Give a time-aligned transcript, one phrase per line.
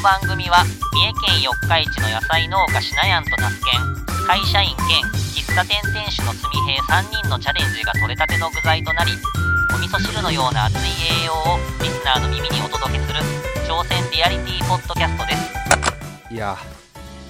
[0.00, 0.64] の番組は
[0.94, 4.86] 三重県四日市の野菜農家しなやんと那須県会社員兼
[5.36, 9.12] 喫茶店店主のすみへい3人のチャレンジが取れたての具材となり
[9.74, 10.80] お味噌汁のような熱い
[11.22, 13.20] 栄養をリスナーの耳にお届けする
[13.68, 16.34] 挑戦リアリティポッドキャストです。
[16.34, 16.56] いや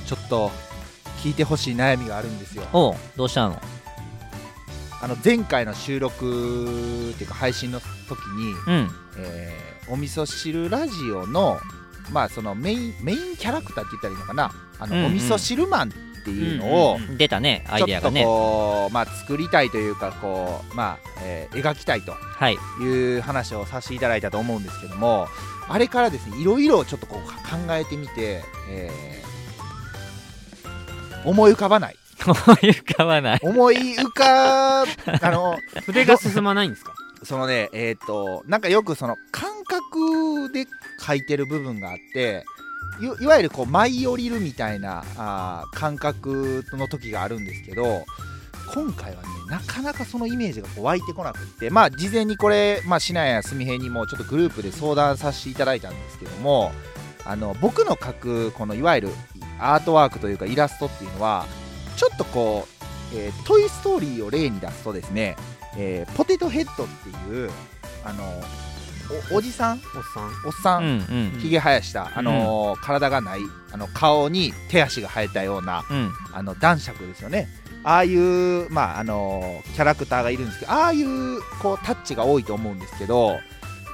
[0.06, 0.52] ちょっと
[1.24, 2.62] 聞いてほしい悩みがあるんですよ。
[2.72, 3.60] おうどうしたの？
[5.02, 8.90] あの前回の収録っていうか配信の時に、うん。
[9.18, 11.58] えーお味噌汁ラジオの
[12.10, 14.52] まあそのメインメインキャラクターって言ったらいいのかな？
[14.78, 15.06] あの、うんうん。
[15.06, 15.92] お味噌汁マンっ
[16.24, 18.24] ていうのを、うんうん出たねアイデアがね。
[18.24, 22.58] こう、まあ、作りたいというかこう、まあえー描きたいとはい。
[22.82, 25.28] いう話をさせていただいたと思うんですけども
[25.68, 29.30] あれからですねいろいろちょっとこう考えてみて、えー
[31.28, 31.96] 思い浮かばない。
[32.26, 32.36] 思い
[32.72, 33.40] 浮かばない。
[33.42, 34.86] 思い浮かあ
[35.30, 36.92] の 筆が進まないんですか？
[37.22, 40.66] そのねえっ、となんかよくその感覚で
[41.04, 42.44] 書いてる部分があって
[43.20, 48.04] いわゆるこう舞い降りるみたいなあ感覚の時があるんですけど
[48.74, 56.72] 今回はねなかなかそのイメージがこう湧いてこなくってまあ事前にこれまあしなやすみへいにもちょっとグループで相談させていただいたんですけども
[57.24, 59.08] あの僕の描くこのいわゆる
[59.58, 61.46] アートワークというかイラストっていうのは
[61.96, 65.36] ちょっとこう「えートイ・ストーリー」を例に出すとですね、
[65.76, 67.50] えーポテトヘッドっていう
[68.04, 68.24] あの
[69.32, 69.78] おおじさん？
[69.78, 69.82] おっ
[70.14, 70.30] さん。
[70.46, 71.40] おっさうんん、うん。
[71.40, 73.40] ひげ生やした、あのー体がない
[73.72, 76.12] あの顔に手足が生えたようなうん。
[76.32, 77.48] あの男爵ですよね。
[77.82, 83.38] ああいう、まああのーキャラクターがいるんですけどああいうこうタッチが多いと思うんですけど、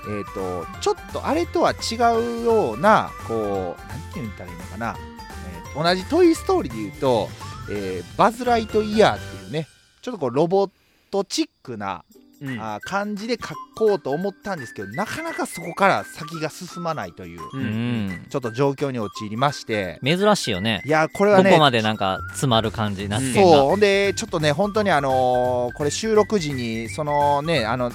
[0.09, 1.95] えー、とちょっとあれとは違
[2.43, 7.29] うようなこうなんて言ったらいいのかな、えー同じ「トイ・ストーリー」で言うと、
[7.71, 9.67] えーバズ・ライトイヤーっていうね
[10.03, 10.73] ちょっとこうロボット
[11.25, 12.05] チックな
[12.43, 12.61] うん。
[12.61, 18.07] あー感じで書こうと思ったんですけどなかなかそこから先が進まないというううん。
[18.09, 19.99] んちょっと状況に陥りまして。
[20.05, 20.83] 珍しいよね。
[20.85, 23.45] いやこれはねここまでなんか詰まる感じなってそう。
[23.71, 27.91] ほんでちょっとね本当にあのーこれ収録時にそのねあの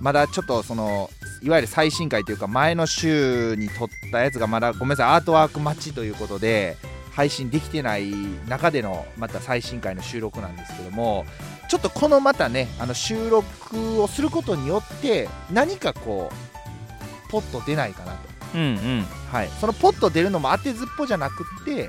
[0.00, 1.10] まだちょっとその
[1.42, 6.76] いわゆる最新回というか前の週に撮ったやつがまだごめんなさいアートワーク待ちということで
[7.12, 8.10] 配信できてない
[8.48, 11.26] 中でのまた最新回の収録なんですけども
[11.72, 18.18] ちょっとこのまたねあの収録をすることによって何かこうポッと出ないかなと。
[18.56, 19.06] うんうん。
[19.32, 21.88] はい、そのポッと出るのも当てずっぽじゃなくって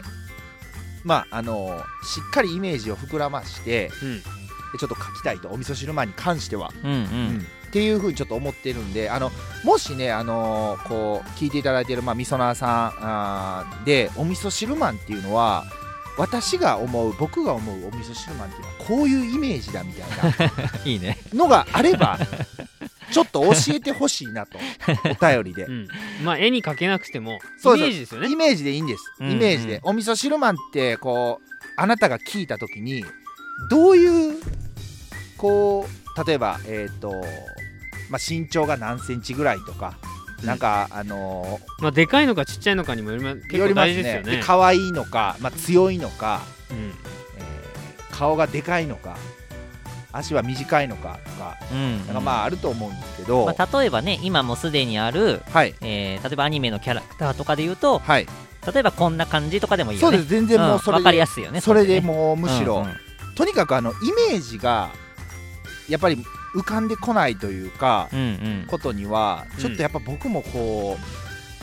[1.03, 4.19] まああのしっかりイメージを膨らましてうん。
[4.21, 4.23] で
[4.79, 5.49] ちょっと書きたいと。
[5.49, 7.37] お味噌汁マンに関しては、うんううん。
[7.39, 9.31] んっていうふうにちょっと思ってるんであの
[9.65, 12.69] もしねあのこう聞いていただいてる、まあ、みそなーさん
[13.01, 15.65] あーでお味噌汁マンっていうのは
[16.17, 20.03] 私が思う僕が思うお味噌汁マンっていうのはこういうイメージだみた
[20.85, 21.17] い いいね。
[21.33, 22.19] なのがあれば
[23.11, 24.57] ちょっと教えてほしいなと
[25.05, 25.65] お便りで。
[25.65, 25.87] うん。
[26.23, 27.77] まあ絵に描けなくてもイそう。
[27.77, 28.29] メージですよね。
[28.29, 29.79] イメージでいいんです、うんイメージで。
[29.83, 33.03] お味噌汁マンってこうあなたが聞いた時に
[33.69, 34.41] どういう
[35.37, 37.09] こう例えばえっ、と、
[38.09, 40.12] まあ、身長が何センチぐらいとか、うん
[40.43, 44.37] なんかあのまあでかいのかちっちゃいのかにもよりまー結構大事ですよね。
[44.37, 46.77] で可愛いのか、まあ、強いのか、うん。
[46.77, 46.93] えー
[48.15, 49.17] 顔がでかいのか
[50.11, 55.73] 足は短いのかとかうんなんかまああると思うんですけど、まあ、例えばね今もすでにある、はい。
[55.81, 58.27] えー例えばアニメのキャラクターとかで言うとはい。
[58.71, 60.17] 例えばこんな感じとかでもいいよね。
[60.17, 60.29] そうです。
[60.29, 61.97] 全然もうそれで、んわかりやすいよねそれで。
[61.97, 62.93] うもうむしろ、んうん。
[63.35, 63.95] とにかくあのイ
[64.29, 64.91] メージが
[65.89, 66.17] やっぱり
[66.53, 68.21] 浮かんでこないというか、うんう
[68.63, 68.65] ん。
[68.67, 69.61] ことにはうん。
[69.61, 70.97] ちょっとやっぱ僕もこ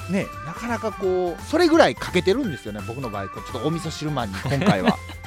[0.08, 3.28] う、ねなかなかこうそれぐらい欠けてるんですよね僕の場合。
[3.28, 4.98] こうちょっとお味噌汁マンに今回は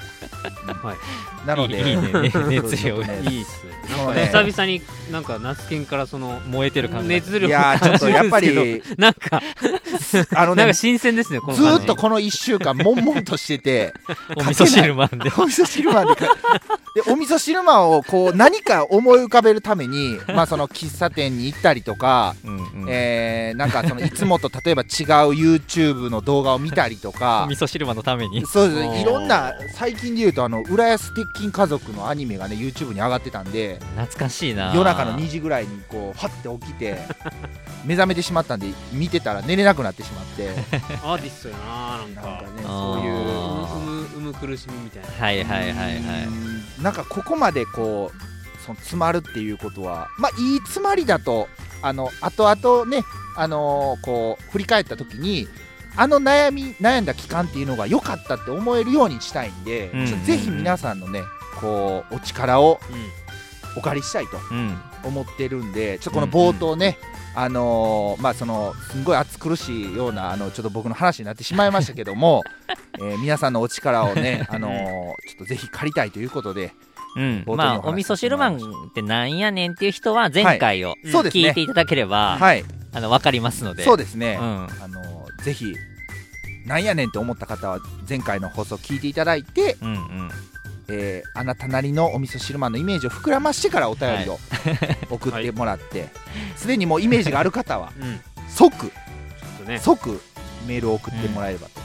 [0.81, 1.48] はい。
[1.48, 2.31] なのでいいねね。
[2.62, 3.08] 熱量が。
[3.08, 3.22] ね。
[3.30, 4.81] いいっす久々に
[5.12, 8.81] なんかナスケンからその燃えてる感じ熱量いやーちょっとやっぱり。
[8.98, 9.42] なんか
[10.36, 13.94] あのねなんか新鮮ですねこのずっとこの1週間悶々としてて
[14.38, 15.31] お味噌汁マン で。
[15.38, 16.26] お味噌汁マンでか
[16.96, 22.50] でお味噌汁マンをこう何か思い浮かべるためにまあその喫茶店に行ったりとかう
[22.88, 24.88] えーなんかそのいつもと例えば違う
[25.34, 28.46] YouTube の動画を見たりとおか味噌汁マンのために。
[28.46, 34.74] そうですいろんな最近で言うとあの浦安鉄筋家族のアニメがね YouTube に上がってたんで懐かしいな。
[34.74, 36.30] 夜中の2時ぐらいにこうはっ
[36.60, 37.00] て起きて
[37.86, 40.50] 目覚めてしまったんで見てたら寝れなくなってしまって。
[41.04, 42.21] アーティストやななんか。
[42.21, 45.10] なんかねあそうーいううむうむ苦しみみたいな。
[45.25, 46.25] はいはいはいはい。
[46.25, 46.83] うん。
[46.83, 51.48] なんかここまでこうその詰まるっていうことはまあいい詰まりだと
[51.81, 53.04] あの後々ね
[53.36, 55.48] あのーこう振り返った時に
[55.95, 60.07] あの悩み悩んだ期間っていうのが良かったって思えるようにしたいんで、うん。
[60.07, 61.22] ちょっとぜひ皆さんのね
[61.60, 62.80] こうお力を
[63.78, 64.78] お借りしたいとうん。
[65.04, 66.98] 思ってるんでちょっとこの冒頭ね、
[67.36, 72.42] あのーまあそのすんごい暑苦しいようなあのちょっと僕の話になってしまいましたけども、
[73.00, 76.74] えー皆さんのお力をね、 あのーちょっとぜひ借りたいということで、
[77.18, 77.44] うん。
[77.45, 78.60] まあお味噌汁マンっ
[78.94, 81.44] てなんやねんっていう人は前回をうんそうですね。
[81.50, 82.63] 聞いていただければ、はい。
[82.95, 83.84] あの分かりますので。
[83.84, 84.68] そうですね、うん。
[84.81, 85.75] あのーぜひ
[86.66, 90.30] なんやねんって思った方は前回の放送聞いていただいて、うんうん。
[90.90, 94.40] えーあなたなりのお味噌汁マンのイメージを膨らましてからお便りを
[95.10, 96.10] 送ってもらって
[96.56, 98.19] すで、にもうイメージがある方はうん。
[98.50, 98.92] 即
[99.68, 99.80] ね。
[99.80, 100.22] 即
[100.68, 101.81] メールを送ってもらえればと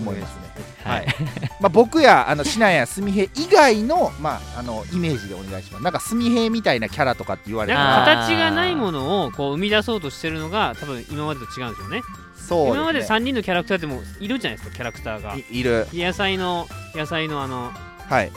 [0.00, 0.42] 思いますね、
[0.84, 1.06] はい。
[1.06, 1.16] はい。
[1.60, 5.84] まあ、僕やあのシナやすみへ以外の,、まあ、あのイメージでお願いします。
[5.84, 12.02] なんかすみへみたいなキャラとかって言われたなんらあーか形がないものをこう生み出そうとしてるのが多分今までと違うんですよね
[12.46, 15.34] そう今までですね3人のキャラクターってもういるじゃないですかキャラクターが。
[15.34, 15.86] いいる。
[15.92, 17.72] 野菜の野菜のあの
[18.08, 18.30] はい。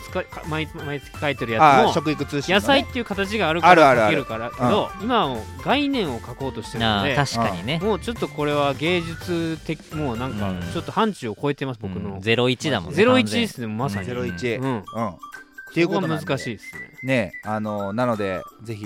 [0.50, 4.10] 毎毎月書いてるあやつもー食育通信の野ね、菜っていう形があるからあるあるある。
[4.10, 7.80] 書けるからけど今はもう概念を書こうとしてるので確かにね。
[7.80, 10.62] もうちょっとこれは芸術的もうなんかうん。
[10.74, 12.20] ちょっと範疇を超えてます僕の。
[12.20, 14.08] ゼロ一だもんねゼロ完全一ですねまさに。
[14.08, 14.56] ゼロ一。
[14.56, 14.66] うん。
[14.66, 14.80] うん。
[14.82, 14.84] っ
[15.74, 16.26] ていうことなんで。
[16.26, 16.90] 難しいですね。
[17.04, 18.86] ねあのなのでぜひ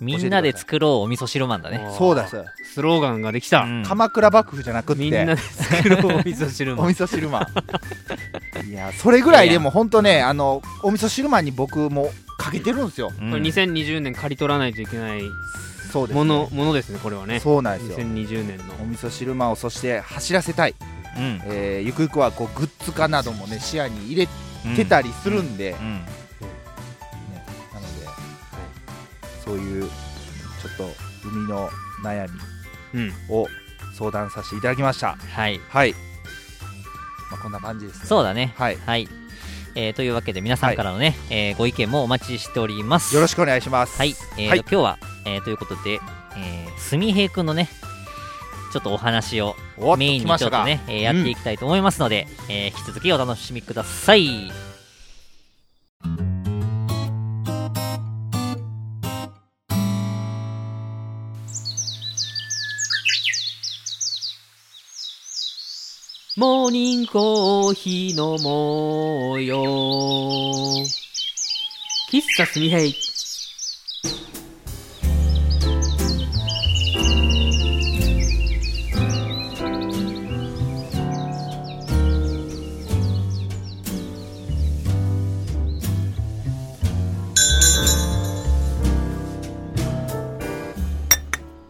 [0.00, 1.88] みんなで作ろうお味噌汁マンだね。
[1.96, 3.60] そうですスローガンができた。
[3.62, 3.82] うん。
[3.84, 5.02] 鎌倉幕府じゃなくって。
[5.02, 7.48] みんなで作ろうお味噌汁 おも味噌汁マ
[8.64, 8.68] ン。
[8.68, 13.12] いやそれぐらいでも本当ねあのお味噌汁マンに僕もかけてるんですよ。
[13.18, 13.30] うん。
[13.30, 15.22] これ2020年刈り取らないといけない
[15.92, 17.40] そうです、ものものですねこれはね。
[17.40, 18.06] そうなんですよ。
[18.06, 18.90] 2020年おの。
[18.90, 20.74] 味噌汁マンをそして走らせたい、
[21.16, 21.40] うん。
[21.46, 24.28] えーゆくゆくはこうグッズ化などもね視野に入れ
[24.76, 26.02] てたりするんで、うん
[29.46, 31.70] そういうちょっと海の
[32.02, 32.28] 悩
[32.94, 33.06] うん。
[33.08, 33.46] みを
[33.96, 35.14] 相談させていただきました。
[35.16, 35.60] はい。
[35.68, 35.92] はい、
[37.30, 38.06] まあ、こんな感じですね。
[38.06, 38.54] そうだね。
[38.58, 38.76] はい。
[38.76, 39.08] はい。
[39.74, 43.14] えーというわけで皆さんからのねえーご意見もお待ちしております。
[43.14, 43.98] よろしくお願いします。
[43.98, 44.58] はい、えーとはい。
[44.60, 46.00] 今日は、えーということで、
[46.36, 47.68] えー、すみへいくんのね、
[48.72, 49.54] ちょっとお話を
[49.98, 54.50] メインにちょったとね、えーやっていきたいと思いますので、えー引き続きお楽しみください。
[66.38, 69.56] モーニングコーヒー飲もうよ
[72.12, 72.94] 喫茶すみへい。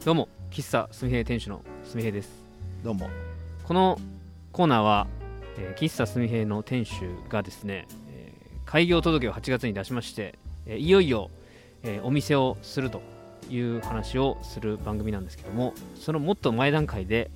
[0.04, 2.28] どうも喫茶すみへい店主のすみへいです。
[2.82, 3.08] どうも。
[3.62, 4.00] この
[4.56, 5.06] コーナーは、
[5.58, 11.30] えー喫茶すみへいの店主がですね、えー開業届を8月に出しまして、えーいよいよ、
[11.82, 13.02] えーお店をすると
[13.50, 17.30] いう話をする番組なんですけどもそのもっと前段階で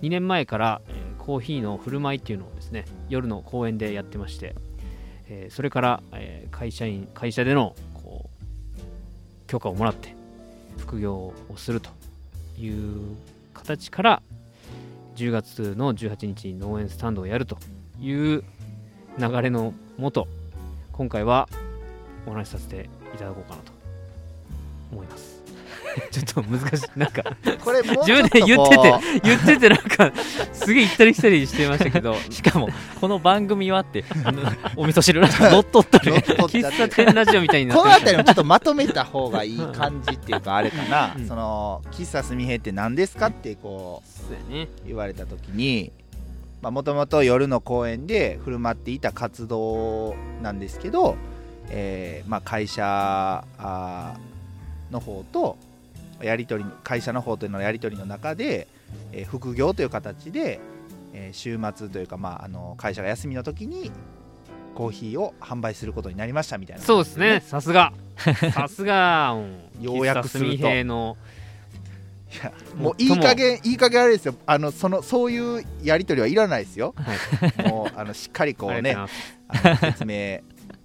[0.00, 4.54] 2年前から、えーコーヒーの振る舞いっていうのをですね夜の公園でやってまして、
[5.28, 8.30] えーそれから、えー会社員会社でのこ
[8.78, 10.16] う許可をもらって
[10.78, 11.90] 副業をすると
[12.58, 13.14] いう
[13.52, 14.22] 形から
[15.16, 17.58] 10月の18日に農園スタンドをやると
[18.00, 18.44] いう
[19.18, 20.26] 流れのもと
[20.92, 21.48] 今回は
[22.26, 23.72] お話しさせていただこうかなと
[24.92, 25.31] 思います。
[26.10, 26.98] ちょっと難しい。
[26.98, 27.22] なんか
[27.64, 30.12] これもう自分で言ってて言っててなんか
[30.52, 32.68] すげえ行ったり来たりしてましたけどしかも、
[33.00, 34.04] この番組はって、
[34.76, 36.22] お味噌汁ラジオ乗っ取った乗ねっ。
[36.22, 37.82] 取っちゃ喫茶店ラジオみたいになってる。
[37.82, 41.26] この辺りもちょっとまとめた方がいい感じっていうかあれかな、うん。
[41.26, 44.68] その喫茶すみへって何ですかってこそうやね。
[44.84, 45.92] う言われた時に
[46.62, 51.16] もともと夜の公園で振る舞っていた活動なんですけど、
[51.70, 55.56] えーまあ、会社あーの方と
[56.22, 58.68] やり取り会社の方とのやり取りの中で、
[59.12, 60.60] えー副業という形で、
[61.12, 63.90] えー週末というか、まあ、あの会社が休みの時に
[64.74, 66.82] コーヒーを販売することになりましたみたいな。
[66.82, 67.42] そうですね。
[67.44, 67.92] さすが。
[68.52, 69.32] さすが。
[69.32, 69.40] う
[69.80, 69.84] ん。
[69.84, 70.64] ようやくすると。
[70.84, 71.16] の。
[72.32, 74.34] いやもういい加減いい加減あれですよ。
[74.46, 76.94] あのそのそういうやり取りはいらないですよ、
[77.68, 78.96] もうあのしっかりこうね
[79.80, 80.40] 説明。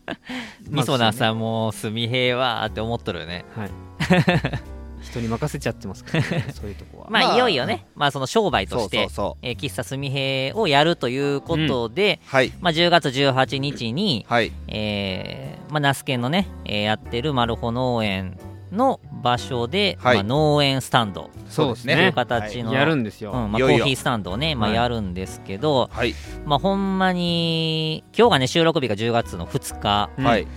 [0.69, 3.45] みそなさんも、すみへいはって思っとるよね。
[3.55, 3.71] はい。
[5.01, 7.07] 人に任せちゃってますから、ね、 そういうとこは。
[7.09, 12.51] まあ、まあいよいよね、まあ、その商売として、喫茶すみへいをやるということで、はい。
[12.59, 14.51] まあ、10月18日に、はい。
[14.67, 18.37] えーまあ、ナスケンのね、えーやってるマルホ農園
[18.71, 20.15] の場所で、はい。
[20.17, 24.77] まあ、農園スタンドそうですというね形の、やるんですよ、うんまあ、コーヒースタンドをね、まあ、はい。
[24.77, 26.13] やるんですけど、はい、
[26.45, 30.47] まあ、ほんまに今日がね収録日が10月の2日うんはい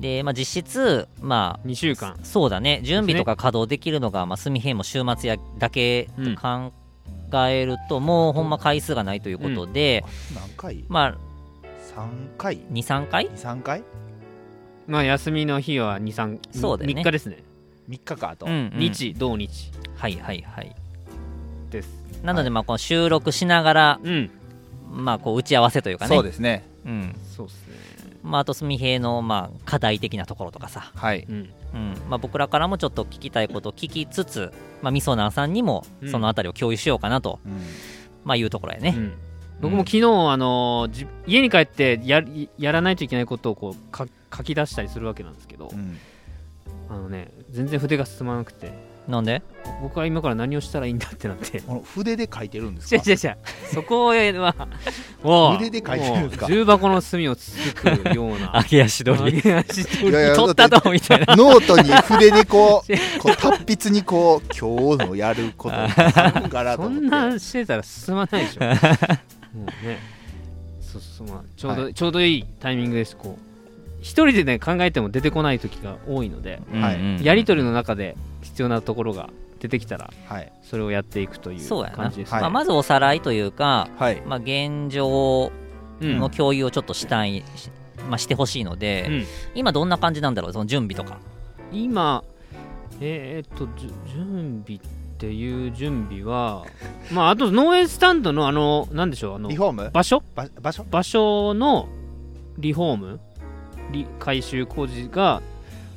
[0.00, 2.18] で、まあ、実質まあ2週間。
[2.22, 2.80] そうだね。
[2.82, 6.72] 準備とか稼働できるのが、まあ、住平も週末やだけと考
[7.48, 10.84] えると、もうほんま回数がないということで、何回？
[10.88, 11.18] まあ
[11.96, 13.84] 3回？23回？23回？
[14.86, 17.00] まあ休みの日は23そうだよね。
[17.00, 17.42] 3日ですね、
[17.88, 18.78] 3日かあと、うんうん。
[18.78, 19.72] 日土日。
[19.96, 20.76] はいはいはい。
[21.70, 21.88] です。
[22.22, 24.30] なのでまあこの収録しながら、うん。
[24.92, 26.14] まあこう打ち合わせというかね。
[26.14, 26.64] そうですね。
[26.84, 27.16] うん。
[27.34, 27.74] そうですね
[28.26, 31.26] まあ、あと住平のまあ課題的なところとかさ、はい。
[31.28, 31.36] うん。
[31.74, 31.94] うん。
[32.08, 34.52] まあ、僕らからもちょっと聞きたいことを聞きつつ、
[34.82, 36.10] まあ、みそなーさんにもうん。
[36.10, 37.60] そのあたりを共有しようかなと、うん。
[38.24, 39.12] まあ、いうところやね、うん。
[39.60, 42.22] 僕も昨日、あのじ家に帰ってや
[42.58, 44.06] やらないといけないことをこうか
[44.36, 45.96] 書き出したりするわけなんですけど、うん。
[46.88, 48.72] あのね全然筆が進まなくて
[49.08, 49.42] なんで？
[49.82, 51.60] 僕は今から何をしたらいいんだってなって。
[51.60, 53.36] この筆で書いてるんです違うか違う違う。
[53.74, 54.54] そこは
[55.22, 56.48] もう 筆で書いてるんですか？
[56.48, 58.52] もう重箱の隅をつつくような。
[58.62, 59.36] 揚げ足取り。
[59.36, 60.12] 揚げ足取り。
[60.34, 61.36] 取ったとみたいな。
[61.36, 63.58] ノートに筆でこうこう達
[63.88, 65.76] 筆にこう今日のやること
[66.48, 68.64] からと そんなんしてたら進まないでしょ。
[68.64, 68.74] もう
[69.86, 69.98] ね。
[70.80, 73.16] そうそう、まあ、ちょうど、はちょうどいいタイミングです。
[73.16, 73.42] こう
[74.00, 77.22] 一人でね考えても出てこない時が多いので、はいうんうん。
[77.22, 78.16] やり取りの中で
[78.56, 79.28] 必要なところが
[79.60, 80.50] 出てきたらはい。
[80.62, 82.40] それをやっていくという感じです、はい。
[82.40, 84.22] まあ、まずおさらいというか、はい。
[84.24, 85.52] まあ、現状
[86.00, 87.70] うんの共有をちょっとしたい、し
[88.08, 89.24] まあ、してほしいので、うん。
[89.54, 90.52] 今どんな感じなんだろう？
[90.54, 91.18] その準備とか。
[91.70, 92.24] 今
[93.00, 93.68] えーっと
[94.14, 94.80] 準備っ
[95.18, 96.64] ていう準備は
[97.12, 99.36] まああと農園スタンドのあのなんでしょう？
[99.36, 99.90] あのリフォーム？
[99.92, 100.22] 場所？
[100.34, 100.84] ば場所？
[100.90, 101.88] 場所の
[102.56, 103.20] リフォーム？
[103.92, 105.42] リ改修工事が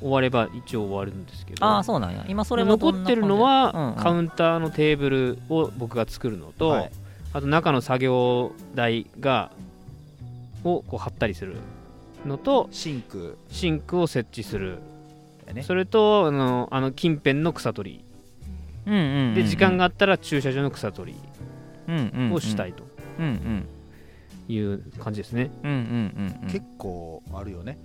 [0.01, 1.65] 終われば一応終わるんですけど。
[1.65, 2.25] ああそうなんや。
[2.27, 3.95] 今それもどんな残ってるのは、感じうんうん。
[3.95, 6.91] カウンターのテーブルを僕が作るのと、はい。
[7.33, 9.51] あと中の作業台が
[10.63, 11.57] をこう貼ったりする
[12.25, 13.37] のとシンク。
[13.49, 14.79] シンクを設置する、
[15.47, 15.63] やね。
[15.63, 18.03] それとあのあの近辺の草取
[18.85, 19.35] うんうんうんうん。
[19.35, 21.15] りで時間があったら駐車場の草取
[21.87, 22.29] うんうんうん。
[22.29, 22.83] りをしたいと
[23.19, 23.65] うんうん。
[24.47, 26.49] いう感じですね、うんうんうんうん。
[26.49, 27.77] 結構あるよね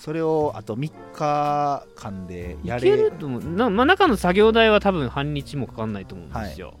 [0.00, 3.44] それをあと3日間でやいけれると思う。
[3.44, 6.74] な、まあ、中の作業台は多分半日もかかんないと思うんですよ、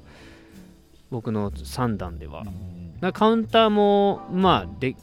[1.10, 2.44] 僕の算段では、
[3.12, 4.96] カウンターもまあで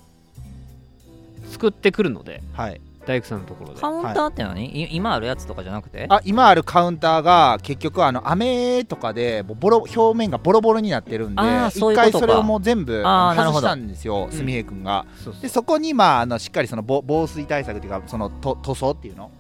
[1.52, 2.42] 作ってくるので。
[2.54, 3.80] はい大工さんのところで。
[3.80, 4.96] カウンターって何、い。
[4.96, 6.06] 今あるやつとかじゃなくて？
[6.10, 14.28] あ今あるカウンターが結局あの雨とかでボロ表面がボロボロになってるんで一回それをもう全部外したんですよ。
[14.30, 15.42] すみへい君が、そうそう。
[15.42, 19.32] でそこにまああのしっかりその防防水対策っていうかそのと塗装っていうの？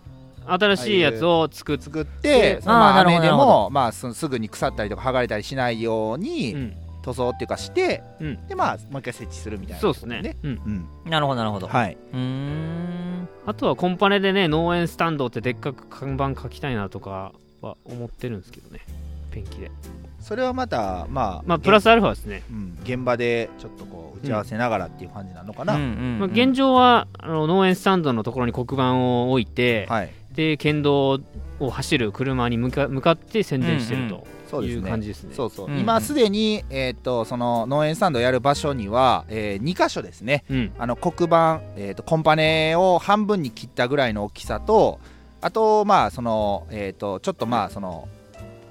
[0.45, 6.77] 新しいやつを作っ作ってでそのまあ雨でもまあそのすぐに腐ったりとか剥がれたりしないように、うん。
[7.03, 8.47] 塗装っていうかして、うん。
[8.47, 10.35] でまあもう一回設置するみたいなそうですね。
[10.43, 10.51] うん、
[11.05, 11.09] うん。
[11.09, 11.97] なるほどなるほど、はい。
[12.11, 13.06] うーん
[13.45, 18.81] あとはコンパネでね農園スタンドってでっかく看板書きたいなとかは思ってるんですけどね。
[19.31, 19.71] ペンキで。
[20.19, 26.19] それはまたまあまあプラスアルファですね、うん、現場でちょっとこう打ち合わせながらっていう感じなのかな、うんうんうん。
[26.19, 31.19] まあ、現状はあの農園スタンドのところに黒板を置いて、はいで県道
[31.59, 34.89] を走る車に向か向かって宣伝してるというそうですね。
[34.89, 35.33] 感じですね。
[35.33, 35.73] そうそう、うん。
[35.73, 40.45] うん今すでに、えー、とその農園スタンドをやる場所には、え2箇所ですね。
[40.49, 40.71] うん。
[40.77, 44.99] あの黒板、えー、とコンパネを半分に切ったぐらいの大きさと
[45.41, 48.07] あとまあその、えー、とちょっとまあその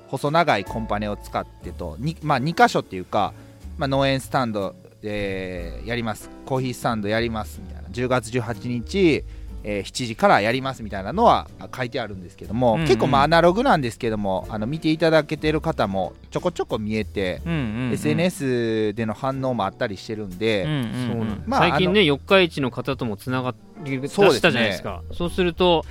[0.06, 3.34] 細長いコンパネを使ってとに、まあ、2箇所っていうか、
[3.76, 6.30] まあ、農園スタンド、えーやります。
[6.46, 7.88] コーヒースタンドやりますみたいな。
[7.88, 9.24] 10月18日、
[9.68, 12.86] えー7時からやりますみたいなのはあ書いてあるんですけども、うんうん。
[12.86, 17.92] 結構まあアナログなんですけどもあの見ていただけてる方もちょこちょこ見えて、うんうんうん。
[17.92, 23.54] SNS での反応もあったりしてるんで、うんうんそうなんまあ最近ね四日市の方ともつなが
[23.84, 25.02] り出そうですねしたじゃないですか。
[25.12, 25.84] そうすると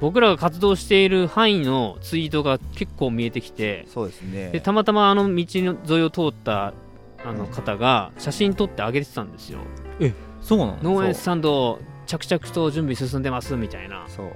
[0.00, 4.50] 僕らが活動している範囲のツイートが結構見えてきてそうですね。
[4.50, 5.68] でたまたまあの道沿い
[6.02, 6.72] を通った
[7.22, 9.58] あの方が写真撮ってあげてたんですよ。
[10.40, 10.94] そうなの？
[10.94, 11.80] 農園スタンド
[12.18, 14.04] 着々と準備進んでますみたいな。
[14.08, 14.26] そう。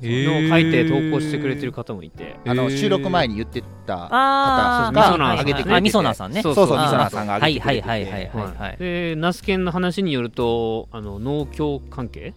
[0.00, 2.36] のを書いて投稿してくれてる方もいて。
[2.46, 7.88] あの収録前に言ってた方がはいはいはい上げてくれてみそなさんねそうそうみそなさんが上げてくれてて。
[7.88, 8.56] はいはいはいはいはい。
[8.56, 8.76] はい。
[8.78, 12.32] でナスケンの話によるとあの農協関係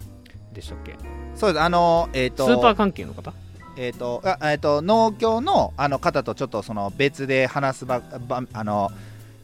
[0.53, 0.95] でしたっけ？
[1.35, 1.61] そうです。
[1.61, 3.33] あのえっ、とスーパー関係の方？
[3.77, 8.91] えっ、とあえっ、と農協のあの方とちょっとその別で話すばばあの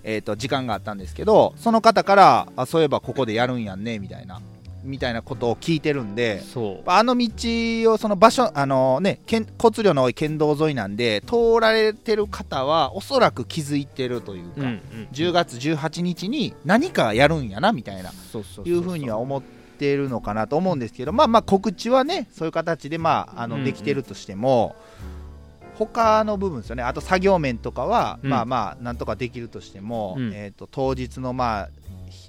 [0.03, 4.41] えっ、と時間があったんですけどその方からあそういえばここでやるんやんねみたいな
[4.87, 6.41] みたいなことを聞いてるんで
[6.85, 23.59] あの道をその場所あのね県交通量の多い県道沿いなんで通られてる方はおそらく気づいてるというか、うんうん10月18日に何かやるんやなみたいないうふうには思ってるのかなと思うんですけどまあまあ告知はねそういう形でまああうんうん。
[23.59, 24.75] のできてるとしても、
[25.77, 26.83] 他の部分ですよね。
[26.83, 28.29] あと作業面とかは、うん。
[28.29, 30.33] まあまあなんとかできるとしても、うん。
[30.33, 31.69] えー、と当日のまあ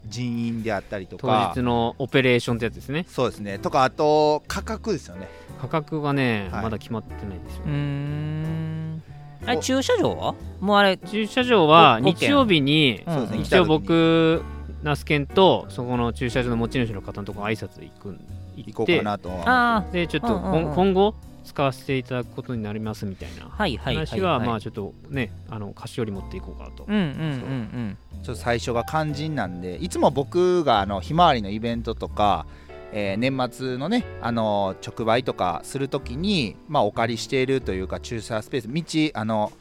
[0.07, 3.05] 人員であったりと当か日のオペレーションってやつですね。
[3.09, 3.59] そうですね。
[3.59, 5.28] とかあと価格ですよね。
[5.61, 6.62] 価格がね、はい。
[6.62, 7.62] まだ決まってないんですよ。
[7.67, 9.02] うーん。
[9.47, 10.35] あれ駐車場は？
[10.61, 13.40] もうあれ駐車場はこ日曜日にうんそうですね。
[13.43, 14.43] 一応僕
[14.83, 18.21] 那須研とそこの駐車場の持ち主の方のところ挨拶行くん
[18.57, 18.73] 行行って。
[18.73, 19.28] こうかなと。
[19.31, 20.75] はああでちょっとこんうんうんうん。
[20.75, 21.14] 今後
[21.49, 26.85] 使わせていただくことになりますみたいなはいはいはい話はまあちょっとねあの菓子折り持っていこうかなと。
[26.87, 32.47] うんうんうんちょっと最初が肝心なんでいつも僕があのひまわりのイベントとか、
[32.93, 39.52] えー年末のねあの直売とかするときに、まあ、お借りしているというか駐車スペース道あの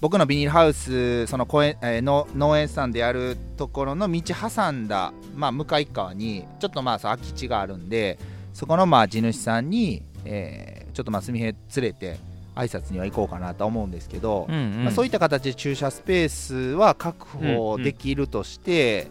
[0.00, 8.18] 僕のビニールハウスその公園、えーの農園さんであるところの道挟んだ、まあ、向かい側にちょっとまあ空き地があるんで
[8.54, 12.16] そこのまあ地主さんに、えーちょっとまあすみへ連れて
[12.54, 14.84] 挨拶には行こうかなと思うんですけど、うんうん。
[14.84, 19.08] まあ、そういった形で駐車スペースは確保できるとして、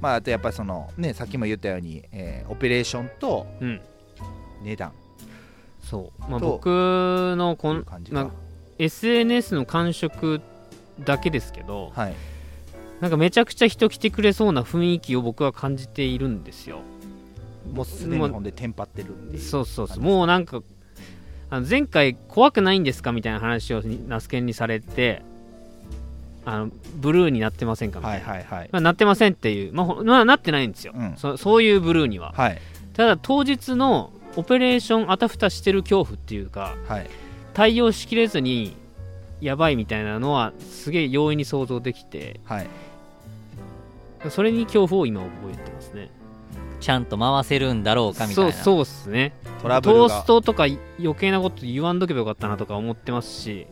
[0.00, 3.80] まあ、あとやっぱりその、ね、さっきも言ったように、えーオペレーションとうん。
[4.62, 4.92] 値段。
[5.82, 6.66] そう、まあ、と僕
[7.36, 8.30] のこん感じか、まあ
[8.78, 10.40] SNS の感触
[11.04, 12.14] だけですけどはい、
[13.00, 16.82] なんかめちゃくちゃ人来てくれそうな雰囲気を僕は感じているんですよ。
[17.72, 20.00] もうすでにほんでテンパってるんでそうそうそう。
[20.00, 20.62] もうなんか
[21.50, 25.22] あの前回怖くないんですかみたいな話をナスケンにされて
[26.44, 31.14] あのブルーになってませんかみたはいいな、はいはいまあ、なってませんっていう、まあほまあ、なってないんですよ、うん。
[31.16, 32.32] そそういうブルーには。
[32.36, 32.58] はい。
[32.94, 37.10] ただ当日のオペレーションあたふたしてる恐怖っていうかはい。
[37.52, 38.76] 対応しきれずに
[39.40, 42.68] やばいみたいなのはすげえ容易に想像できてはい。
[44.30, 46.10] それに恐怖を今覚えてますね
[46.80, 48.52] ちゃんと回せるんだろうかみたいな。
[48.52, 49.32] そうそうっすね。
[49.62, 50.08] トラブルが。
[50.08, 50.64] トーストとか
[50.98, 53.66] 余計なこと言わんとけばよかったなとか思ってますし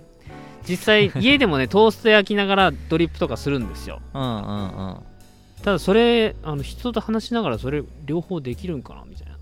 [0.66, 4.00] 実際家でもね トースト焼きながらドリップとかするんですよ。
[4.14, 4.32] うんうんう
[4.92, 4.96] ん。
[5.62, 9.34] ただそれあの人と話しながらそれ両方できるんかなみたいな。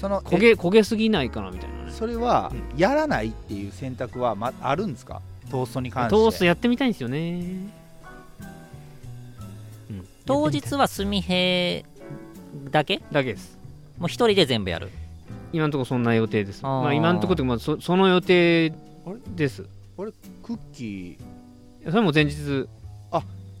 [0.00, 1.84] その焦げ焦げすぎないかなみたいなね。
[1.88, 2.78] えそれはうん。
[2.78, 5.20] やらないっていう選択は、ま、あるんですか？
[5.50, 6.10] トーストに関して。
[6.10, 7.40] トーストやってみたいんですよね、
[9.90, 11.84] うん、当日は純平
[12.70, 13.00] だけ？
[13.12, 13.58] だけです。
[13.98, 14.90] もう一人で全部やる？
[15.52, 16.60] 今のところそんな予定です。
[16.62, 16.82] あー。
[16.82, 18.72] まあ今のところというかまあそその予定
[19.34, 19.64] です。
[19.96, 21.90] クッキー？
[21.90, 22.68] それも前日。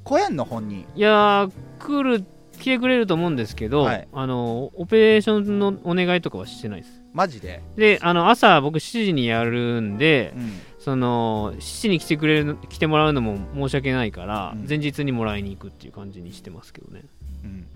[0.04, 2.24] 小園の本人いやー来る
[2.58, 4.08] 来てくれると思うんですけど、はい。
[4.10, 7.02] あのオペレーションのお願いとかはしてないです。
[7.12, 10.60] マジで、であの朝僕7時にやるんでうん。
[10.78, 14.66] その7時に来てくれる来てもらうのも申し訳ないから、うん。
[14.66, 17.02] 前日にもらいに行くっていう感じにしてますけどね。
[17.44, 17.66] うん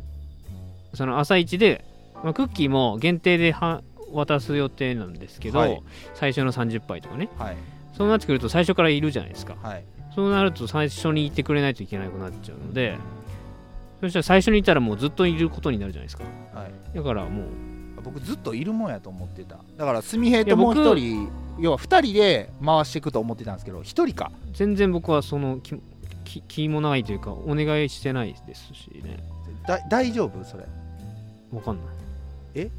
[0.94, 1.84] その朝一で、
[2.22, 5.82] まあ、クッキーも限定では渡す予定なんですけど、はい。
[6.14, 7.28] 最初の30杯とかね。
[7.38, 7.56] はい。
[7.96, 9.56] そうなってくると最初からいるじゃないですか。
[9.62, 9.84] はい。
[10.14, 12.98] そうなると最初にいてくれないといけなくなっちゃうので
[14.02, 16.24] そしたら最初にいたらもうずっといることになるじゃないですか。
[16.52, 16.96] はい。
[16.96, 17.46] だからもう
[18.02, 19.58] 僕ずっといるもんやと思ってた。
[19.78, 24.30] だから純平ともう一人要は二人で回していくと思ってたんですけど一人か。
[24.52, 25.80] 全然僕はその気
[26.24, 29.18] 気気もないというかお願いしてないですしね。
[29.66, 30.44] だ大丈夫？
[30.44, 30.64] それ
[31.52, 31.84] わかんない。
[32.54, 32.70] え？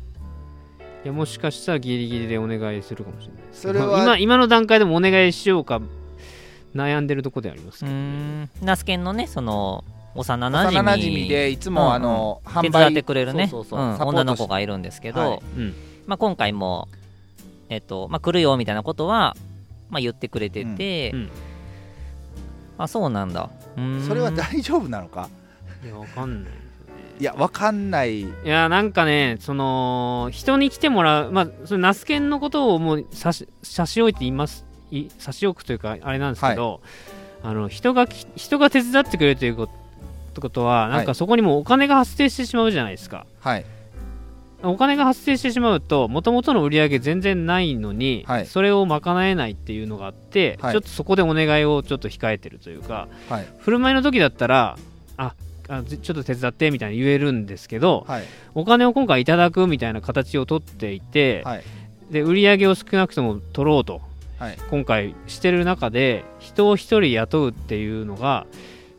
[1.06, 3.44] いやもしかしたらギリギリでお願いするかもしれない。
[3.52, 5.82] それは今今の段階でもお願いしようか
[6.74, 8.50] 悩んでるとこでありますけど、ん。
[8.62, 9.84] ナスケンのねその
[10.16, 11.94] 幼なじみ幼馴染でいつも、うんうん。
[11.94, 13.48] あの手販売伝ってくれるね。
[13.48, 13.90] そうそうそう。
[13.90, 13.98] うん。
[13.98, 15.40] サポート女の子がいるんですけど、はい。
[15.58, 15.76] うん。
[16.08, 16.88] まあ、今回も、
[17.70, 19.36] えっとまあ、来るよみたいなことは、
[19.90, 21.30] まあ、言ってくれてて、うん。
[22.78, 23.50] あそうなんだ。
[24.08, 25.30] それは大丈夫なのか？
[25.84, 26.54] いやわかんない
[27.20, 28.22] いやわかんない。
[28.22, 34.66] いやなんかねその人に来てもらうまあそのナスケンのことをもう差し差し置いて言います。
[34.92, 36.82] い差し置くというかあれなんですけど、
[37.44, 39.68] あの人がき人が手伝ってくれるというこ
[40.50, 43.66] とはなんはいかそこにもお金が発生してしまうじゃないですか、はい。
[44.64, 48.46] お金が発生してしまうともともとの売り上げ全然ないのに、はい。
[48.46, 50.74] それを賄えないっていうのがあって、はい。
[50.74, 53.48] ちょっとそこでお願いをちょっと控えてるというかはい。
[53.60, 54.78] 振る舞いの時だったら
[55.70, 58.24] ああちょっと手伝ってみたいに言えるんですけど、はい。
[58.56, 61.64] お金を今回いただくみたいな形をとっていて、はい。
[62.12, 64.02] で売り上げを少なくとも取ろうと
[64.38, 64.58] はい。
[64.70, 68.46] 今回してる中で人を一人雇うっていうのが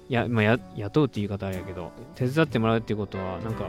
[0.08, 3.66] いや、まあ、や雇うって言い方あれやけど手伝ってもらうっていうことはなんか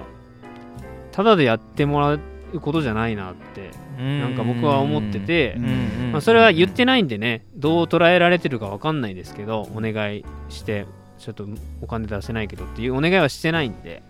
[1.12, 2.20] ただでやってもらう
[2.62, 10.86] ことじゃないなってなんか僕は思ってて、うんまあ、それは言ってないんでねどう捉えられてるか分かんないですけどお願いして
[11.26, 11.48] ちょっと
[11.82, 14.04] お金出せないけどっていうお願いはしてないんで。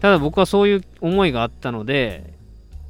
[0.00, 2.34] ただ僕はそういう思いがあったので、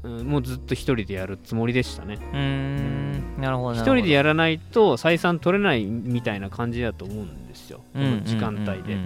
[0.03, 2.15] うん、もうずっと一人でやるつもりでしたね。
[2.15, 3.41] うーん。
[3.41, 7.83] なるほど一人でやらないと採算取れないみたいな感じだと思うんですよ。
[7.93, 8.97] この時間帯で。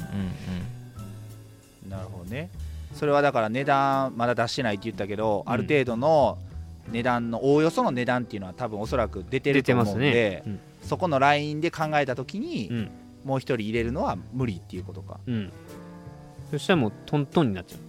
[1.88, 2.48] なるほどね。
[2.94, 5.52] それはだから値段まだ出してないって言ったけど、うん。
[5.52, 6.38] ある程度の
[6.92, 10.42] 値段のおおよその値段っていうのは多分おそらく出てると出てます思うんで、ね。
[10.46, 10.60] うん。
[10.84, 12.90] そこのラインで考えた時に、うん
[13.24, 15.20] もう一人入れるのは無理っていうことか。
[15.26, 15.52] うん。
[16.50, 17.80] そしたらもうトントンになっちゃう。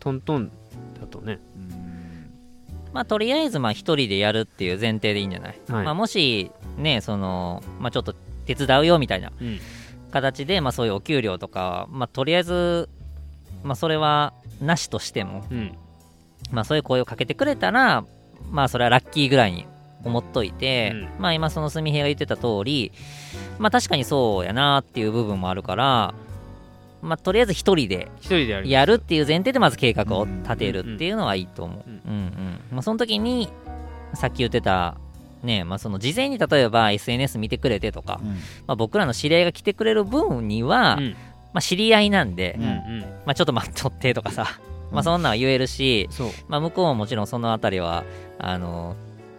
[0.00, 0.50] トントン
[1.00, 1.38] だとね。
[1.56, 2.30] うん。
[2.92, 5.84] まあとりあえずまあ一人でやるっていう前提でいいんじゃない、はい。
[5.84, 8.14] まあ、もしねその、まあ、ちょっと
[8.46, 9.58] 手伝うよみたいなうん。
[10.10, 12.88] 形で、まあ、そういうお給料とか、まあ、とりあえず、
[13.62, 15.76] まあ、それはなしとしても、うん。
[16.50, 18.04] まあ、そういう声をかけてくれたら、
[18.50, 19.66] まあ、それはラッキーぐらいに
[20.08, 22.92] 思っといて、うまあ、今、そのすみへいが言ってた通り、
[23.58, 26.14] まあ、確かにそうやなっていう部分もあるから、
[27.00, 28.94] まあ、とりあえず一人で一人でやる。
[28.94, 31.78] っていう前提でまず計画を立てるっていうのはいいと思う。
[31.78, 32.26] ううんん。
[32.26, 32.60] うん。
[32.72, 33.48] まあ、その時に、
[34.14, 34.96] さっき言ってた、
[35.42, 38.20] ね、まあ、その事前に例えば SNS 見てくれてとか、
[38.66, 41.10] まあ、僕らの知り合いが来てくれる分には、うん。
[41.52, 42.68] まあ、知り合いなんで、うんうん。
[42.70, 44.46] うんまあ、ちょっと待っとってとかさ、
[44.90, 46.08] まあ、そんなんは言えるし、
[46.48, 48.04] まあ、向こうももちろんそのあたりは、
[48.38, 48.96] あの、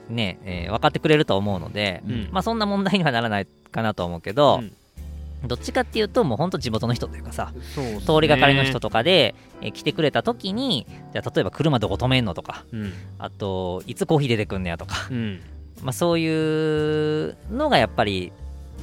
[0.09, 2.29] ね、えー分かってくれると思うので、うん。
[2.31, 5.47] まあ、そんな問題にはならないかなと思うけど、うん。
[5.47, 7.61] どっちかっていうと、もう本当地元の人というかさ、ね。
[8.05, 12.93] 通りがかりの人とかで、えー来てくれた時に、じゃあ例えば車どこ止めんのとか、うん。
[13.17, 15.41] あと、いつコーヒー出てくんねやとか、うん。
[15.81, 16.27] まあ、そうい
[17.29, 18.31] うのがやっぱり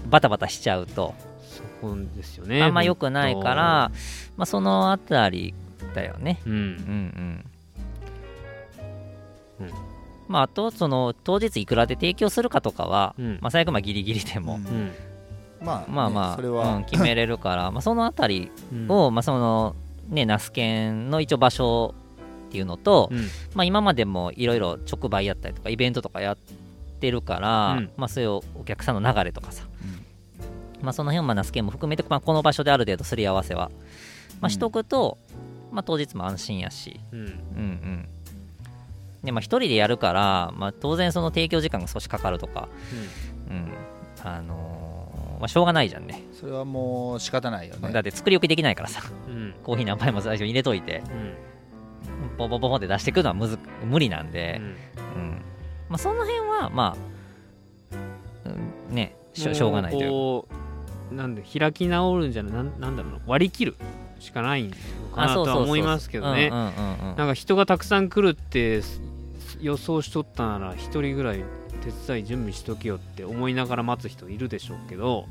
[0.09, 3.91] バタバタしちゃうと、そこですよねあんま良くないから、
[4.37, 5.55] まあ、そのあたり
[5.95, 6.41] だよね。
[6.47, 6.59] うんうん。
[6.59, 6.65] うん。
[6.65, 7.45] うん
[10.29, 13.39] まあ、あと、その、当日いくらで提供するかとかは、うん。
[13.41, 14.59] まあ、最悪まあギリギリでも、
[15.61, 18.91] まあまあまあ、ねそれは、うん決めれるから、まあ、そのあたりうん。
[18.91, 19.77] を、まあ、その、
[20.09, 21.95] ね、ナスケンの一応場所
[22.49, 23.19] っていうのと、うん。
[23.55, 26.37] まあ、今までもいろいろ直売やったりとかイベントとかやっ
[27.01, 27.91] てるから、うん。
[27.97, 29.65] まあ、そういうお客さんの流れとかさ、
[30.83, 33.71] まあ、その辺をまあナスケンも含めて、まあ、この場所である程度すり合わせは、
[34.41, 35.19] まあ、しとくと、
[35.73, 37.19] まあ、当日も安心やし、うん。
[37.19, 38.09] うんうん
[39.27, 42.69] でまあ、一人でやるから、まあ、当然その提供時間が少しかかるとか、
[43.51, 43.73] うん。
[44.23, 46.23] あのーまあ、しょうがないじゃんね。
[46.33, 47.93] それはもう仕方ないよね。
[47.93, 49.03] だって作り置きできないからさ。
[49.29, 49.55] うん。
[49.63, 51.03] コーヒー何杯も最初に入れといて。
[51.11, 52.39] うん。
[52.39, 54.65] ポポポポって出してくるのはむず無理なんで、うん。
[54.65, 55.43] うん。
[55.91, 57.97] まあ、その辺はまあ、
[58.89, 60.11] うんねしょしょうがないというか。
[60.11, 60.49] こ
[61.13, 62.53] うなんで開き直るんじゃない？
[62.53, 63.19] なんなんだろうな。
[63.27, 63.77] 割り切る
[64.19, 64.71] しかないの
[65.15, 66.49] かなとは思いますけどね。
[66.51, 67.17] うんうんうんうん。
[67.17, 68.81] なんか人がたくさん来るって
[69.61, 71.45] 予想しとったなら一人ぐらい
[71.83, 75.27] 手伝い準備しとけよって思いながら待つ人いるでしょうけど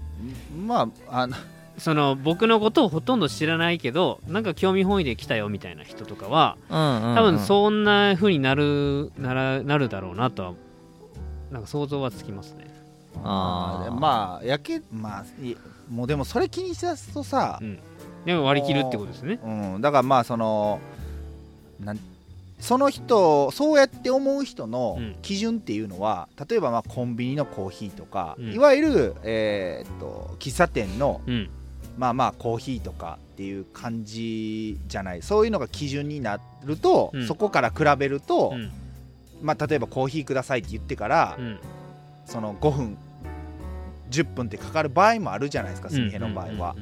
[0.65, 1.35] まああの
[1.77, 10.53] その僕のことをほとんど知らないけどなんか興味本位で来たよみたいな人とかは多分そんな風になるならなるだろうなとは
[11.51, 12.73] なんか想像はつきますね。
[13.23, 15.55] あーまあやけまあい
[15.89, 17.79] もうでもそれ気にしだすとさう、ん、
[18.25, 19.39] でも割り切るってことですね。
[19.43, 20.79] うん、だからまあその
[21.79, 21.99] なん
[22.65, 25.15] その人そうやって思う人のうん。
[25.21, 28.53] 基準っていうのは、例えばまあコンビニのコーヒーとか、うん。
[28.53, 31.49] いわゆる、えーっと喫茶店のうん。
[31.97, 35.21] まあまあコーヒーとかっていう感じじゃない。
[35.21, 37.27] そういうのが基準になると、うん。
[37.27, 38.71] そこから比べると、うん。
[39.43, 41.59] まあ、例えばコーヒーくださいって言ってから、うん。
[42.25, 42.97] その5分
[44.09, 46.75] 10分ってかかる場合もあるじゃないですかすみへの場合は。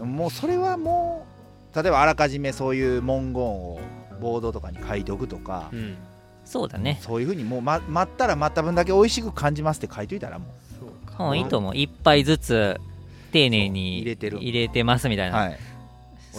[0.00, 0.16] う、ん。
[0.16, 1.24] もうそれはも
[1.72, 3.78] う例えばあらかじめそういう文言を
[4.20, 5.78] ボードとかに書いておくとか、うん。
[5.78, 5.96] うん
[6.44, 6.98] そうだね。
[7.02, 10.46] そういうふうにもう、ま、待ったら待った分だけ美味しく感じますって書いといたらも
[10.80, 11.28] そうか。
[11.28, 11.76] うんいいと思う。
[11.76, 12.80] 一杯ずつ
[13.32, 14.38] 丁寧に入れてる。
[14.38, 15.58] 入れてますみたいうな、はい。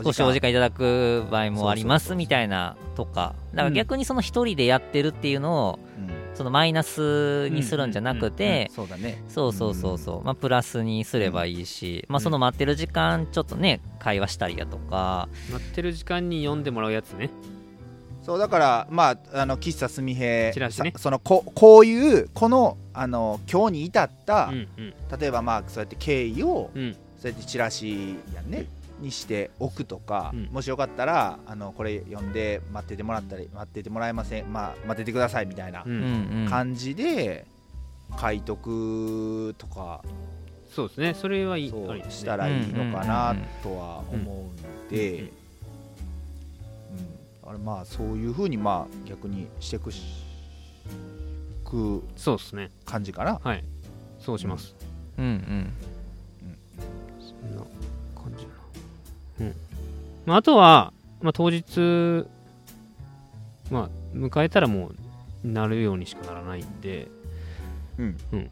[0.03, 0.49] 少しお時間。
[0.49, 3.35] いただく場合もありますみたいなとか。
[3.53, 6.19] だから逆にその一人でやってるっていうのをうん。
[6.33, 9.21] そのマイナスにするんじゃなくて、そうだね。
[9.27, 17.29] そうそうそうそう、まあ、プラスにすればいいし、まあ、その待ってる時間ちょっとね会話したりだとか、待ってる時間に読んでもらうやつね。
[18.21, 20.53] そうだからまああの喫茶すみへ
[20.97, 24.93] そのここういうこのあの今日に至った、うんうん。
[25.19, 26.95] 例えばまあそうやって経緯をうん。
[27.19, 28.67] そうやってチラシやんね
[29.01, 30.49] にしておくとか、うん。
[30.51, 35.85] もしよかったらあのこれ読んで待っててもらったり待っててもらえませんまあ待っててくださいみたいな
[36.49, 37.45] 感じで
[38.19, 40.01] 書いとくとか、
[40.69, 41.13] そうですね。
[41.13, 42.05] それはいいね。
[42.09, 45.31] したらいいのかなとは思うんで、
[47.49, 50.03] あれまあそういうふうにまあ逆にしていくし
[51.65, 52.69] くそうですね。
[52.85, 53.63] 感じかなはい。
[54.19, 54.75] そうします、
[55.17, 55.73] うんうん
[57.19, 57.63] そんな
[58.13, 58.55] 感じだな。
[59.39, 59.55] うん、
[60.27, 62.27] まあ、あとは、まあ、当日
[63.71, 64.91] まあ迎えたらも
[65.43, 67.07] うなるようにしかならないんで。
[67.97, 68.49] うん、うん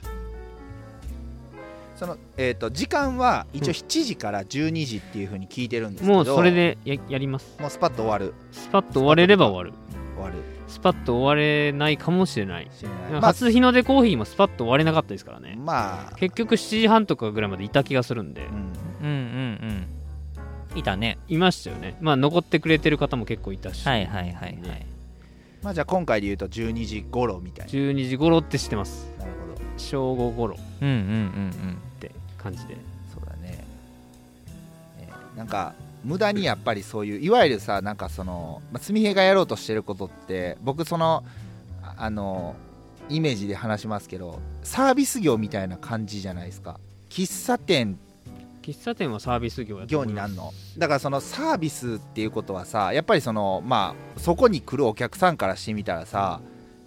[1.98, 7.60] そのえっ、と時間は一応7時から12時っていうふうに聞いてるんですけどもうそれでややります。
[7.60, 8.36] もうスパッと終わる？
[8.52, 9.74] スパッと終われれば終わる。
[10.16, 10.36] 終わる。
[10.68, 12.70] スパッと終われないかもしれない。
[13.22, 15.56] 初日の出コーヒーもスパッと終われなかったですからね。
[15.58, 18.46] まあ、結局7時半とかぐらいまでいた気がするんで。
[18.46, 19.88] うん、うんうんうん
[20.76, 21.18] いたね。
[21.28, 21.98] いましたよね。
[22.02, 24.86] まあ残ってくれてる方も結構いたし、はいはいはいはい。
[25.64, 27.72] まあじゃあ今回で言うと12時頃みたいな。
[27.72, 29.12] 12時頃って知ってます。
[29.18, 29.62] なるほど。
[29.78, 30.56] 正午頃。
[30.56, 31.52] っうんうんうん。
[31.52, 31.87] て
[32.48, 32.78] 感じで。
[33.14, 33.66] そうだね、
[35.00, 41.24] えーなんか無駄にやっぱりそういういわゆるさなんかその、まあ、純平がやろうとしてることって僕その
[41.84, 42.56] ああの
[43.10, 46.80] イメージで話しますけどサービス業みたいな感じじゃないですか。
[47.10, 47.98] 喫茶店
[48.62, 50.54] 喫茶店はサービス業業になるの？
[50.78, 56.40] だからそのサービスっていうことはさやっぱりそのまあそこに来るお客さんからしてみたらさ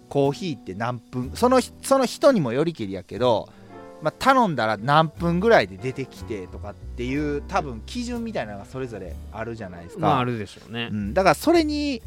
[0.09, 3.49] コーヒーって何分その人その人にもよりけりやけど、
[4.01, 10.89] まあ、頼んだら何分ぐらいで出てきてとかっていう多分基準みたいなのがそれぞれあるじゃないですか、まああるでしょうね。
[10.91, 12.01] う、ん、だからそれに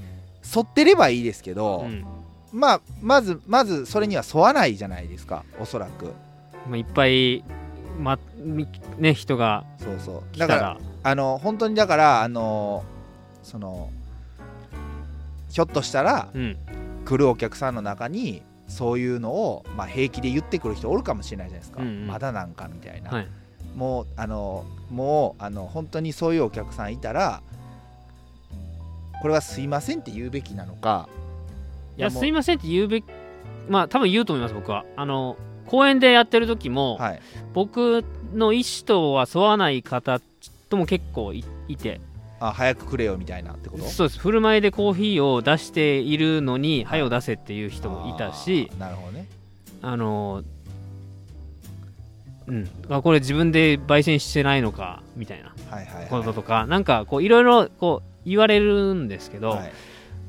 [0.54, 2.04] 沿ってればいいですけど、うん
[2.52, 5.44] まあまずまずそれには沿わないじゃないですか。
[5.58, 6.12] おそらく。
[6.68, 7.42] まあ、いっぱい、
[7.98, 10.22] まみね、人がそうそう。
[10.32, 12.84] 来ただかららあの本当にだからあの
[13.42, 13.90] その
[15.50, 16.56] ひょっとしたらうん。
[17.04, 22.06] 来るお客さんの中にそういうのを、まあ、平気で言ってくる人おるかもしれないじゃないですか、うんうん。
[22.06, 23.28] まだなんかみたいな、はい。
[23.74, 27.42] もうあのもうあの本当にそういうお客さんいたら
[29.20, 31.08] これはすいませんって言うべきなのか。
[31.96, 33.04] いやすいませんって言うべき
[33.68, 34.84] まあ多分言うと思います僕は。
[34.96, 37.22] あの公演でやってる時も、はい。
[37.52, 40.20] 僕の意思とは沿わない方
[40.68, 42.00] とも結構いいて
[42.40, 43.84] あ早くくれよみたいなってこと？
[43.84, 44.20] そうです。
[44.20, 49.26] 振る舞いでコーヒーを出しているのに「はよ出せ」っていう人もいたしなるほどね。
[49.82, 50.42] あの
[52.46, 52.68] うん。
[52.90, 55.54] あこれ自分で焙煎してないのかみたいな。
[55.70, 56.08] はいはいはい。
[56.08, 59.72] こととか、なんかこういろいろこう言われるんですけど、はい。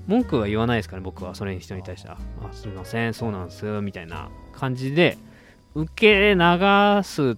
[0.07, 5.17] 文句は言わないですかね僕はそれに人に対してはあすみませんそうなんですみたいな感じで
[5.73, 7.37] 受け流す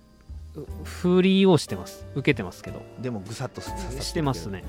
[0.84, 2.06] ふりをしてます。
[2.16, 2.82] 受けてますけど。
[3.00, 4.64] でもぐさっとささっしてますね。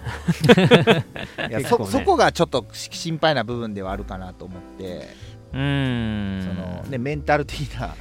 [1.49, 1.65] いやね。
[1.65, 5.09] そそこがちょっとし心配な部分ではあるかなと思って、
[5.53, 6.43] うーん。
[6.43, 7.95] そのね、メンタル的な。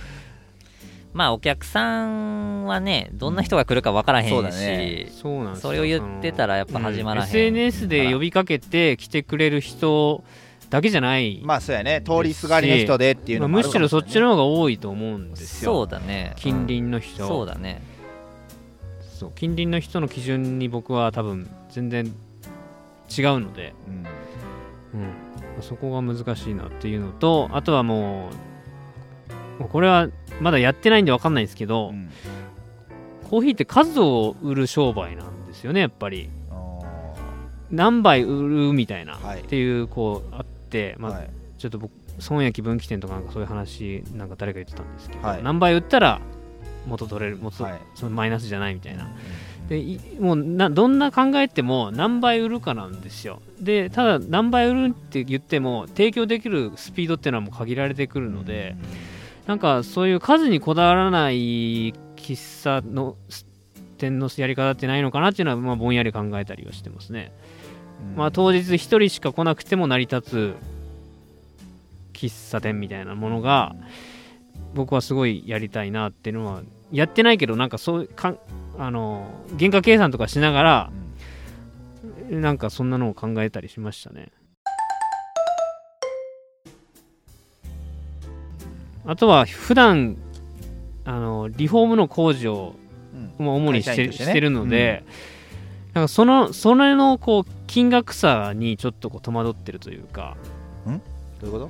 [1.14, 5.08] まあお客さんはねどんな人が来るか分からへんし、そうだね。
[5.10, 5.70] そうなんですよ。
[5.70, 7.30] それを言ってたらやっぱ始まらへん。
[7.30, 7.36] うん。
[7.36, 10.24] SNS で呼びかけて来てくれる人
[10.70, 12.02] だけじゃない、まあそうやね。
[12.06, 15.74] 通りすがりの人でっていうまあのもあむしろそっちの方が多いと思うんですよ。
[15.74, 16.34] そうだね。
[16.36, 17.82] 近隣の人、そうだね。
[19.18, 23.74] そう近隣の人の基準に僕は多分全然違うので、
[24.94, 25.02] うん。
[25.58, 28.30] うん、そこが難しいなっていうのとあとはも
[29.60, 30.08] うこれは
[30.40, 32.10] まだやってないんで分かんないですけど、うん。
[33.30, 36.30] コーヒーって数を売る商売なんですよねやっぱり。
[36.52, 36.80] あ
[37.72, 39.42] 何杯売るみたいな、はい。
[39.42, 40.57] っていうこうあって、
[40.98, 41.24] まあ
[41.58, 45.44] ちょっと僕損益分岐点とかなんかそういう話なんか誰か言ってたんですけど、はい。
[45.44, 46.20] 何倍売ったら
[46.88, 47.82] 元取れる元、はい。
[47.96, 49.10] そのマイナスじゃないみたいな。
[49.70, 53.42] でいもうなどんな考えても何倍売るかなんですよ。
[53.60, 58.76] でただ何倍売るって言っても提供できるスピードっていうのはもう限られてくるので、
[59.46, 63.18] なんかそういう数にこだわらない喫茶の
[63.98, 67.47] 店のやり方ってないのかなっていうのは、まあ、ぼんやり考えたりはしてますね、うん
[68.16, 70.56] まあ、当日1人しか来なくても成り立つ
[72.14, 73.76] 喫茶店みたいなものが
[74.74, 78.40] 僕はすごいやりたいなっていうのはやってないけどなんかそういうかん
[78.78, 79.28] あの
[79.60, 80.92] 原価計算とかしながら
[82.32, 82.42] うん。
[82.42, 84.32] なんかそんなのを考えたりしましたね。
[89.06, 90.18] あとは普段
[91.06, 92.76] あのリフォームの工事を
[93.40, 95.06] 主にして,、してるので、
[95.94, 100.36] なんかそのそれのこう金額差にちょっとこう戸惑ってるというか。
[100.86, 100.92] ど
[101.44, 101.70] ういうこと？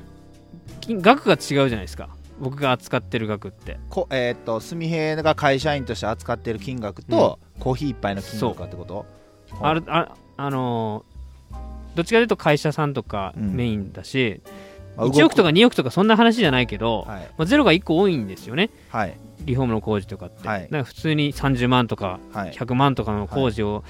[0.81, 2.09] 金額が違うじゃないですか。
[2.39, 3.79] 僕が扱ってる額って。
[3.89, 9.05] こえーっと純平が会社員として扱ってる金額と、コーヒー一杯の金額かってこと？
[9.61, 11.17] あるああのー
[11.95, 13.55] どっちかというと会社さんとかうん。
[13.55, 14.41] メインだし、
[14.95, 17.21] まあ1億とか2億とかそんな話じゃないけど、はい。
[17.37, 18.69] まあ、ゼロが1個多いんですよね。
[18.89, 19.17] はい。
[19.45, 20.69] リフォームの工事とかって、はい。
[20.83, 22.51] 普通に30万とかはい。
[22.51, 23.83] 100万とかの工事を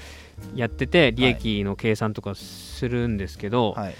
[0.54, 3.94] やってて利益の計算とかするんですけど、はい。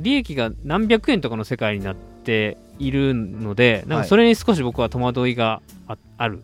[0.00, 6.42] 利益が何百円とかの世界になっているのでなんはいかそれに少し僕は戸惑いがあある、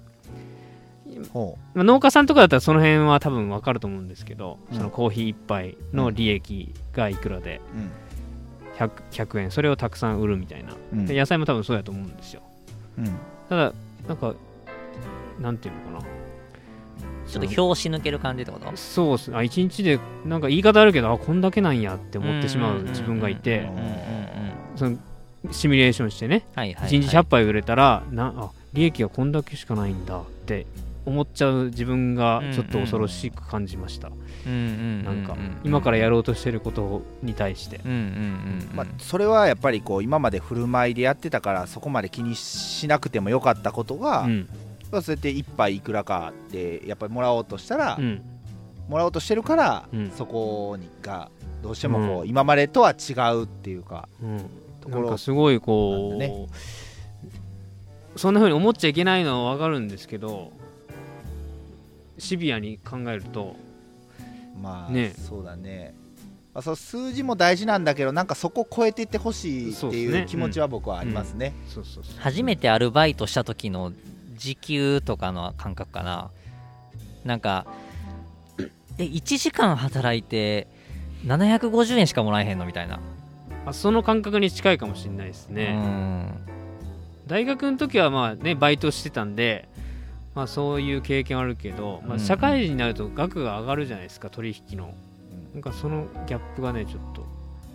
[1.33, 4.77] ほまあ農家さんとかだったらその辺は多分分かると思うんですけど、うん。
[4.77, 7.91] そのコーヒー1杯の利益がいくらでううん。
[8.79, 11.07] 100, 100円それをたくさん売るみたいな、うん。
[11.07, 12.43] で野菜も多分そうやと思うんですよ。
[12.99, 13.07] うん。
[13.49, 13.73] ただ
[14.07, 14.35] なんか
[15.41, 16.13] なんていうのかな
[17.33, 18.71] ちょっと拍子抜ける感じってこと？
[18.77, 19.35] そうっす。
[19.35, 23.61] あ一日でなんか言い方あるけどあこんだけなんやって思ってしまう自分がいて。
[23.61, 23.93] うんうんうんうん。
[24.77, 24.97] その
[25.51, 26.47] シミュレーションしてね。
[26.55, 30.67] はいはい、はい、1日100杯売れたらなあ利益がこんだけしかないんだって
[31.05, 34.09] 思っちゃう自分がちょっと恐ろしく感じました、
[34.47, 38.71] うんうんなんか今からやろうとしてることに対して、うんうん。
[38.73, 44.49] まあ、それはやっぱりこう今まで振る舞いでやってたからそこまで気にしなくてもよかったことが、うん
[45.01, 48.23] そうやって一杯いくらかでやっぱりもらおうとしたら、うん。
[48.89, 50.11] もらおうとしてるから、うん。
[50.11, 51.31] そこにが
[51.63, 52.29] どうしてもこう、うん。
[52.29, 54.39] 今までとは違うっていうかうん、
[54.81, 56.49] ところなんかすごいこう、なんで
[58.17, 60.53] そんな風に思っちゃいけないのは分かるんですけど
[62.19, 63.57] シビアに考えると。
[64.61, 65.13] まあ、ね。
[65.17, 65.95] そうだね、
[66.55, 71.55] まあ、そう数字も大事なんだけどなんかそこを超えていってほしいっていう気持ちは僕はありますね。
[72.19, 73.93] 初めてアルバイトした時の
[74.43, 76.31] 時給とかの感覚かな。
[77.25, 77.67] なんか
[78.99, 80.67] え1時間働いて
[81.25, 83.01] 750円しかもらえへんのみたいな、
[83.65, 86.41] あその感覚に近いかもしれないですうね、ん。
[87.29, 89.69] 大学の時はまあねバイトしてたんで
[90.35, 92.21] まあそういう経験はあるけど、まあ、うん。
[92.21, 94.93] うん社会人になると額が上がるじゃないですか取引の。
[95.55, 97.25] なんかそのギャップがねちょっと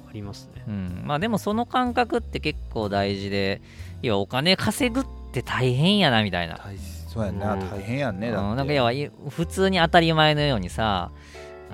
[0.10, 0.64] ありますね。
[0.68, 3.62] うん、まあでもその感覚って結構大事で
[4.02, 6.58] 要はお金稼ぐって大変やなみたいな。
[6.58, 7.70] 大そうやんな、うん。
[7.70, 8.46] 大変やんねだって。
[8.50, 11.12] うんなんか要はい普通に当たり前のようにさ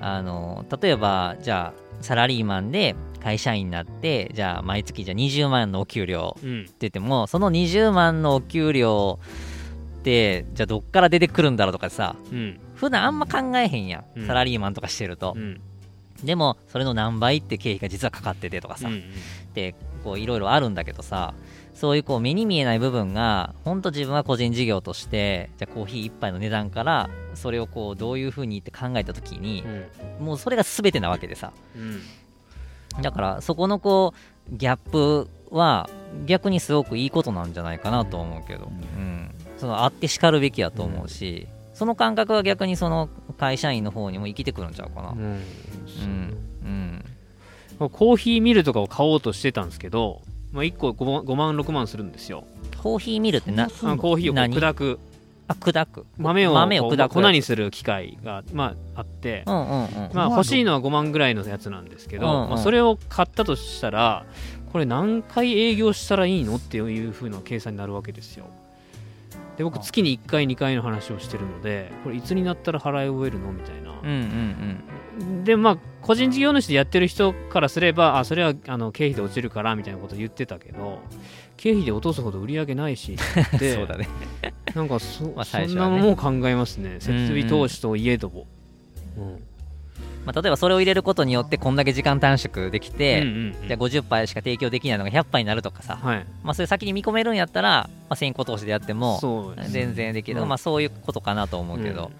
[0.00, 6.62] あの例えばじゃあサラリーマンで会社員になってじゃあ毎月じゃあ20万のお給料うん。
[6.62, 9.18] って言ってもその20万のお給料
[10.00, 12.60] ってじゃあどっから出てくるんだろうとかさうん。
[12.74, 14.26] 普段あんま考えへんやん、うん。
[14.26, 15.34] サラリーマンとかしてると。
[15.36, 15.60] う、ん。
[16.22, 19.00] でもそれの何倍って経費が実はかかっててとかさ、うんっ
[19.54, 21.32] てこういろいろあるんだけどさ
[21.74, 29.64] そういうこう目に見えない部分が本当自分は個人事業としてじゃあコーヒー一杯の値段からそれをこうどういうふうにって考えた時に
[30.20, 30.24] うん。
[30.24, 31.52] もうそれが全てなわけでさ。
[31.76, 32.00] うん。
[33.02, 34.14] だからそこのこ
[34.50, 35.88] うギャップは
[36.26, 43.08] 逆にすごくいいことなんじゃないかなと思うけど、うん、そのあってしかるべきやと思うし、その感覚は逆にその
[43.38, 45.10] 会社員の方にも生きてくるんちゃうかな。
[45.10, 45.18] うん。
[45.18, 45.44] うん。
[47.80, 47.90] うん。
[47.90, 50.22] コーヒーミルとかを買おうとしてたんですけど、
[50.54, 52.44] まあ、1個 5, 万6万するんですよ。
[52.80, 55.00] コーヒーミルってなあコーヒーを砕く。
[55.48, 56.06] あ砕く。
[56.16, 57.12] 豆を豆を砕く。
[57.12, 60.10] 粉にする機械が、まあ、あって、うんうんうん。
[60.14, 62.50] まあ、欲しいのは5万ぐらいのやつなんですけど、うんうん。
[62.50, 64.24] まあ、それを買ったとしたら
[64.72, 68.46] これ何回営業したらいいのっていう風な計算になるわけですよ。
[69.56, 73.90] で僕月に1回2回の話をしてるのでこれいつになったら払い終えるのみたいな。
[73.90, 74.84] うんうん
[75.44, 81.00] でまあ個人事業主でやってる人からすればあそれはあの経費で落ちるからみたいなこと言ってたけど
[81.56, 83.16] 経費で落とすほど売り上げないしっ
[83.52, 84.08] うんて そうだね。
[84.74, 85.66] なんか そ,、まあね。
[85.66, 86.96] んなのも考えますね。
[86.98, 88.46] 設備投資といえども、
[89.16, 89.42] うん
[90.26, 96.26] まあ、例えばそれを入れることによってこんだけ時間短縮できて、うんうんうんじゃあ50杯しか提供できないのが100杯になるとかさ、はい。
[96.42, 100.48] まあ、それ先に見込めるんやったら、まあ、先行投資でやっても全然できる、うん。
[100.48, 102.10] まあ、そういうことかなと思うけど、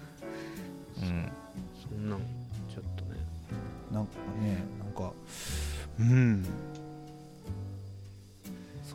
[1.01, 1.07] うん。
[1.07, 1.31] うん
[4.41, 5.13] ねなんか
[5.99, 6.45] うん。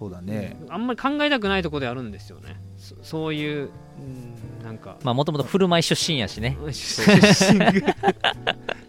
[0.00, 0.56] そうだね。
[0.70, 2.56] あんまり考えたくないところであるんですよね。
[2.78, 6.56] そそういう、うん、なんか、まあもともと振る舞い出身やしね。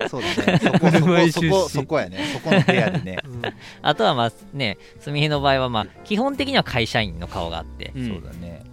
[0.10, 0.60] そうだね。
[0.62, 2.20] そこそこそこそこやね。
[2.34, 3.18] そこの部屋でね。
[3.26, 3.42] うん。
[3.84, 8.08] あとはまあねすみへの場合はまあ基本的には会社員の顔があって、うん。
[8.08, 8.64] そうだね。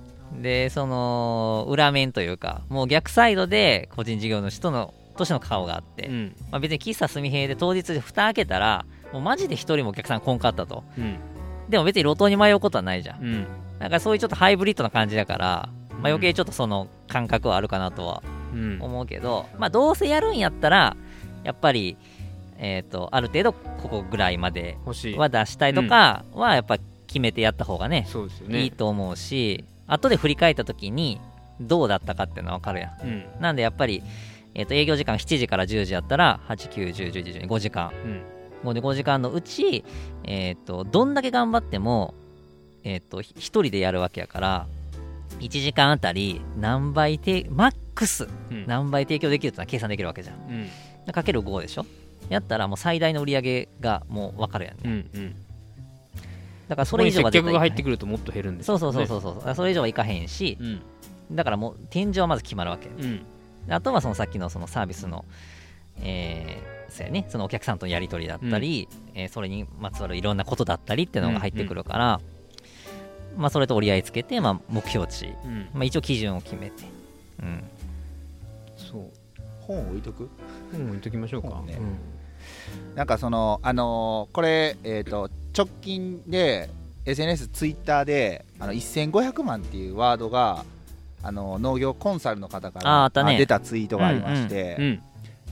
[0.40, 6.36] でその裏面というかもう逆サイドで個人事業主とのとしての顔があって、うん。
[6.50, 10.84] まあ、別に喫茶すみへで当日蓋開けたらもうマジで一人もお客さん来んかったと。
[10.96, 11.18] うん。
[11.68, 13.22] でも別に路頭に迷うことはないじゃん。
[13.22, 13.46] うん。
[13.78, 18.22] なんかそういうちょっとハイブリッドな感じだから、まあ、余計ちょっとその感覚はあるかなとは
[18.54, 18.78] うん。
[18.80, 20.96] 思うけど、まあどうせやるんやったら
[21.44, 21.96] やっぱり
[22.58, 24.78] えっ、とある程度ここぐらいまで
[25.16, 28.62] は出したいとかはやっぱ決めてやった方がね、そうですよね。
[28.62, 31.20] いいと思うし後で振り返った時に
[31.60, 33.00] どうだったかっていうのは分かるやん。
[33.02, 33.24] うん。
[33.40, 34.02] なんでやっぱり、
[34.58, 37.92] えー、と営業時間7時から10時やったら8、9、10、11、12、5時間。
[38.04, 38.22] うん。
[38.68, 39.84] 5で5時間のうち、
[40.24, 42.12] えー、とどんだけ頑張っても、
[42.82, 44.66] えー、と1人でやるわけやから
[45.38, 48.66] 1時間あたり何倍てマックスうん。
[48.66, 50.36] 何倍提供できるってのは計算できるわけじゃん。
[51.06, 51.12] うん。
[51.12, 51.86] かける5でしょ？
[52.28, 54.80] やったらもう最大の売り上げがもう分かるやんね。
[54.84, 55.34] うんうん。
[56.68, 59.34] だからそそれ以上は接客が入ってくくるともっと減るんですそうそうそううそうそう。
[59.36, 61.36] だからそれ以上はいかへんしうん。
[61.36, 62.88] だからもう天井はまず決まるわけ。
[62.88, 63.18] うん。
[63.18, 63.24] で
[63.74, 65.24] あとはそのさっきのそのサービスの、
[66.00, 72.20] えーそうやね、そのお客さんとのやり取りだったり、えーそれにまつわるいろんなことだったりっていうのが入ってくるから、
[73.36, 75.68] まあ、それと折り合いつけて、まあ、目標値、うん。
[75.74, 76.84] まあ、一応基準を決めて、
[77.40, 77.62] うん、
[78.76, 79.02] そう。
[79.60, 80.30] 本置いとく？
[80.74, 81.62] うん置いときましょうか。
[81.66, 81.74] ね。
[81.74, 81.98] うん。
[82.96, 86.70] なんかそのあのーこれえっ、と直近で
[87.04, 90.64] SNS ツイッターであの1500万っていうワードが
[91.22, 93.38] あの農業コンサルの方からね。
[93.38, 95.02] 出たツイートがありまして、うん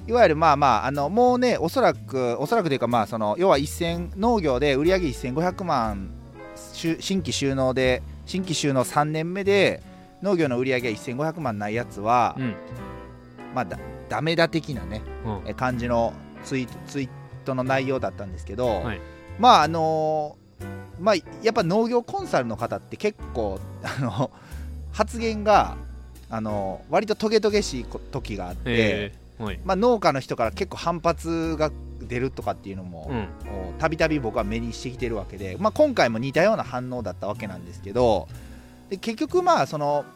[0.09, 6.11] いわゆるまあまああのもうねおそらくおそらくというかまあその要は1000農業で売上1500万
[6.55, 9.83] 新規収納で新規収納3年目で
[10.23, 12.55] 農業の売上が1500万ないやつは、うん。
[13.55, 15.43] まあだダメだ的なねうん。
[15.47, 16.13] え感じの
[16.45, 17.09] ツイートツイー
[17.45, 19.01] トの内容だったんですけど、はい。
[19.39, 20.37] まああの
[21.01, 24.31] まあやっぱ農業コンサルの方って結構 あの
[24.97, 25.77] 発言が
[26.31, 29.61] あの割とトゲトゲしいこ時があって、えーはい。
[29.65, 31.71] まあ、農家の人から結構反発が
[32.01, 33.29] 出るとかっていうのもうん。
[33.79, 38.27] たびたび僕は目にしてきてるわけで、まあ、今回も似たような反応だったわけなんですけど
[38.89, 40.07] で結局まあその、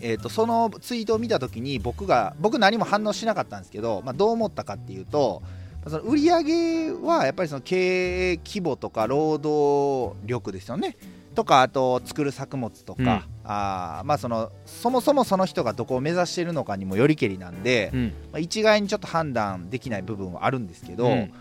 [0.00, 5.42] えー、とそのツイートを見た時に僕が僕何も反応しなかったんですけど、まあ、どう思ったかっていうと
[5.86, 10.96] その売り上げはやっぱりその経営規模とか労働力ですよね
[11.36, 13.08] とかあと作る作物とか、うん。
[13.44, 18.04] あーまあそのそもそもその人がどこを目指しているのかにもよりけりなんで、うん。
[18.32, 21.32] まあ、一概にちょっと判断できない部分はあるんですけど、うん。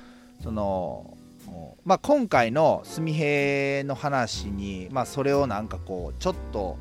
[0.43, 1.17] その
[1.47, 6.77] おまあ、今回の純平の話に、まあ、それをなんかこうちょっと、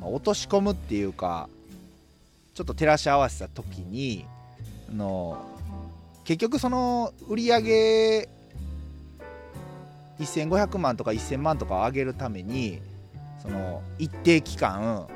[0.00, 1.48] まあ落とし込むっていうか
[2.54, 4.24] ちょっと照らし合わせた時に
[4.90, 5.44] あの
[6.24, 8.28] 結局その売り上げ
[10.24, 12.80] 1500万とか1000万とかを上げるために
[13.40, 15.06] その一定期間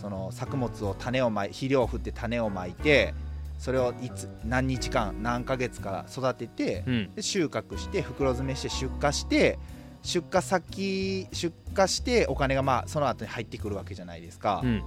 [0.00, 3.14] その作物を種をまい肥料を振って種をまいて
[3.58, 7.14] それをいつ何日間何ヶ月か育ててうん。
[7.14, 9.58] で収穫して袋詰めして出荷して
[10.02, 14.82] 出荷先出荷してお金がまあその後に入ってくるわけじゃないですか、うん。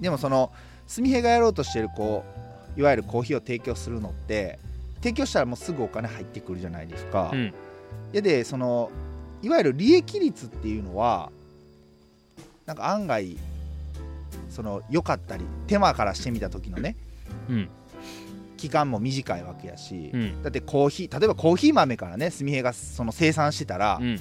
[0.00, 0.52] でもその
[0.86, 2.24] 純平がやろうとしてるこ
[2.76, 4.58] ういわゆるコーヒーを提供するのって
[4.96, 7.54] 提供したらもうすぐお金入ってくるじゃないですか、うん
[8.14, 8.92] ででその
[9.42, 11.32] いわゆる利益率っていうのは
[12.64, 13.36] なんか案外
[14.48, 16.96] その良かったり手間からしてみた時のね
[17.50, 17.68] うん。
[18.56, 20.42] 期間も短いわけやし、うん。
[20.42, 24.20] だってコーヒー例えばコーヒー豆からね純平がその生産してたら、うん。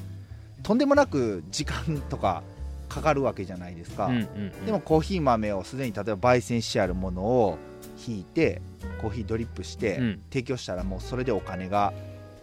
[0.63, 2.41] とんでもなく時間とか
[2.89, 7.57] かかるわけじゃないですか、うんうんでもコーヒー豆をすでに例えば焙煎してあるものを
[7.97, 8.61] ひいて
[9.01, 10.21] コーヒードリップしてうん。
[10.29, 11.93] 提供したらもうそれでお金が、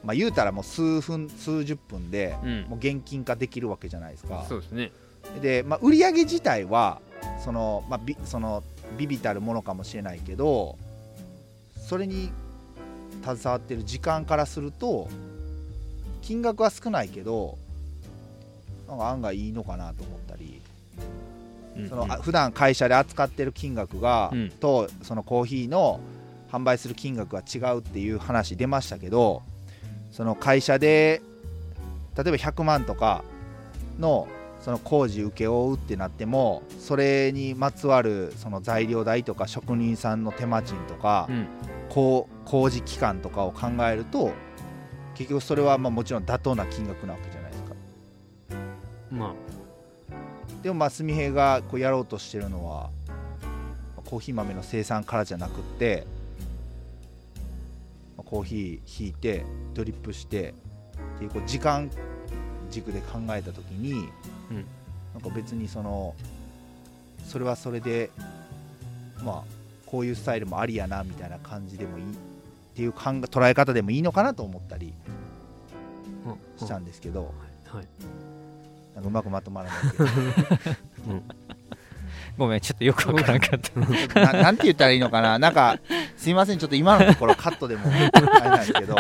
[0.03, 2.63] まあ、言うたらもう数分数十分でうん。
[2.69, 4.45] もう現金化できるわけじゃないですか。
[4.49, 4.93] そうですね。
[5.43, 7.01] で、まあ、売上自体は
[7.45, 8.63] その、まあ、ビその
[8.97, 10.79] ビビたるものかもしれないけど
[11.77, 12.31] それに
[13.23, 15.09] 携わってる時間からすると
[16.23, 17.59] 金額は少ないけど
[18.89, 20.61] なんか案外いいのかなと思ったり
[21.77, 21.89] うん。
[21.89, 24.51] そのあ普段会社で扱ってる金額が、うん。
[24.51, 26.01] とそのコーヒーの
[26.51, 29.43] 販売する金額が違うっていう話出ましたけど
[30.21, 31.23] その会社で
[32.15, 33.25] 例えば100万とか
[33.99, 34.29] の
[34.61, 41.49] その工事請け負うってなってもそれにまつわるその材料代とか職人さんの手間賃とか、うん。
[41.89, 42.29] 工
[42.69, 44.33] 事期間とかを考えると
[45.15, 47.75] 結局それはまあもちろん妥当な金額なわけじゃないですか。
[49.11, 49.33] まあ。
[50.63, 52.91] でもまあ純平がこうやろうとしてるのは
[54.05, 56.20] コーヒー豆の生産からじゃなくってまあ
[58.31, 60.55] コーヒーひいてドリップして
[61.17, 61.91] っていうこう時間
[62.71, 64.09] 軸で考えた時に、
[64.51, 64.67] うん。
[65.13, 66.15] なんか別にその
[67.27, 68.11] それはそれで
[69.25, 69.43] まあ
[69.87, 72.07] こういうスタイルもありやなみたいな感じでもいいっ
[72.77, 74.95] ていう考え捉え方でもいいのかなと思ったり
[76.25, 76.31] う
[76.63, 76.65] ん。
[76.65, 77.35] したんですけど、
[77.67, 77.87] はい。
[78.95, 80.05] なんかうまくまとまらないけど
[82.41, 84.33] ごめんちょっとよくわからんかった。
[84.33, 85.79] な なんて言ったらいいのかな、なんか、
[86.17, 88.97] すいません、ちょっと今のところカットでもあれなんですけど、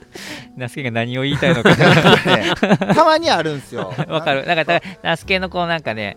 [0.56, 1.76] ナスケが何を言いたいのかね。
[2.94, 3.92] たまにあるんですよ。
[4.08, 4.46] わかる。
[4.46, 6.16] なんかだからナスケのこうなんかね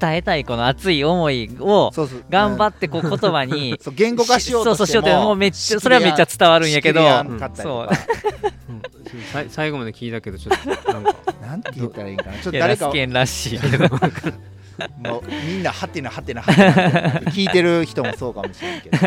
[0.00, 1.92] 伝えたいこの熱い思いを
[2.30, 7.02] 頑張ってこう言葉にそう言語化しようとそうしてもそうしようともうめっちゃそれはめっちゃ伝わるんやけど。
[9.50, 11.14] 最後まで聞いたけどちょっとなんか。
[11.40, 12.32] なんて言ったらいいんかな？
[12.32, 13.88] ちょっといや誰かラスケンらしいけど
[14.98, 16.70] もうみんなはてなはてなはてな
[17.32, 18.98] 聞いてる人もそうかもしれないけど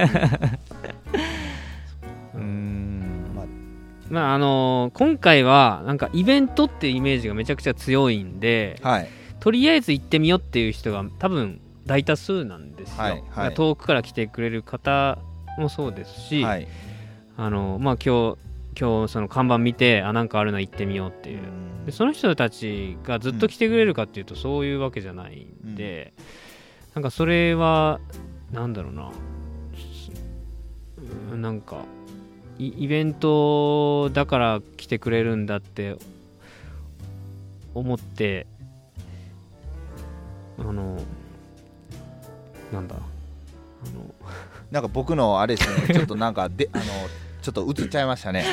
[2.35, 3.45] うんまあ
[4.09, 9.09] まああのー今回はなんかイベントってイメージがめちゃくちゃ強いんではい
[9.39, 15.17] とりあえず行ってみようっていう人が多分大多数なんですよ、はいはい遠くから来てくれる方
[15.57, 16.67] もそうですし、はい
[17.37, 18.37] あのまあ今日
[18.79, 21.39] 今日その看板見てあなんかあるな行ってみようっていう
[21.89, 26.13] でその人たちがずっと来てくれるかっていうとそういうわけじゃないんで、
[26.93, 27.99] なんかそれは
[28.51, 29.11] なんだろうな。
[31.31, 31.85] うんなんか
[32.59, 35.95] イイベントだから来てくれるんだって
[37.73, 38.45] 思って
[40.59, 41.01] あの
[42.71, 42.95] なんだ。
[42.97, 42.99] あ
[43.89, 44.13] の。
[44.69, 45.95] なんか僕のあれですね。
[45.95, 46.83] ちょっとなんかであの
[47.41, 48.45] ちょっと映っちゃいましたね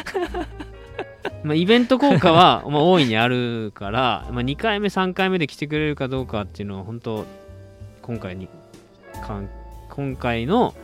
[1.44, 7.26] まあ、イベント効果は まあ大いにあるから、まあ、2回目、3回目で来てくれるかどうかっていうのは本当
[8.02, 8.48] 今回に
[9.22, 9.48] かん
[9.88, 10.74] 今回の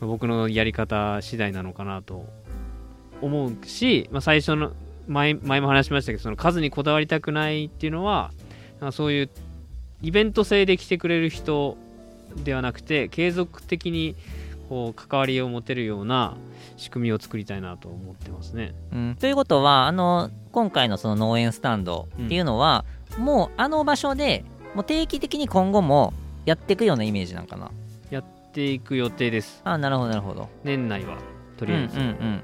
[0.00, 2.26] 僕のやり方次第なのかなと
[3.20, 4.72] 思うし、まあ、最初の
[5.06, 8.30] 前前も話しましたけどその数にこだわりたくないっていうのは
[8.92, 9.30] そういう
[10.02, 11.76] イベント性で来てくれる人
[12.44, 14.14] ではなくて継続的に
[14.68, 16.36] こう関わりを持てるような
[16.80, 18.72] 仕組みを作りたいなと思ってますね。
[18.92, 19.16] うん。
[19.20, 22.84] ということはあの今回のその農園スタンドっていうのは、
[23.18, 26.14] もうあの場所でもう定期的に今後も
[26.46, 27.70] やっていくようなイメージなんかな？
[28.10, 29.60] やっていく予定です。
[29.64, 30.48] あなるほどなるほど。
[30.64, 31.18] 年内は
[31.58, 32.42] とりあえず、うんうんうん。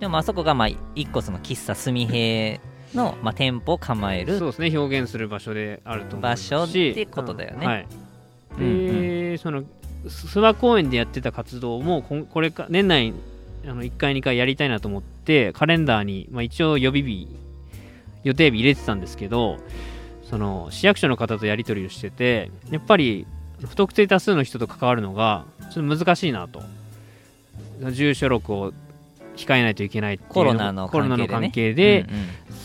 [0.00, 2.60] でもあそこがまあ一個その喫茶すみへ
[2.92, 4.76] の、 まあ、店舗を構えるそうですね。
[4.76, 6.50] 表現する場所であると思いますし。
[6.50, 7.58] 場所ってことだよね。
[7.60, 7.86] うんはい。
[8.58, 9.62] うんで、その
[10.06, 13.12] 諏訪公園でやってた活動もこれか年内
[13.66, 17.28] あの1回2回やりたいなと思ってカレンダーに、まあ、一応予備日
[18.22, 19.58] 予定日入れてたんですけど
[20.28, 23.26] その市役所の方とやり取りをしててやっぱり
[23.64, 26.62] 不特定多数の人と関わるのがちょっと難しいなと。
[27.92, 28.72] 住所録を
[29.36, 32.08] 控えないといけないコロナの関関係係でで、ね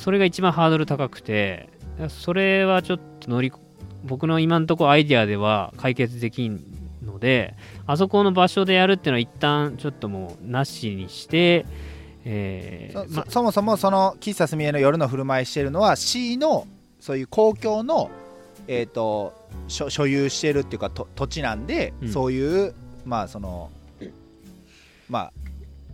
[0.01, 1.69] それが一番ハードル高くて
[2.09, 3.51] それはちょっと乗り
[4.03, 6.63] 僕の今のところアイディアでは解決できん
[7.03, 7.55] ので
[7.91, 11.65] あそこの場所でやるっていうのは一旦ちょっともうなしにして、
[12.23, 16.67] えそーまそそもそもその喫茶すみえの夜の振る舞いしてるのは市の
[16.99, 18.09] そういう公共の、
[18.67, 19.33] えー、と
[19.67, 22.09] 所所有してるっていうかと土地なんで、うん。
[22.09, 22.73] そういう
[23.05, 23.69] まあその
[25.09, 25.33] まあ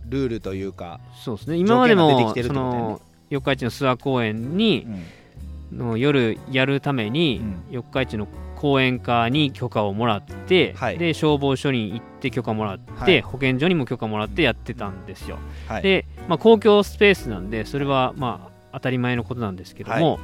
[0.06, 1.56] ルールというか、そうですね。
[1.56, 5.78] 今までも四日市の諏訪公園にうん。
[5.78, 7.62] の夜やるために、うん。
[7.70, 8.26] 四日市の
[8.58, 10.98] 公園課に許可をもらって、はい。
[10.98, 13.20] で消防署に行って許可もらって、はい。
[13.22, 15.38] 保健所にも許可もらってやってたんですよ。
[15.68, 20.18] はい、で、まあ、公共スペースなんでそれはまあ当たり前のことなんですけども、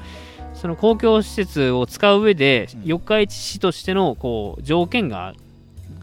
[0.53, 2.83] その公共施設を使う上でうん。
[2.85, 5.35] 四日市市としてのこう条件が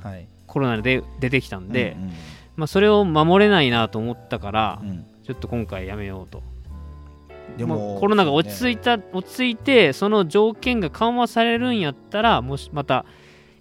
[0.02, 0.26] はい。
[0.48, 2.12] コロナで出てきたんで、うん
[2.56, 5.06] まあ、それを守れないなと思ったから、うんうん。
[5.24, 6.44] ちょっと今回やめようと。
[7.58, 13.06] でも、まあコロナが落ち着いた、落ち着いてその条件が緩和されるんやったらもしまた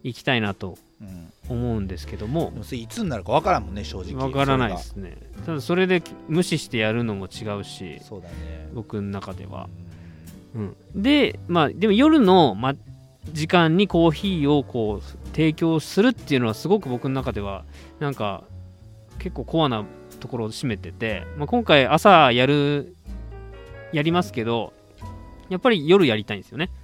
[0.03, 1.33] 行きたいなとうん。
[1.51, 2.53] 思うんですけども。
[2.55, 4.15] でもいつになるかわからんもんね正直。
[4.15, 5.17] わからないですね。
[5.45, 8.69] ただそれで無視してやるのも違うしそうだね。
[8.73, 9.69] 僕の中では、
[10.55, 12.75] うん、でまあでも夜の、ま、
[13.33, 17.65] 時間にコーヒーをこう提供するっていうのはすごく僕の中では
[17.99, 18.45] なんか
[19.19, 19.85] 結構コアな
[20.21, 22.95] ところを占めてて、まあ、今回朝やる
[23.93, 24.73] やりますけど
[25.49, 26.81] やっぱり夜やりたいんですよね、うん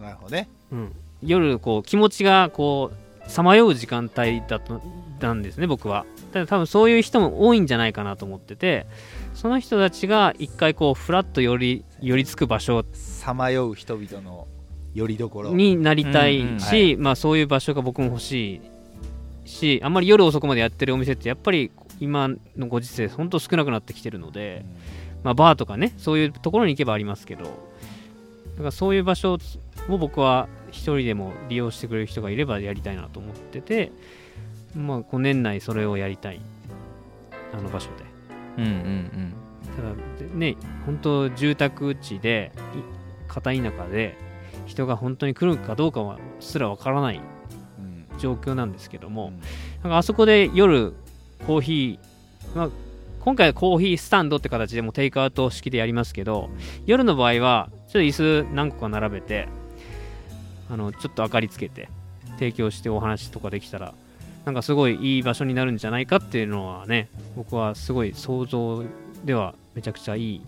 [0.00, 0.48] なるほどね。
[0.72, 0.92] うん、
[1.22, 2.90] 夜こう気持ちがこ
[3.26, 4.80] うさまよう時間帯だと
[5.20, 6.06] なんですね僕は。
[6.32, 8.86] ただ多分そういう人も多いんじゃないかなと思ってて
[9.34, 14.46] その人たちが一回こうフラッと寄り寄りつく場所さまよう人々の
[14.94, 16.96] よりどころになりたいし、うんうんはい。
[16.96, 18.60] まあ、そういう場所が僕も欲し
[19.44, 24.64] いしあんまり夜遅くまでやってるお店ってやっぱり今のご時世本当少なくなってきてるので、
[25.22, 29.38] まあ、バーとかねそういうところに行けばありますけどだからそういう場所
[29.88, 33.92] を僕は一人でも利用してくれる人がいればやりたいなと思ってて、
[34.74, 36.40] まあ、こう年内それをやりたい。
[37.52, 38.04] あの場所で。
[38.58, 39.34] うんうん
[39.76, 44.16] ただでね本当住宅地でい片田舎で
[44.66, 47.20] 人が本当に来るかどうかはすらわからない
[47.78, 47.82] う
[48.14, 48.18] ん。
[48.18, 49.40] 状況なんですけども、うん。
[49.82, 50.92] なんかあそこで夜
[51.46, 52.70] コーヒー、まあ、
[53.20, 56.48] 今回はコーヒースタンドって形でもテイクアウト式でやりますけど
[56.86, 58.12] 夜の場合はちょっと椅
[58.46, 59.46] 子何個か並べて
[60.70, 61.90] あのちょっと明かりつけて
[62.38, 63.92] 提供してお話とかできたら
[64.46, 68.84] なんかすごいいい場所になるんじゃないかっていうのはね僕はすごい想像
[69.24, 70.42] ではめちゃくちゃいい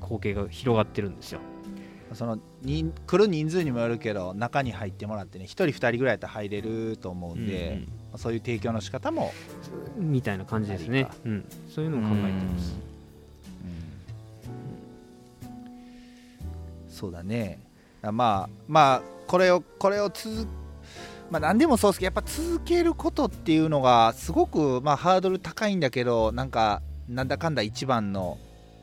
[0.00, 1.40] 光景が広がってるんですよ。
[2.14, 7.82] その人来る人数にもよるけど中に入ってもらってね1人2人ぐらいやったら入れると思うんで、
[8.16, 9.32] そういう提供の仕方も、
[9.98, 11.08] うんみたいな感じですね。
[11.24, 12.76] うん、そういうのを考えてます。
[16.88, 17.60] そうだね。
[18.02, 20.46] あまあまあこれをこれを続
[21.30, 28.38] まあ何でもそうですけどやっぱ続けることっていうのがすごくまあハードル高いんだけどなんかなんだかんだ一番の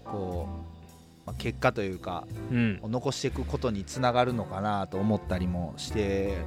[0.06, 2.80] こう、まあ、結果というかうん。
[2.82, 6.38] を残していくことにつながるのかなと思ったりもして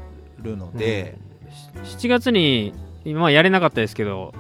[0.41, 1.19] るので、
[1.85, 2.73] 7月に
[3.05, 4.35] 今はやれなかったですけど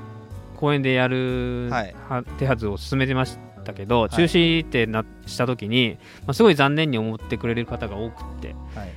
[0.59, 1.95] 公演でやるはい。
[2.09, 4.11] は手はずを進めてましたけど、い。
[4.11, 8.93] 中止ってなした時に、まあ、すごい残念に思ってくれる方が多くって、はい。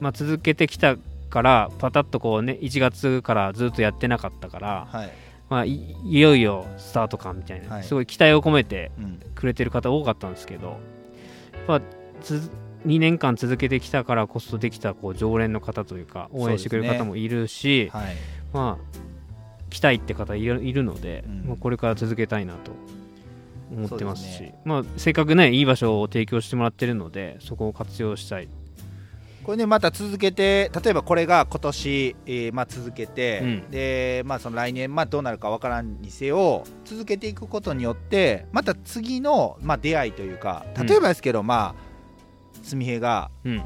[0.00, 0.96] まあ、続けてきた
[1.30, 5.12] からパタッとこうね1月からずっとやってなかったから、はい。
[5.48, 7.84] まあ、いいよいよスタート感みたいな、はい。
[7.84, 9.20] すごい期待を込めてうん。
[9.36, 10.80] くれてる方多かったんですけど
[11.68, 11.80] やっぱ
[12.20, 12.50] つ
[12.88, 18.16] 2年間続けてきたからこそできたこう常連の方というか応援してくれる方もいるし、はい。
[18.52, 21.44] まあ来たいって方いるいるので、うん。
[21.48, 22.72] まあ、これから続けたいなと
[23.70, 24.58] 思ってますしね。
[24.64, 28.48] まあ、せっかくねいい場所を提供してもらってるのでそこを活用したい、
[29.44, 33.70] これねまた続けて例えばこれが今年、えーまあ、続けて、うん。
[33.70, 41.87] でまあその来年、まあ、どうなるかわからんにせよ続けていくことによってまた次の、まあ、出会いというか例えばですけど、まあ
[42.62, 43.62] すみへがうん。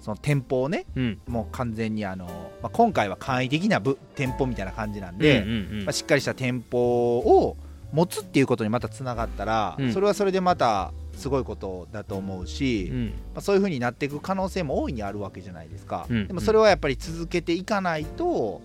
[0.00, 1.20] その店舗をねうん。
[1.26, 2.26] もう完全にあの、
[2.62, 7.56] まあ、今回は簡易的な部店舗みたいな感じなんで、うんうんうんまあ、しっかりした店舗を
[7.92, 9.92] 持つっていうことにまたつながったら、うん。
[9.92, 13.06] それはそれでまたすごいことだと思うし、うん。
[13.06, 16.28] まあ、そういう風になっていく可能性も大いにあるわけじゃないですか、うん。
[16.28, 18.60] でもそれはやっぱり続けていかないと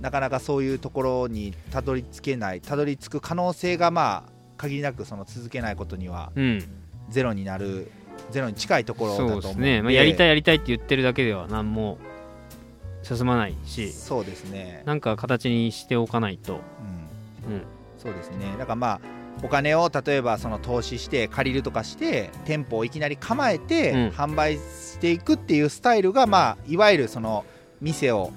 [0.00, 6.64] なかなかそういうところにたどり着けないたどり着く可能性がまあ限りなくその続けないことにはうん。
[7.08, 7.90] ゼロになる
[8.30, 9.26] ゼロに近いところだとそう。
[9.26, 11.98] 思うのでですね、まあ、やりたいやりたいって言ってるだけでは何も
[13.02, 16.60] 進まないしそうですね、なんか形にしておかないと、
[17.46, 17.62] うん、うん。
[17.96, 18.54] そうですね。
[18.58, 19.00] だからまあ
[19.42, 24.08] お金を例えばその投資して借りるとかして店舗をいきなり構えてうん。
[24.08, 27.44] 販売していくっていうスタイルが、まあいわゆるその
[27.80, 28.32] 店を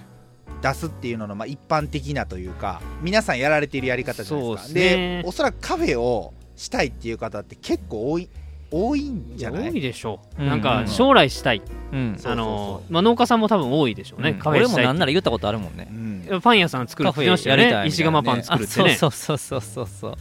[0.62, 4.62] 出すっていうののまあ一般的なというか皆さんやられているやり方じゃないですか。
[4.62, 5.24] そうっすね。
[5.26, 8.30] おそらくカフェをしたいっていう方って結構多い
[8.72, 9.72] 多いんじゃない？
[9.72, 10.48] 多いでしょう、うん。
[10.48, 11.62] なんか将来したい、
[11.92, 12.18] うん。
[12.24, 14.40] あのまあ、農家さんも多分多いでしょうね、うん。
[14.40, 15.88] カフェしたい俺もなんなら言ったことあるもんね。
[15.92, 16.42] うん。
[16.42, 17.90] パン屋さん作るって言ってましたよカフェやりたいね。
[17.90, 18.92] 石窯パン作るってね。
[18.92, 19.62] あそうそうそう。
[19.62, 20.16] そうそう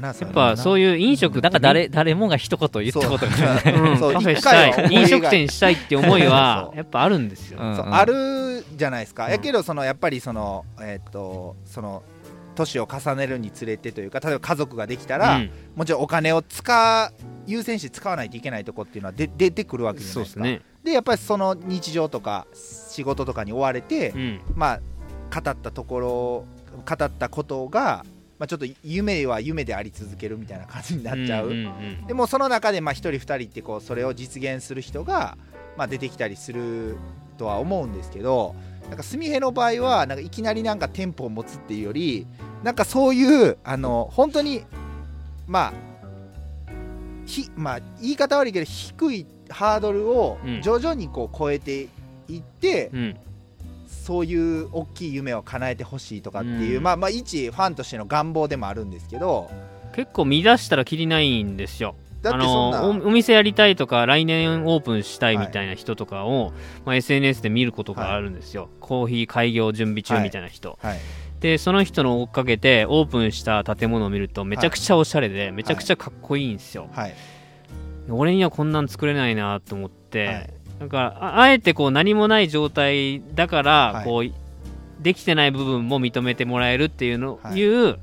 [0.00, 3.74] やっぱそういいう飲食なんか誰誰もが一言言ったことがない。
[3.74, 3.94] う。
[3.94, 3.98] ん。
[3.98, 4.12] そう。
[4.12, 4.92] カフェしたい。
[4.92, 6.76] 飲食店したいって思いはそう。
[6.76, 7.74] やっぱあるんですよ、うん。
[7.76, 9.32] そうあるじゃないですか、うん。
[9.32, 12.02] やけどそのやっぱりそのえっ、とその
[12.58, 15.50] 年を重ねるにつれてというか例えば家族ができたら、うん。
[15.76, 20.42] もちろんお金を使う優先して使わないといけないとこっていうのはで出てくるわけじゃないですか。
[20.42, 24.40] ですね、でやっぱりその日常とか仕事とかに追われて、うん。
[24.54, 24.80] まあ
[25.34, 28.04] 語ったところ語ったことが、
[28.38, 35.36] まあ、ちょっと夢は夢であり続けるみたいな感じになっちゃう、んんんでもその中でまあ1人2人ってこうそれを実現する人が
[35.76, 36.96] まあ出てきたりする
[37.36, 38.54] とは思うんですけど
[38.88, 42.26] なんかすみへの場合はなんかいきなりなんか店舗を持つっていうより
[42.62, 44.64] なんかそういうあの本当に
[45.46, 45.88] まあ
[47.26, 50.62] ひまあ言い方悪いけど低いハードルをうん。
[50.62, 51.88] 徐々にこう超えて
[52.28, 53.16] いって、うん。
[53.86, 56.82] そういう大きい夢を叶えてほしいとかっていう、うん。
[56.82, 59.50] まあまあ一ファンとしての願望でもあるんですけど
[59.94, 61.94] 結構見出したらきりないんですよ
[62.24, 66.52] あのおお店やりたいとか来年オープンしたいみたいな人とかを、
[66.84, 70.98] まあ、SNS で見ることがあるんですよ、コーヒー開業準備中みたいな人、はい。
[71.40, 77.14] でその人の追っかけてオープンした建物を見るとめちゃくちゃおしゃれで、めちゃくちゃかっこいいんですよ、はい。
[78.10, 80.50] 俺にはこんなん作れないなと思って、はい。
[80.80, 84.04] なんかああえてこう何もない状態だから、はい。
[84.04, 87.58] こうできてない部分も認めてもらえるっていうの、はい。
[87.58, 87.98] いう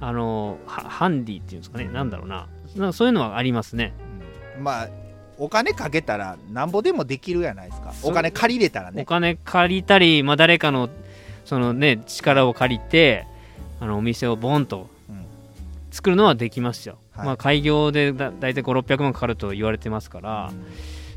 [0.00, 1.84] あのはハンディっていうんですかね。
[1.84, 3.92] なんだろうななんかそういうのはありますね。
[4.56, 4.64] うん。
[4.64, 4.88] まあ
[5.38, 7.92] お金かけたらなんぼでもできるやないですか。
[8.02, 10.88] お金借りれたらおね金借りたり、まあ、誰かの
[11.44, 13.26] その、ね、力を借りて
[13.80, 15.26] あのお店をボンとうん。
[15.90, 17.26] 作るのはできますよ、はい。
[17.26, 20.52] まあ、開業でだ大体5600万かかると言われてますから、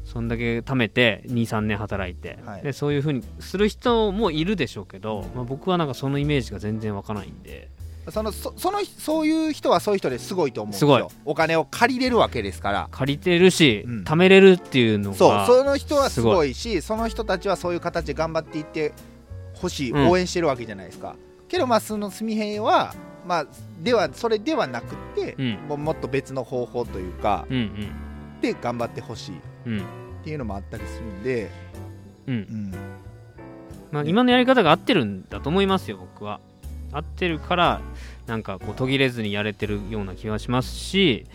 [0.05, 2.62] そんだけ貯めて23年働いて、はい。
[2.62, 7.70] でそういうふうにする人もいるでしょうけど、まあ、僕はなんかそのイメージが全然わかないんで
[8.12, 11.12] そのそそのそういう人はそういう人ですごいと思うんですよ。
[11.26, 12.88] お金を借りれるわけですから。
[12.91, 14.03] 借りてるし、うん。
[14.03, 16.53] 貯めれるっていうのがそうその人はすすごごい。
[16.53, 18.93] しその人たちはそういう形で頑張っていって
[19.55, 20.10] ほしい、うん。
[20.10, 21.16] 応援してるわけじゃないですか。
[21.47, 22.93] けどまあその純平は
[23.26, 23.47] まあ
[23.82, 25.60] ではそれではなくって、うん。
[25.68, 28.41] もうもっと別の方法というかうんうん。
[28.41, 29.36] で頑張ってほしい。
[29.36, 29.84] っうん。
[30.24, 31.49] ていうのもあったりするんで、
[32.28, 32.36] うん。
[32.36, 32.74] うん、
[33.91, 36.39] まあ、今のやり方が合ってるんだと思いますよ僕は
[36.92, 37.82] 合ってるから
[38.28, 41.26] なんかこう途切れずにやれてるような気がしますし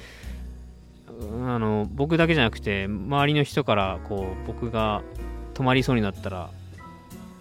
[1.20, 5.02] うんあの僕だけじゃなくて周りの人からこう僕が
[5.54, 6.50] 止まりそうになったら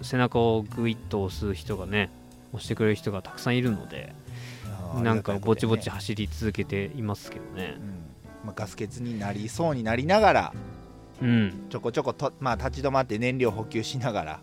[0.02, 2.12] 背中をグイッと押す人がね
[2.52, 4.14] 押してくれる人がたくさんいるので
[5.02, 7.78] なんかぼちぼちあ走り続けていますけどね。
[8.46, 10.54] まあ、ガス欠になりそうになりながら
[11.22, 11.68] うん。
[11.70, 14.40] ちょこちょこと、まあ、立ち止まって燃料補給しながら、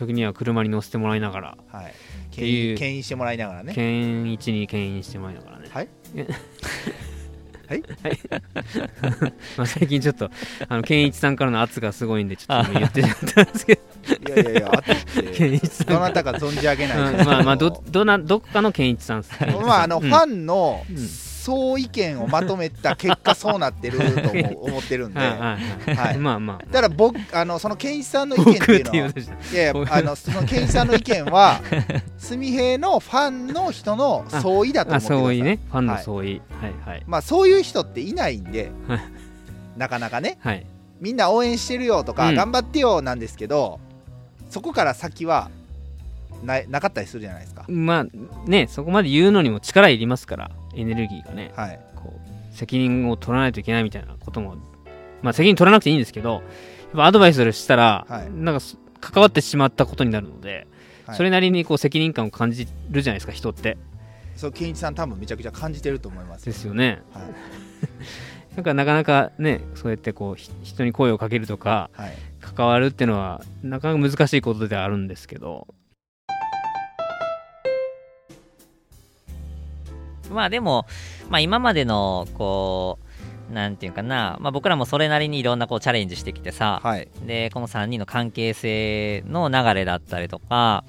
[0.00, 1.58] 時には車に乗せてもらいながら。
[1.70, 1.94] はい、
[2.34, 2.76] ていう。
[2.76, 3.72] 牽引牽引してもらいながらね。
[3.74, 5.88] 県一に牽引してもらいながらねはい。
[6.16, 6.26] え
[7.68, 7.82] はい。
[9.56, 10.30] まあ最近ちょっと
[10.68, 13.80] あの健一さんからの圧がすごいんでちょっと今言ってしまったんですけど。
[14.32, 15.22] いやいやいや あとって。
[15.34, 15.86] 健一さん。
[15.86, 17.12] どなたか存じ上げない。
[17.12, 20.08] ですけうんまあまあどどなどっかの健一さんですまああの、うん。
[20.08, 24.30] ファンのうん総意見をまとめた結果そうなってると
[24.60, 25.18] 思ってるんで。
[25.20, 25.56] はいはいは
[25.92, 26.18] い、はい。
[26.18, 26.64] まあまあ。
[26.66, 31.60] だから僕あのその健一さんの意見っていうのはいやいやあのその健一さんの意見は
[32.20, 35.18] 純平のファンの人の総意だと思あってください。
[35.18, 35.58] 相違ね。
[35.70, 36.42] ファンの相違。
[36.60, 37.02] はいはい。
[37.06, 39.00] まあそういう人っていないんではい。
[39.76, 40.38] なかなかね。
[40.40, 40.66] はい。
[41.00, 42.34] みんな応援してるよとか、うん。
[42.34, 43.80] 頑張ってよなんですけど
[44.50, 45.50] そこから先は
[46.42, 47.64] ななかったりするじゃないですか。
[47.68, 48.06] まあ
[48.48, 51.52] ねそこまで言うのにも力いりますからエネルギーがね。
[51.56, 51.80] はい。
[51.96, 54.56] こう責任を取らないといけないみたいなことも
[55.22, 56.42] まあ責任取らなくていいんですけどやっ
[56.94, 58.30] ぱアドバイスをしたら、はい。
[58.30, 60.66] なんかす関わってしまったことになるので、
[61.06, 61.16] はい。
[61.16, 63.76] それなりにこう責任感を感じるじゃないですか人って。
[64.36, 67.02] そう健一さん多分めちゃくちゃ感じてると思いますですよね。
[67.12, 67.22] はい。
[68.56, 72.12] なんかなかなかねそうやってこうひ人に声をかけるとかはい。
[72.40, 75.68] 関わるっていうのはなかなか難しいことではあるんですけど
[80.30, 80.86] まあでも、
[81.28, 82.98] まあ今までの、こ
[83.50, 87.08] う、なんていうかな、まあ僕らもそれなりにいろんなこうチャレンジしてきてさ、はい。
[87.26, 90.84] で、この3人の関係性の流れだったりとか、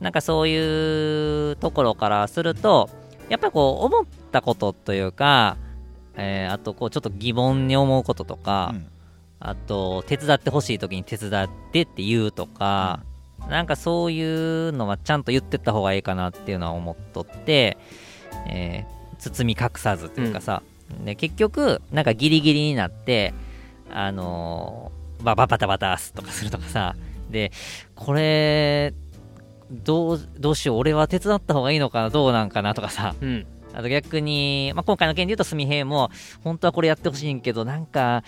[0.00, 2.90] なんかそういうところからすると、
[3.28, 5.56] やっぱりこう思ったことというか、
[6.16, 8.86] えーあとこうちょっと疑問に思うこととか、うん。
[9.40, 13.00] あと手伝ってほしい時に手伝ってって言うとか、
[13.48, 14.22] なんかそうい
[14.68, 17.76] うのはちゃんと言ってった方がいいかなっていうのは思っとって、
[18.48, 20.62] えー包み隠さずというかさ、
[21.04, 23.32] で結局なんかギリギリになって
[23.90, 26.94] あのーバババタバタすとかするとかさ。
[27.30, 27.52] で
[27.94, 28.92] これ
[29.70, 33.14] どうどうしよう俺は手伝った方がいいのかなどうなんかなとかさ。
[33.20, 33.46] うん。
[33.72, 36.10] あと逆に、まあ、今回の件で言うと、すみへいも、
[36.44, 38.22] 本当はこれやってほしいんけど、なんか、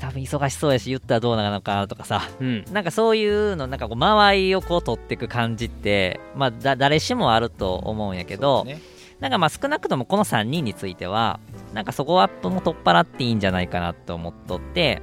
[0.00, 2.64] 多分忙しそうやし、言ったらどうなのかなとかさ、うん。
[2.72, 8.80] なんかそういうの、なんかこう、間合いをこう取っていく感じって、まあ、だ誰しもあると思うんやけど、ね
[9.20, 11.40] なんかまあ少なくともこの3人については、
[11.74, 15.02] なんかそこはも取っ払っていいんじゃないかなと思っとって、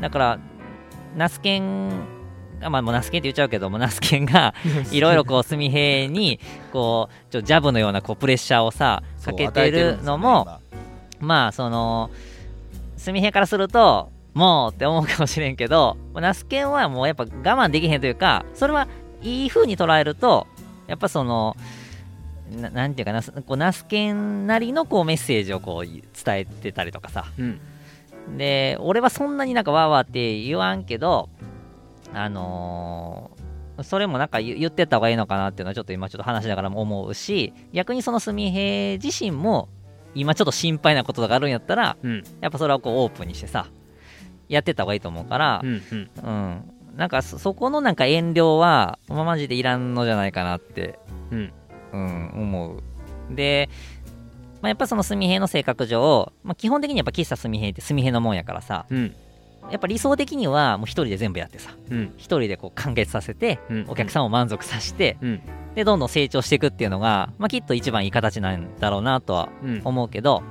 [0.00, 0.38] だから、
[1.16, 1.90] ナスケン、
[2.60, 4.54] あまあもうナスケンって言っちゃうけども、ナスケンが、
[4.90, 6.40] いろいろこう、すみへいに、
[6.72, 10.78] こう、ちょジャブのようなこうプレッシャーをさ、かけてるのも、ね
[11.20, 12.10] まあ、その、
[12.96, 18.88] すみへいからすると、もうって思うかもしれんけど、ナスケンはもうやっぱ我慢できへんというか、それは
[19.20, 20.46] いい風に捉えると、
[20.86, 21.56] やっぱその、
[22.50, 27.24] ななんていうかな、こうナスケンなりのこうメッセージをこう伝えてたりとかさ。
[27.38, 27.60] うん
[28.36, 31.30] で、俺はそんなになんかわーわーって言わんけど、
[32.12, 33.38] あのー
[33.84, 39.68] それもなんか言言ってった方がいいのかなっていうのはちょっと今ちょっと話しながらも思うし、逆にそのすみへい自身も、
[40.16, 43.66] 今ちょっと心配なことがあるんやったら、うんやっぱそれはこうオープンにしてさ、
[44.48, 46.72] やってった方がいいと思うからう、んうんうん。
[46.96, 50.98] なんかそそこのなんか遠慮は、まあ、マジでいらんのじゃないかなって、
[51.30, 51.52] うん
[51.92, 53.34] うん、思う。
[53.34, 53.68] で、
[54.60, 59.14] まあ、やっぱそのすみへいの性格上、まあ、基本的にやっぱ喫茶すみへいってすみへいのもんやからさ、うん。
[59.70, 62.14] やっぱ理想的にはもう一人で全部やってさ、うん。
[62.16, 63.84] 一人でこう完結させて、うん。
[63.88, 65.40] お客さんを満足させて、うん。
[65.74, 69.82] で、どんどん成長していくっていうのが、まあ、きっと一番いい形なんだろうなとはうん。
[69.84, 70.42] 思うけど、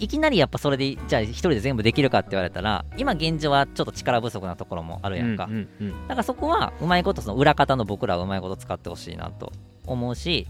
[0.00, 5.44] いきなりやっぱそれで、じゃあ一人で全部できるかって言われたら、今現状はちょっと力不足なところもあるやんか。
[5.44, 6.08] うんうんうん。
[6.08, 9.52] だからそこはうまいことその裏方の僕らはうまいこと使ってほしいなと
[9.86, 10.46] 思うし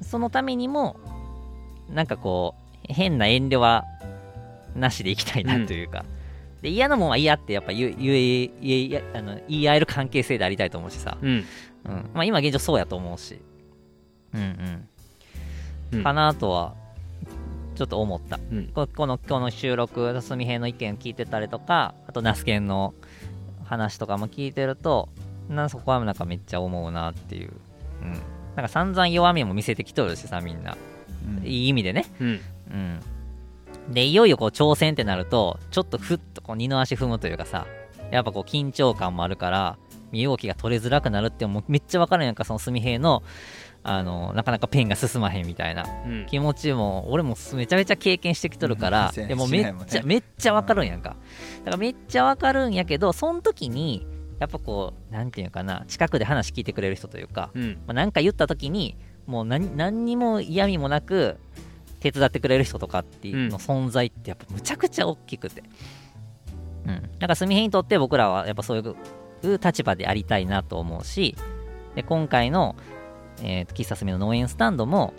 [0.00, 0.96] そのためにも
[1.90, 3.84] なんかこう変な遠慮は
[4.74, 6.04] なしでいきたいなというか、
[6.62, 11.44] で嫌なもんは嫌ってやっぱ言え言え言えあの言い合える関係性でありたいと思うしさ、うん。
[11.84, 12.10] うん。
[12.14, 13.40] まあ、今現状そうやと思うし。
[14.34, 14.88] うんうん。
[15.98, 16.02] うん。
[16.02, 16.74] かなとは
[17.74, 18.68] ちょっと思った、うん。
[18.68, 22.94] ここの今日の収録すみへいの意見聞いてたりとかあとナスケンの
[23.64, 25.08] 話とかも聞いてると
[25.48, 27.52] なんそこはなんかめっちゃ思うなっていう、
[28.02, 28.20] うん、なん
[28.56, 30.76] か散々弱みも見せてきとるしさみんな。
[31.40, 31.46] うん。
[31.46, 32.06] いい意味でね。
[32.20, 32.40] うん。
[32.70, 33.00] うん。
[33.90, 37.66] でいよいよこう挑戦ってなるとちょっとふっとこう二の足踏むというかさ
[38.12, 39.76] やっぱこう緊張感もあるから
[40.12, 43.22] 身動きが取れづらくなるってもうめっちゃわかるやんかその純平の
[43.84, 45.84] あのなかなかペンが進まへんみたいな。
[46.06, 46.26] うん。
[46.26, 49.26] 気持ちも俺もめちゃめちゃ経験してきとるから、うん。
[49.26, 51.16] でもめっちゃ、 めっちゃわかるんやんか。
[51.64, 54.06] だからめっちゃわかるんやけどその時に
[54.42, 57.78] やっぱこうなんていうかな近くで話聞いてくれる人というか、うん。
[57.86, 61.38] まあ、なんか言った時にもう何何にも嫌味もなく
[62.00, 65.62] 手伝ってくれる人とかっていうの存在ってやっぱむちゃくちゃ大きくて。
[66.86, 67.02] うん。
[67.02, 71.36] だから純平にとって僕らはやっぱそういう立場でありたいなと思うし
[71.94, 72.74] で今回の、
[73.42, 75.14] え喫茶すみの農園スタンドも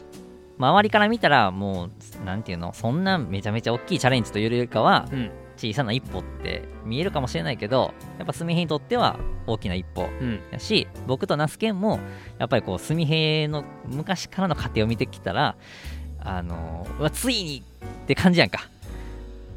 [0.58, 1.90] 周りから見たらも
[2.22, 10.40] うなんていうのそんなめちゃめちゃ大きいチャレンジというよりかはうん小さな一歩って見えるかもしれないけどやっぱ純平にとっては大きな一歩うん。
[10.52, 12.00] やし僕と那須健も
[12.40, 15.56] やっぱりこう純平の昔からの過程を見てきたら
[16.20, 17.64] あのついに
[18.04, 18.70] って感じやんか。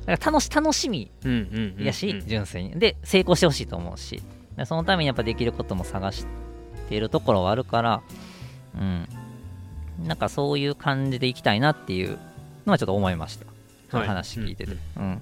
[0.05, 2.79] だから楽し楽しみうんうんうんやし、純粋に。
[2.79, 4.23] で成功してほしいと思うし。
[4.57, 6.27] でそのためにやっぱできることも探し
[6.89, 8.03] ているところはあるから
[8.75, 9.09] うん。
[10.07, 12.19] なんかそういう感じでいきたいなっていう
[12.67, 13.47] のはちょっと思いました
[13.91, 15.21] その話聞いてて、うん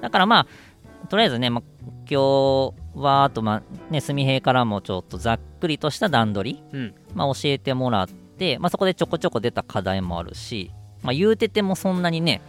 [0.00, 1.62] だからまあとりあえずね、まあ、
[2.08, 6.94] 今日はあとまあね純平からもちょっとざっくりとした段取り、うん。
[7.14, 12.42] まあ、教えてもらって、まあ、そこでちょこちょこ出た課題もあるし、まあ、言うててもそんなにね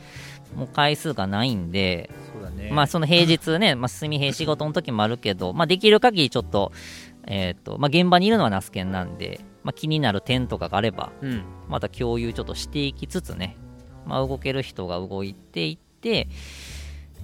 [0.56, 2.10] もう回数がないんで、
[2.58, 2.72] ね。
[2.72, 6.72] まあその平日ね、まあ、純平仕事の時もあるけど、まあできる限りちょっと、
[7.28, 11.44] えっ、と、まあ現場にいるのはナスケンなんで、まあ気になる点とかがあれば、うん。
[11.68, 13.58] また共有ちょっとしていきつつね、
[14.08, 16.28] まあ動ける人が動いていって、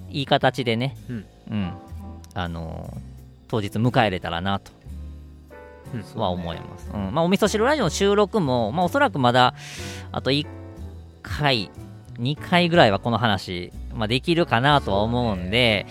[0.10, 1.26] いい形でね、うん。
[1.52, 1.74] うん、
[2.34, 3.14] あのー
[3.54, 4.72] 当日迎えれたらなと。
[5.94, 6.20] うん。
[6.20, 6.90] は思います。
[6.92, 9.54] うん、まあお味噌汁ラジオの収録も、まあおそらくまだ、
[10.12, 10.48] あと1
[11.22, 11.70] 回、
[12.16, 15.86] 2回ぐらいはこの話、まあ、できるかなとは思うんで、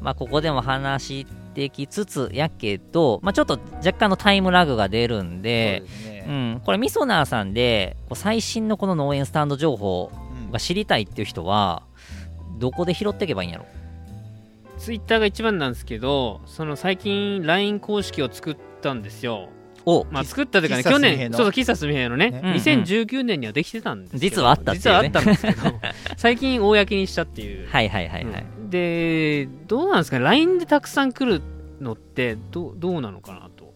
[0.00, 6.24] まあここでも話してきつつやけど、まあちょっと若干のタイムラグが出るんで、ね。
[6.26, 10.23] うん、これみそなーさんでこう最新のこの農園スタンド情報うん
[10.54, 11.82] が知りたいっていう人は
[12.58, 13.66] どこで拾っていけばいいんやろ？
[14.78, 19.50] ツイッターが一番なんですけどその最近 LINE 公式を作ったんですよ。
[19.86, 22.30] おまあ作ったというかね去年そうそう喫茶すみへいのね。
[22.30, 22.56] ねうんうん。
[22.56, 24.78] 2019年にはできてたんです実はあったっね。
[24.78, 25.60] 実はあったんですけど
[26.16, 27.68] 最近公にしたっていう。
[27.68, 28.70] はいはいはいはい、うん。
[28.70, 31.42] でどうなんですかね？LINE でたくさん来る
[31.80, 33.74] のってどうどうなのかなと。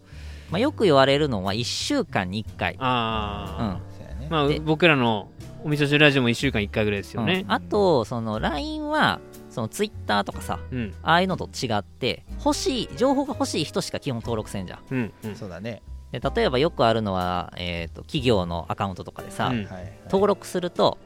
[0.51, 2.77] まあ、よく言われるのは1週間に1回。
[2.79, 4.29] あそうやね。
[4.31, 5.29] あ、まあで僕らの
[5.65, 7.45] お味噌汁ラジオも1週間1回ぐらいですよね。
[7.45, 7.53] うん。
[7.53, 10.95] あとその LINE はその Twitter とかさうん。
[11.03, 14.81] ああいうのと違って欲しい情報が欲しい人しか基本登録せんじゃん。
[14.91, 15.37] うんうん。
[15.37, 15.83] そうだね。
[16.13, 20.97] で例えばよくあるのは、えー、と企業のアカウントとかでさ、うんはい登録すると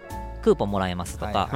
[0.42, 1.48] クーポンもらえますとか、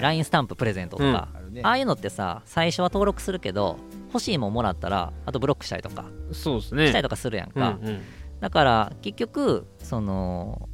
[0.00, 1.60] LINE スタンププレゼントとか、あるね。
[1.64, 3.78] ああいうのってさ最初は登録するけど
[4.08, 6.86] 欲しいもんもらったらあとブロックしたりとかそうですね。
[6.88, 8.02] したりとかするやんか、うんうん。
[8.40, 10.68] だから結局その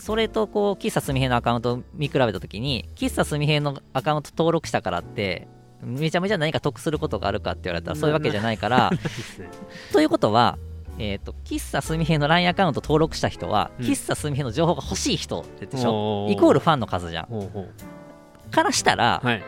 [0.00, 5.46] それとこう喫茶すみへいのアカウントを見比べた時に喫茶すみへいのアカウント登録したからって
[5.82, 8.90] めちゃめちゃ何か得することがあるかって言われたらそういうわけじゃないから。
[9.92, 10.58] ということは
[10.98, 13.86] えー、と喫茶すみへいの LINE アカウント登録した人は、うん。
[13.86, 16.26] 喫茶すみへいの情報が欲しい人でしょ？
[16.26, 17.26] おイコールファンの数じゃん。
[17.26, 17.66] ほうほ
[18.50, 19.42] からしたら、うはい。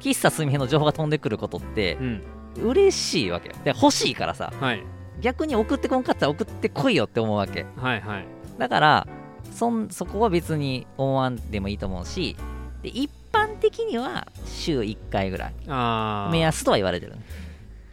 [0.00, 2.22] 喫茶すみへいの情報が飛んでくることってうん。
[2.62, 3.50] 嬉しいわけ。
[3.50, 4.52] よで欲しいからさ。
[4.58, 4.82] はい。
[5.20, 7.66] 逆に送ってこんかったら送ってこいよって思うわけ。
[7.76, 8.26] はいはい。
[8.58, 9.06] だから
[9.50, 12.36] そんそこは別に思わんでもいいと思うし
[12.82, 15.54] で一般的には週1回ぐらい。
[16.32, 17.14] 目安とは言われてる。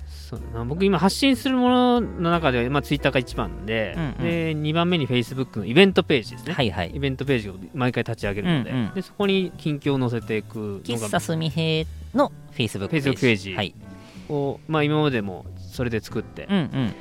[0.07, 4.17] そうだな僕今発信するものの中では、まあ、ツイッターが一番で、うんうん。
[4.17, 6.89] で2番目にフェイスブックのイベントページですね、はいはい。
[6.89, 8.93] イベントページを毎回立ち上げるので,、うんうん。
[8.93, 13.13] でそこに近況を載せていく喫茶すみへいの Facebook ページ。
[13.13, 13.73] ページはい。
[14.27, 16.93] を、まあ、今までもそれで作ってうんうん。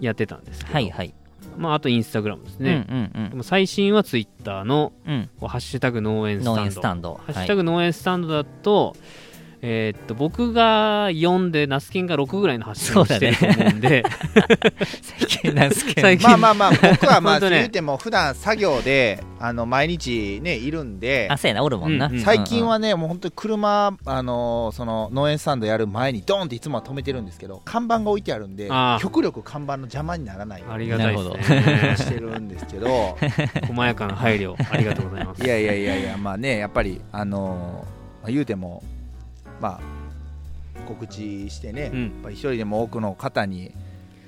[0.00, 1.14] やってたんですけど、はいはい
[1.56, 3.30] まあ、あとインスタグラムですうんね、うん。
[3.30, 5.30] でも最新はツイッターのうん。
[5.40, 6.60] ハッシュタグ農園スタンド。
[6.60, 7.14] 農園スタンド。
[7.14, 8.96] ハッシュタグ農園スタンドだと、
[9.68, 14.04] えーっと僕が4でナスケンが6ぐらいの発信をしてると思うんで、
[15.02, 16.28] 最近なんすけど最近。
[16.30, 21.64] まあまあまあ僕はまあ 言うても普段作業であの毎日ねいるんであそうやな。
[21.64, 22.20] おるもんな、うんうん。
[22.20, 31.96] 最近はねもう本当に車あのその農園スタンドやる前にドーンっていつもは止めてるんですけど看板が置いてあるんで極力看板の邪魔にならないようあにりがたいですなね。
[31.96, 33.18] してるんですけど。
[33.66, 35.42] 細やかな配慮ありがとうございます。
[35.44, 37.84] いやいやいやいやまあねやっぱりあの
[38.22, 38.84] まあ言うても
[39.60, 39.80] まあ
[40.86, 42.02] 告知してね、うん。
[42.02, 43.72] やっぱり一人でも多くの方に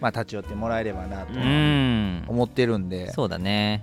[0.00, 2.24] まあ立ち寄ってもらえればなとうん。
[2.28, 3.82] 思ってるんで、そうだね。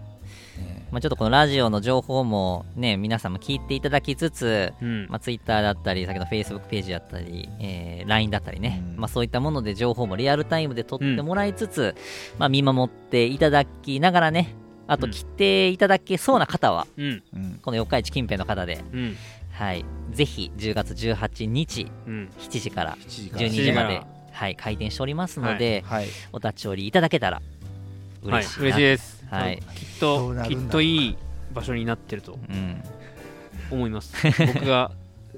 [0.57, 0.87] ね。
[0.91, 5.07] まあ、ちょっとこのラジオの情報もね皆さんも聞いていただきつつ、うん。
[5.09, 8.99] まあ、Twitter だったり先ほど Facebook ページだったり、えー LINE だったりね、うん。
[8.99, 11.95] まあ、そういったもので情報もリアルタイムで取ってもらいつつ、
[12.37, 14.55] まあ、見守っていただきながらね
[14.87, 15.11] あとうん。
[15.11, 17.59] 来ていただけそうな方は、うんうん。
[17.61, 19.15] この四日市近辺の方で、うん
[19.55, 22.29] はい、ぜひ10月18日うん。
[22.39, 23.45] 7時から7時から。
[23.45, 26.07] 12時まで7時か、はい、開店しておりますので、はい。
[26.33, 27.45] お立ち寄りいただけたらはい
[28.43, 29.25] 嬉しいな、嬉しいです。
[29.29, 29.59] はい。
[29.59, 31.17] きっどときっといい
[31.53, 32.83] 場所になってるとうん、
[33.71, 34.13] 思います。
[34.23, 34.91] 僕が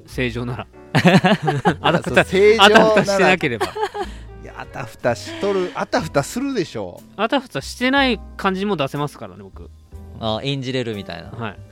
[0.08, 0.68] 正常なら。
[1.82, 3.68] あたふた正常あたふたしてなければ。
[3.68, 7.02] いやあたふたしとるあたふたするでしょ。
[7.18, 9.70] あたふたしてない感じも出せますからね僕。
[10.20, 11.67] あ演じれるみたいな、はい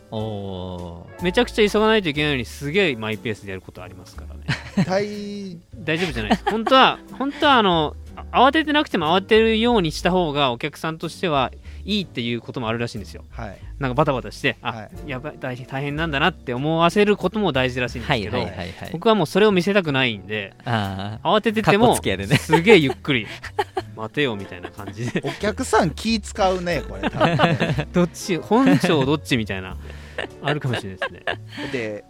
[1.22, 4.44] めちゃくちゃ急がないといけないのにすげえマイペースでやることありますからね。
[4.86, 6.44] 大 大丈夫じゃないです。
[6.50, 7.96] 本当は本当はあの
[8.32, 11.52] あ慌ててなくても慌てるようにした方がお客さんとしては
[11.86, 13.24] いいっていうこともあるらしいんですよ。
[13.30, 13.58] はい。
[13.80, 15.10] なんかバタバタしてあ、はい。
[15.10, 18.90] やばい大変大変なんだなって思わせることも大事らしいんですけど、はいはいはいはい。
[18.92, 22.26] 僕はもうそれを見せたくないんであ慌てててもね。
[22.38, 23.28] すげえゆっくり
[23.96, 25.22] 待てよみたいな感じで。
[25.24, 27.10] お客さん気使うねこれ。
[27.10, 27.88] 多分ね。
[27.94, 29.78] どっち本性どっちみたいな
[30.42, 31.72] あるかもしれないですね。
[31.72, 32.06] で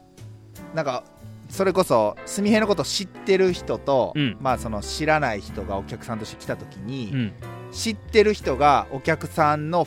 [0.74, 1.04] なんか
[1.50, 4.38] それこそ純平のこと知ってる人と、うん。
[4.40, 7.34] まあその知らない人がお客さんとして来た時に、うん。
[7.72, 9.86] 知ってる人がお客さんのん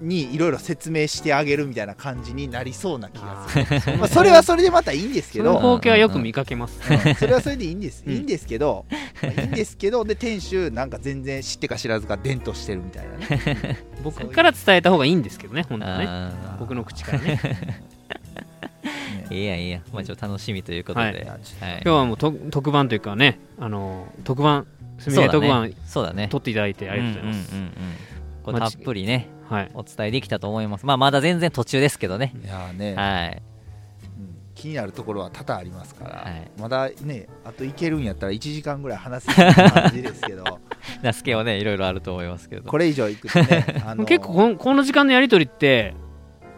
[0.00, 3.98] にいろいろ説明してあげるみたいな感じになりそうな気があする、ー。
[3.98, 7.14] まあ、それはそれでまたいいんですけそのど、光景はよく見かけます、うん。
[7.14, 8.84] それはそれでいいんです、うんいいんですけど、
[9.22, 13.78] まあいいんですけどで店主なんか全然知ってか知らずか伝統してるみたいなね。
[14.02, 17.40] 僕から伝えた方がいいんですけどね本当はねあ僕の口からね。
[19.30, 21.16] ー いいやいいや、まあ、ちょっと楽しみということで、はい。
[21.16, 21.28] はい。
[21.28, 24.66] 今日はもうと特番というかねあの特番
[24.98, 26.28] すみ特番ねそうだね。
[26.28, 27.74] 撮っていただいてありがとうございます、うんうんうんうん
[28.44, 29.70] これたっぷりねはい。
[29.74, 30.86] お伝えできたと思います。
[30.86, 32.34] まあまだ全然途中ですけどね。
[32.44, 33.42] いやーね、はい。
[34.18, 34.36] うん。
[34.54, 36.50] 気になるところは多々ありますから、はい。
[36.58, 40.44] まだねあといけるんやったら1時間ぐらい話せる感じですけど。
[41.02, 42.62] 名付けはねいろいろあると思いますけど。
[42.70, 45.94] これ以上いくとね、あのー結構この時間のやり取りって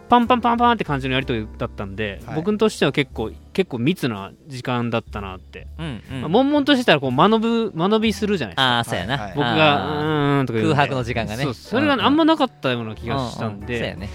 [0.09, 2.37] パンパンパンパンって感じのやり取りだったんで、はい。
[2.37, 6.21] 僕としては結構結構密な時間だったなって、うんうん。
[6.23, 8.77] まあ悶々としてたらこう間延び間延びするじゃないですか。
[8.77, 9.35] ああそうやな、はいはい。
[9.35, 11.45] 僕がうんとか空白の時間がね。
[11.45, 14.11] そうそれがあんまなかったような気ーがしたんううそうやで、ね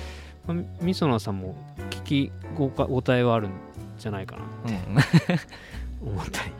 [0.47, 1.55] まあみそなさんも
[1.89, 3.51] 聞きごかご対はあるん
[3.99, 6.07] じゃないかなうん。
[6.13, 6.51] 思ったり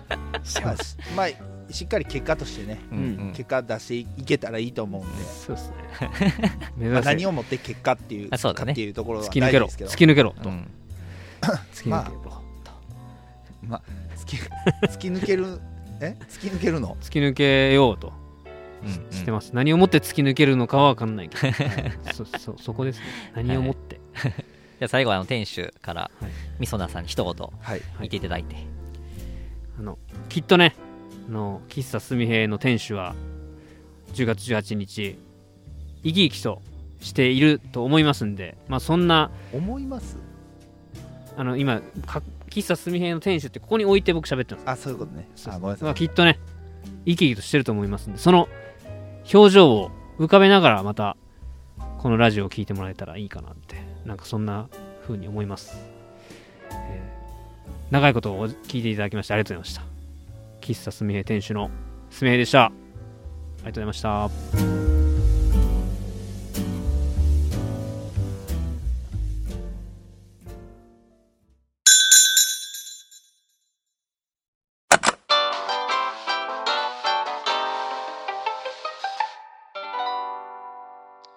[0.44, 1.28] してます、しまあ
[1.72, 3.34] しっかり結果としてね、うんうん。
[3.36, 5.76] 結果出していけたらいいと思うんで、そうですね。
[6.78, 8.66] 目まあ、何をもって結果っていうあそうだね。
[8.68, 9.68] かっていうところは突き抜けろ。
[9.68, 9.90] 大事ですけど。
[9.92, 10.68] 突き抜けろと、うん。
[11.74, 12.44] 突き抜けろ、
[13.64, 13.82] まあ、
[14.18, 15.60] 突き突き抜ける
[16.02, 16.18] え？
[16.30, 16.98] 突き抜けるの？
[17.02, 18.14] 突き抜けようと。
[18.84, 21.54] うんしてます、何をもって突き抜けるのかは分かんないけど、
[22.14, 23.06] そそそこですね。
[23.36, 26.32] 何をもって、 じゃあ最後はあの店主からはい。
[26.60, 27.82] みそなさんに一言はい。
[28.00, 28.56] 言っていただいて、
[29.78, 30.00] あの
[30.30, 30.91] きっとねあ
[31.32, 33.16] の喫茶すみへいの店主は
[34.14, 35.18] 10月18日
[36.04, 36.62] 生き生きと
[37.00, 40.18] していると思いますんで、まあ、そんな思います？
[41.38, 44.70] あの今か喫茶すみへいの店主ってここに置いて僕喋ってます。
[44.70, 45.30] あそういうことね。
[45.48, 45.84] あごめんなさい。
[45.86, 46.38] まあ、きっとね
[47.06, 48.48] 生き生きとしてると思いますんでその
[49.34, 51.16] 表情を浮かべながらまた
[52.00, 54.68] このラジオを聞いてもらえたらいいかなってなんかそんな
[55.04, 55.78] 風に思います、
[56.72, 57.22] えー
[57.92, 59.91] 長いことを聞いていただきましてありがとうございました
[60.62, 61.70] 喫茶すみへ店主の
[62.10, 62.66] すみへでした。
[62.66, 64.30] ありがとうございました「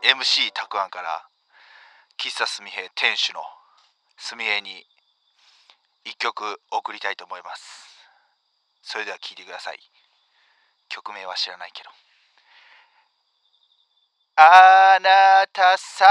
[0.05, 1.29] MC たくあんから
[2.18, 3.43] 喫茶すみへ店主の
[4.16, 4.87] すみへに
[6.05, 7.84] 一曲送りたいと思います。
[8.85, 9.78] それでは聴いてください。
[10.89, 11.91] 曲名は知らないけど。
[14.37, 16.05] あなたさ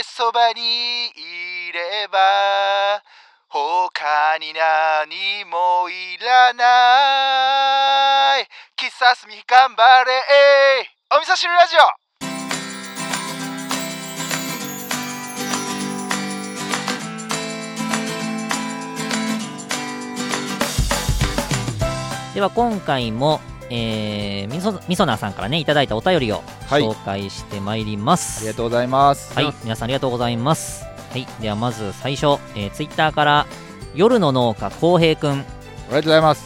[0.00, 3.02] えそばにいれば
[3.48, 8.48] 他に何もいらない。
[8.76, 10.90] 喫茶すみ頑張れ。
[11.12, 12.05] お味噌汁ラジオ。
[22.36, 26.82] では今回も、えー、みそみそなさんからねいただいたお便りをはい。
[26.82, 29.32] 紹介してまいります、ありがとうございます。
[29.32, 30.84] はい、皆さんありがとうございます。
[31.12, 33.46] はい、ではまず最初、えー、ツイッターから
[33.94, 36.44] 夜の農家浩平くん、ありがとうございます。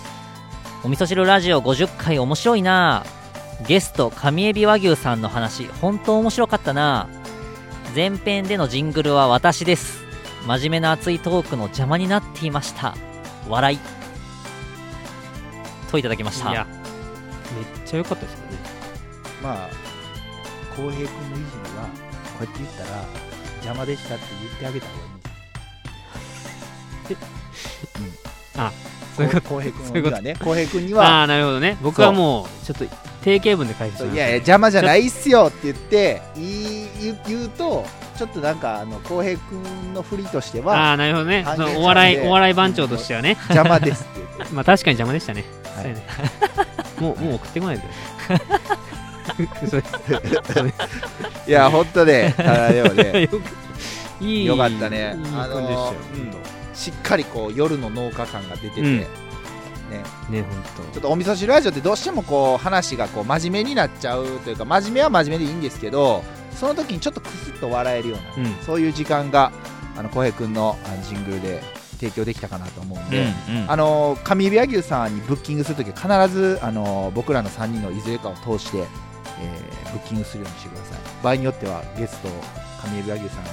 [0.85, 3.05] お味噌汁ラジオ50回面白いな。
[3.67, 5.67] ゲスト上エビ和牛さんの話。
[5.81, 7.09] 本当面白かったな。
[7.97, 10.05] 前編でのジングルは私です。
[10.47, 12.95] 真面目な熱いトークの邪魔になっていました。
[13.49, 14.00] 笑い
[15.91, 16.51] といただきました。
[16.51, 16.67] いや
[17.55, 18.45] めっちゃ良かったですよね。
[19.43, 19.69] まあ
[20.77, 21.85] 浩平君のいじりは
[22.39, 23.05] こうやって言ったら
[23.57, 25.07] 邪魔でしたって言ってあげた方がい
[27.13, 27.17] い
[29.17, 30.17] そ ういうこと浩平そういうこと。
[30.17, 31.77] 君にはね浩平君にあはあなるほどね。
[31.83, 32.85] 僕はもうちょっと
[33.23, 37.85] 定型文で返していやいや邪魔じゃないっすよって言って言い言う言うと
[38.21, 41.43] ちょっとなんかあの浩平君の振りとしてあはあなるほどね。
[41.79, 43.39] お笑いお笑い番長としてはね。
[43.49, 44.53] 邪魔ですって言って。
[44.53, 45.43] まあ確かに邪魔でしたね。
[45.75, 47.03] はい。
[47.03, 50.75] もうもう送ってこないでください
[51.49, 53.31] いや本当ねただでもね。
[54.21, 55.17] いいよかったね。
[55.35, 56.77] あのしたよ、うん。
[56.77, 58.99] しっかりこう夜の農家感が出てて、うん。
[58.99, 59.07] ね。
[60.29, 60.43] ね
[60.77, 66.23] 本ちょっとお味噌汁ラジオってどうしてもこう話がこう真面目になっちゃうというか真面目は真面目でいいんですけど
[66.61, 68.55] その時にちょっとクスッと笑えるような、うん。
[68.63, 69.51] そういう時間が
[69.97, 70.77] あの浩平君の
[71.09, 71.63] ジングルで
[71.99, 73.71] 提供できたかなと思うんで、うんうん。
[73.71, 80.99] あの上指和牛さんにブッキングするときは必ずあの僕らの3人のいずれかを通して、えーブッキングするようにしてください。
[81.23, 82.31] 場合によってはゲストを
[82.93, 83.45] 上指和牛さん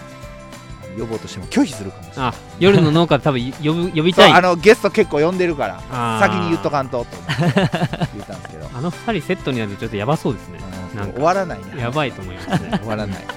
[1.00, 2.32] 呼ぼうとしても拒否するかもしれない。
[2.32, 4.32] あ夜の農家多分呼ぶ 呼びたい。
[4.32, 8.70] あのゲスト結構呼んでるから先に言っとかんとと言ったんですけど。
[8.74, 10.60] あの二人セットになるとちょっとやばそうですね
[10.98, 11.14] なんか。
[11.14, 11.66] 終わらないね。
[11.78, 12.78] やばいと思いますね。
[12.80, 13.18] 終わらない。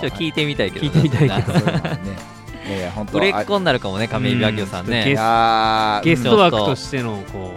[0.00, 0.86] ちょっと聞いてみたいけど。
[0.86, 1.58] 聞いてみたいけど。
[1.58, 4.98] い本当売れっ子になるかもね上エビ和牛さんね。
[4.98, 5.04] うん
[6.04, 7.54] ゲスゲスト枠としてのこ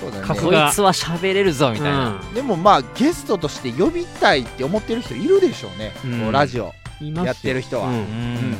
[0.00, 0.26] そうだね。
[0.26, 2.34] こいつは喋れるぞうみたいな、うん。
[2.34, 6.20] でもまあゲストとして呼びたいって思ってる人いるでしょうね、うん。
[6.20, 6.72] こうラジオ。
[7.00, 7.88] やってる人は。
[7.88, 7.94] うん。
[7.94, 8.56] うん。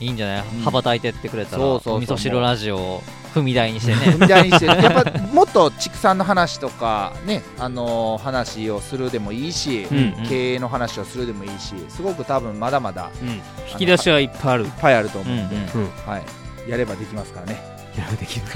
[0.00, 0.62] いいんじゃない、うん。
[0.62, 1.58] 羽ばたいてってくれたら。
[1.58, 1.94] そうそうそう。
[1.94, 3.02] お味噌汁ラジオを
[3.34, 4.16] 踏み台にしてね。
[4.18, 10.26] みたいにしてやっぱもっと畜産の話とかねあのー話をするでもいいし、うんうん。
[10.28, 13.28] 経営の話をするでもいいしすごく多分まだまだうん。
[13.72, 14.64] 引き出しはいっぱいある。
[14.64, 15.90] いっぱいあると思うんで、うんうん。
[16.06, 17.60] はい、やればできますからね。
[17.96, 18.46] やできる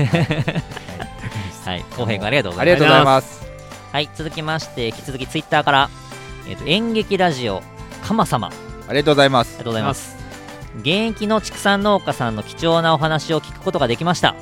[1.65, 1.85] はい。
[1.97, 2.63] 浩平君ありがとうございます。
[2.63, 3.47] ありがとうございます。
[3.93, 4.11] はい。
[4.15, 5.91] 続きまして引き続きツイッターから、
[6.49, 7.63] えー、と演劇ラジオ
[8.03, 8.49] かま様。
[8.49, 8.51] あ
[8.89, 10.17] ありがとうございまりすがとうございます。
[10.79, 14.35] 現役の畜産農家さんの貴重なお話を聞くことができました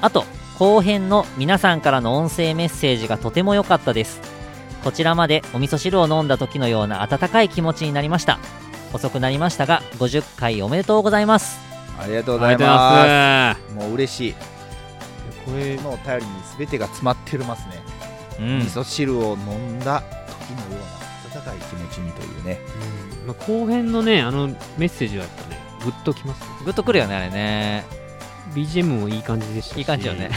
[0.00, 0.24] あと
[0.58, 4.20] 後編の皆さんからの音声メッセージがとても良かったです。
[4.82, 8.38] こちらまでお味噌汁を飲んだ時のような温かい気持ちになりました。
[8.92, 11.58] 遅くなりましたが50回おめでとうございます。
[11.98, 13.74] ありがとうございまます。
[13.74, 14.34] もう嬉しい。
[15.44, 17.82] これこのお便りに全てが詰まってますね、
[18.40, 18.58] うん。
[18.60, 20.82] 味噌汁を飲んだ時のよ
[21.32, 22.60] うな温かい気持ちにというね。
[23.22, 23.26] うん。
[23.28, 25.58] まあ後編のねあのメッセージはやっぱね。
[25.84, 27.84] グッときますねグッとくるよねあれね
[28.58, 29.78] BGM もいい感じでしたし。
[29.78, 30.28] いい感じよね。
[30.28, 30.30] ね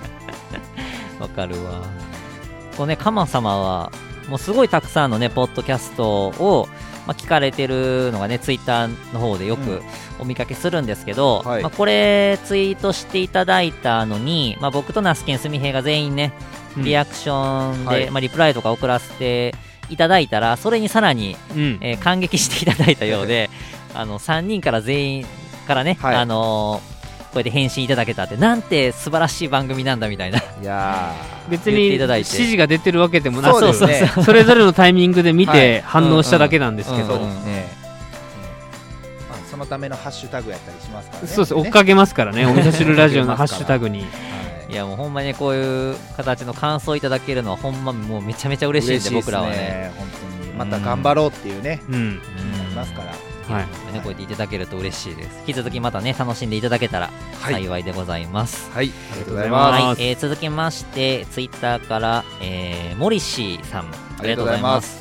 [1.18, 1.82] わかるわ。
[2.76, 3.92] こうねカマ様は
[4.28, 6.68] もうすごいたくさんのねポッドキャストを、
[7.06, 9.82] まあ、聞かれてるのがねツイッターの方でよくうん。
[10.20, 11.62] お見かけするんですけど、はい。
[11.62, 16.32] まあ、これツイートしていただいたのに、まあ、僕とナスケンスミヘイが全員ね
[16.76, 18.10] リアクションで、はい。
[18.10, 19.54] まあ、リプライとか送らせて
[19.88, 21.78] いただいたらそれにさらに、うん。
[21.80, 23.50] えー感激していただいたようで
[23.94, 25.26] あの3人から全員
[25.66, 26.16] からね、はい。
[26.16, 26.99] あのーこ
[27.34, 30.38] うやって返信いただけたってなんて素晴らしい番組なんだみたいな。
[30.38, 31.14] いや
[31.48, 32.30] 別にいただいて。
[32.30, 35.58] 指示が出てるわけでもなくそねそれぞれのタイミングで見はい。
[35.58, 37.20] て反応しただけなんですけど。
[39.50, 41.28] そのためのハッシュタグやったりしますからね。
[41.28, 42.46] そうです追っねかけますからね。
[42.46, 44.00] お味噌汁ラジオのハッシュタグに。
[44.00, 44.06] は
[44.68, 44.72] い。
[44.72, 49.90] いやもうほんまにねこういう形の感想いただけるのはほんまもうめちゃめちゃ嬉しいんで僕らはね。
[49.96, 50.08] 本
[50.40, 50.52] 当に。
[50.52, 51.94] また頑張ろうっていうね、うん。
[51.94, 52.18] うん。
[52.18, 52.22] な
[52.68, 53.12] りますから
[53.52, 53.92] はい。
[53.92, 55.38] ねこうやっていただけると嬉しいです。
[55.40, 57.10] 引き続きまたね楽しんでいただけたら
[57.40, 59.82] はい、幸いでございます、はい、ありがとうございあます。
[59.82, 60.08] はい。
[60.10, 63.90] えー続きましてツイッターから、えー、モリシーさん。
[64.18, 65.00] ありがとうございます。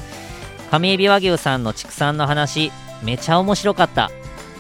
[0.72, 2.72] 上エビ和牛さんの畜産の話
[3.04, 4.12] めちゃ面白かった。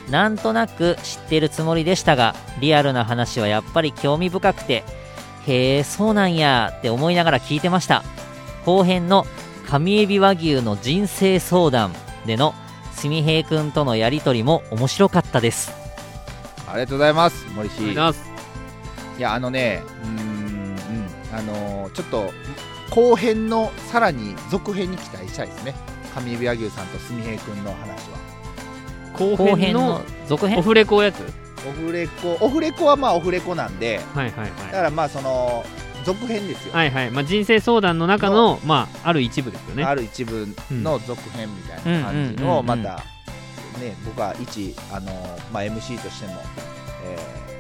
[0.10, 4.84] なんとなく知ってるつもりでしたがリアルな話はやっぱり興味深くて
[5.46, 8.04] へえそうなんやって思いながら聞いてました。
[8.66, 9.26] 後編の
[9.68, 11.94] 上エビ和牛の人生相談
[12.26, 12.56] での
[13.00, 15.72] すみへいくんとのやりとりも面白かったです。
[16.68, 20.78] ありがとうございます森氏いいやあのねうーんうん。
[21.34, 22.32] あのーちょっと
[22.90, 25.76] 後編のさらに続編に期待したいですね。
[26.14, 28.18] 上指和牛さんと純平君の話は。
[29.14, 30.60] 後後編編のの続編？
[30.60, 31.22] オフレコやつ？
[31.68, 32.38] オフレコ。
[32.42, 34.02] オフレコはまあオフレコなんで。
[34.14, 34.50] はいはい。
[34.72, 35.64] だからまあその
[36.06, 37.06] 続編ですよ、はいはい。
[37.06, 39.84] はい、まあ、人生相談の中の、まあ、ある一部ですよね。
[39.84, 42.36] ある一部の続編みたいな感じうんうんうんうん。
[42.36, 43.04] のまた
[43.80, 45.12] ね僕は一あの、
[45.52, 46.42] まあ、MC としても、
[47.04, 47.18] え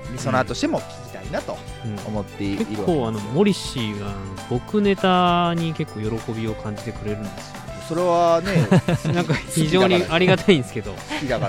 [0.07, 4.13] ー、ミソナーとしても聞きたいなとうん思っているわけです結構あのモリシーが
[4.49, 8.67] 僕ネタに結構喜びを感じてくれるんですよそれはね
[9.13, 10.93] なんか非常にありがたいんですけど。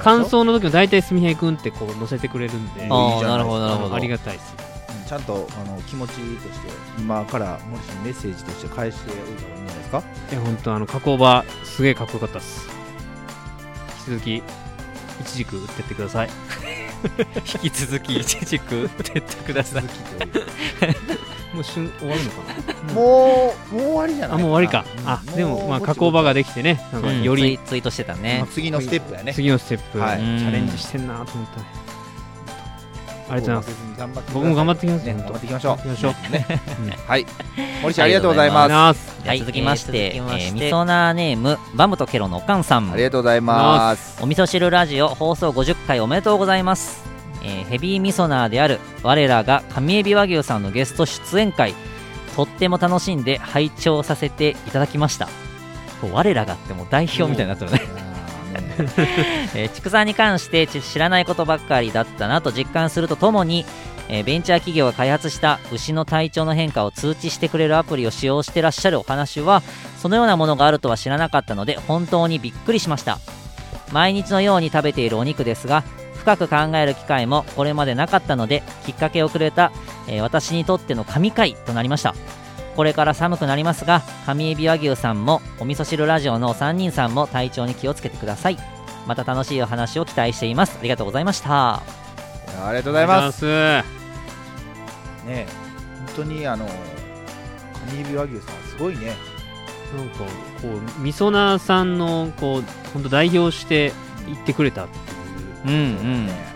[0.03, 2.85] 感想の時も大体すみへいくんってこう載せてくれるんで。
[2.85, 3.95] いいああじゃないなるほどなるほど。
[3.95, 4.55] ありがたいです。
[4.55, 4.60] うん
[5.11, 10.03] ちゃんとあの気持ちとして今から森氏にメッセージとして返しておいた方がいいんじゃないですか？
[10.31, 12.69] いや本当あの加工場すげえかっこよかったっす。
[14.07, 14.43] 引き続き
[15.20, 16.31] 一軸打ってってください。
[17.65, 19.82] 引き続き一軸ってってください。
[21.53, 22.37] もう旬終わるのか
[22.87, 22.95] な？
[22.95, 25.09] もうもう終わりじゃないあもう終わりか、うん。
[25.09, 27.24] あでもまあ加工場ができてねなんかうん。
[27.24, 28.39] より、ツイツイートしてたね。
[28.39, 29.35] まあ次のステップやね。
[29.35, 30.19] 次のステップ、はい。
[30.19, 31.61] チャレンジしてんなと思った。
[31.62, 31.80] ね
[33.31, 33.98] ありがとうございます。
[33.98, 35.05] 頑張って僕も頑張ってきます。
[35.05, 35.77] ね頑張っていきましょう。
[35.77, 36.32] 行きましょう。
[36.32, 36.47] ね
[36.82, 36.90] うん。
[36.90, 37.27] はい。
[37.82, 38.69] 森氏ありがとうございあます。
[38.69, 39.20] りがとうございます。
[39.23, 42.90] じゃあ続きまして,、はいえー続きましてえーみそなーネームバムとケロのおかんさん。
[42.93, 44.19] ありがとうございます。
[44.23, 47.02] お味噌汁ラジオ放送50回おめでとうございます、
[47.43, 51.74] えーヘビーミソナーである我らが上エビ和牛さんのゲスト出演会。
[52.36, 55.27] とっても楽しんで拝聴させていただきました。
[56.01, 57.82] こう我らがってもう代表みたいになってるね
[59.55, 63.65] えー畜産に関して知らないことばっかりだったなと実感するとともに、
[64.09, 69.63] えーベンチャー企業が開発した牛の体調の変化を通知してくれるアプリを使用してらっしゃるお話は
[70.01, 73.19] そのようなものがあるとは知らなかったので本当にびっくりしました。
[73.93, 75.83] 毎日のように食べているお肉ですが
[76.15, 79.73] 深く考える機会もこれまでなかったのできっかけをくれた、
[80.07, 82.15] えー私にとっての神回となりました。
[82.81, 88.57] これから寒くなりますが上エビ和牛さんもお味噌汁ラジオの3人さんも体調に気をつけてください。
[89.07, 90.78] また楽しいお話を期待しています。
[90.81, 91.74] ありがとうございました。
[91.74, 91.82] あ
[92.70, 93.47] りがとうございます。
[93.47, 93.85] あ
[95.27, 95.47] ね
[96.07, 96.65] 本当にあの
[97.93, 99.15] 上指和牛さんはすごいね。
[99.94, 100.20] なんか
[100.62, 103.93] こうみそなさんのこう本当代表して
[104.27, 104.98] 言ってくれたって
[105.66, 105.69] う。
[105.69, 106.27] んうん。
[106.28, 106.50] ねいう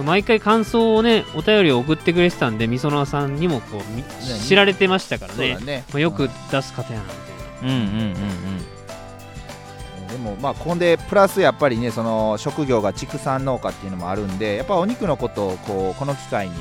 [0.00, 4.02] 毎回感想をねお便りを送ってくれてたんでみそなさんにもこうみ
[4.40, 5.58] 知られてましたからね。
[5.58, 5.84] ね。
[5.92, 8.72] まあ、よく出す方やなみたいなうんうんうん。
[10.08, 16.54] でもまあこんでプラスやっぱりねその職業が畜産農家っていうのもあるんでやっぱお肉のことをこうこの機会に、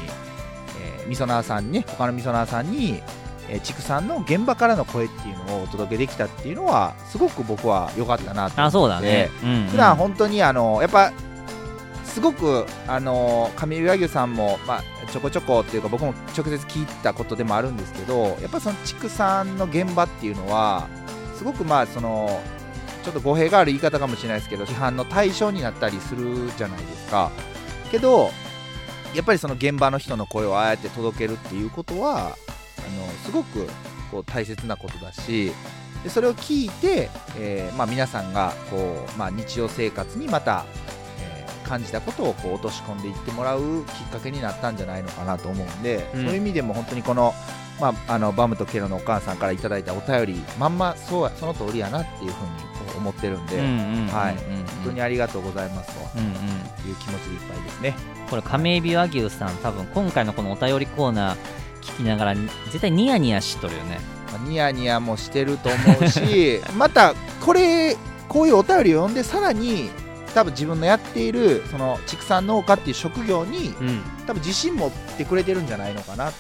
[1.00, 3.02] えー、みそなーさんにね他のみそなーさんに、
[3.50, 8.62] えー畜産の現場からの声っていうのをお届けできたっていうのはすごく僕は良かったなと思って。
[8.62, 9.68] あそうだね、うんうん。
[9.68, 11.12] 普段本当にあのやっぱ
[12.14, 20.88] すごくあの上岩牛さんも、まあ、ちょこちょこっていうか僕も直接聞いたことでもあるんですけどやっぱその畜産の現場っていうのは
[21.36, 22.42] すごくまあその
[23.04, 27.32] ちょっと語弊がある言い方かもしれないですけど批判の対象になったりするじゃないですか。
[27.90, 28.30] けど
[29.14, 32.36] やっぱりその現場の人の声をああやって届けるっていうことはあの
[33.26, 33.68] すごく
[34.12, 35.52] こう大切なことだし
[36.04, 40.66] でそれを聞いて、えーまあ、皆さんがこう、まあ、日常生活にまた、
[41.72, 46.26] 感じたことをこう落とし込んでいってもらうきっかけになったんじゃないのかなと思うんで、うん。
[46.26, 47.34] そういう意味でも本当にこの,、
[47.80, 54.10] まあ、あのバムとケロのお母さんからいただいたお便りまんまそうやその通りやなっていうふうに思ってるんで、本
[54.86, 56.20] 当にありがとうございますと。
[56.20, 57.96] いう気持ちでいっぱいですね。
[58.30, 61.38] これ亀エビ和牛さん多分今回のこのお便りコーナー
[61.82, 64.00] 聞きながら絶対ニヤニヤしとるよね。
[64.32, 67.96] まあニヤニヤもしてると思うし またこれ
[68.28, 69.90] こういうお便りを読んでさらに
[70.34, 74.02] 多分自分のやっているその畜産農家っていう職業にうん。
[74.28, 76.38] 多分自信持ってくれてるんじゃないのかなって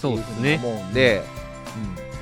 [0.00, 0.58] そういうふうにで。
[0.58, 0.70] すね。
[0.70, 0.94] 思うん。
[0.94, 1.22] で、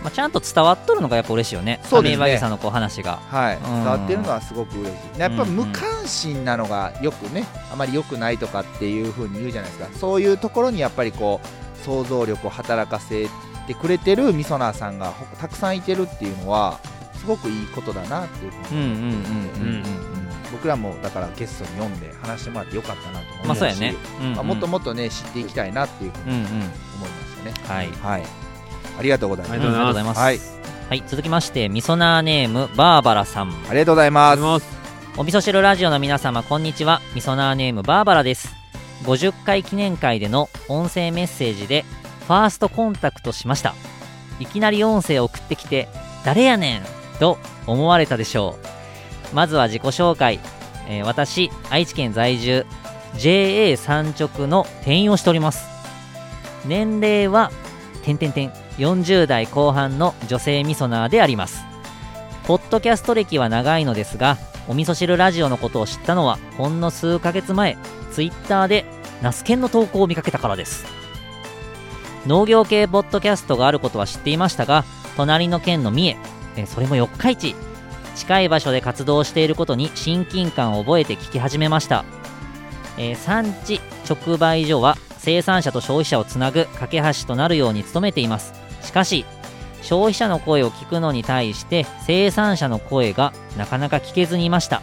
[0.03, 1.81] まあ、ちゃんと伝わっとるのがやっぱ嬉しいよね。
[1.85, 2.19] そうですね。
[2.19, 3.21] 亀井さんのこう話が。
[3.33, 3.63] うんはい、ん。
[3.63, 5.21] 伝わってるのはすごく嬉しい。
[5.21, 5.57] やっぱうんうん。
[5.57, 9.89] 無関心なのがよくねあまり良くないとかっていうふうに言うじゃないですか。
[9.99, 13.29] そういうところにやっぱりこう想像力を働かせ
[13.67, 16.81] てくれてるみそなーさんがほたくさんいてるっていうのは
[17.15, 19.71] すごくいいことだなっていうふうにうんうんうん思ってうんう
[20.15, 20.18] ん
[20.53, 24.35] 僕らもだからゲストに読んで話してもらってよかったなと思いますし、ね、うんうん。
[24.35, 26.47] まあもっともっとね知っていきたいなっていうふうにうんうん。
[26.47, 26.65] 思いま
[27.53, 27.91] したね、はい。
[27.93, 28.23] はい。
[28.99, 29.55] ありがとうございます。
[29.55, 30.19] ありがとうございます。
[30.19, 30.89] うんありがとうござい。
[30.89, 33.51] はい続きましてみそなーネームバーバラさん。
[33.69, 34.33] ありがとうございます。
[34.33, 34.79] ありがとうございます
[35.19, 37.01] お味噌汁ラジオの皆様こんにちは。
[37.15, 38.55] みそなーネームバーバラです。
[39.05, 41.85] 50回記念会での音声メッセージで
[42.27, 43.75] ファーストコンタクトしました。
[44.41, 45.89] いきなり音声を送ってきて
[46.25, 46.83] 誰やねん
[47.19, 48.78] と思われたでしょう
[49.33, 50.41] まずは自己紹介、
[50.89, 52.65] えー私愛知県在住
[53.17, 55.67] JA 産直の店員をしております。
[56.67, 57.51] 年齢は
[58.03, 61.63] 点々点40代後半の女性ミソナーであります。
[62.47, 64.39] ポッドキャスト歴は長いのですが
[64.69, 67.77] お味噌汁ラジオのことを知ったのはほんの数ヶ月前
[68.13, 68.87] ツイッターで
[69.23, 70.87] ナスケンの投稿を見かけたからです。
[72.27, 74.85] 農業系ポッドキャストがあることは知っていましたが
[75.17, 76.17] 隣の県の三重
[76.57, 77.68] えそれも四日市。
[78.19, 82.05] 近い場所で活動していることに親近感を覚えて聞き始めました、
[82.99, 88.55] えー産地直売所は生産者と消費者をつなぐ架け橋となるように努めています。
[88.82, 89.24] しかし
[89.82, 94.82] 消費者の声を聞くのに対して生産者の声がなかなか聞けずにいました。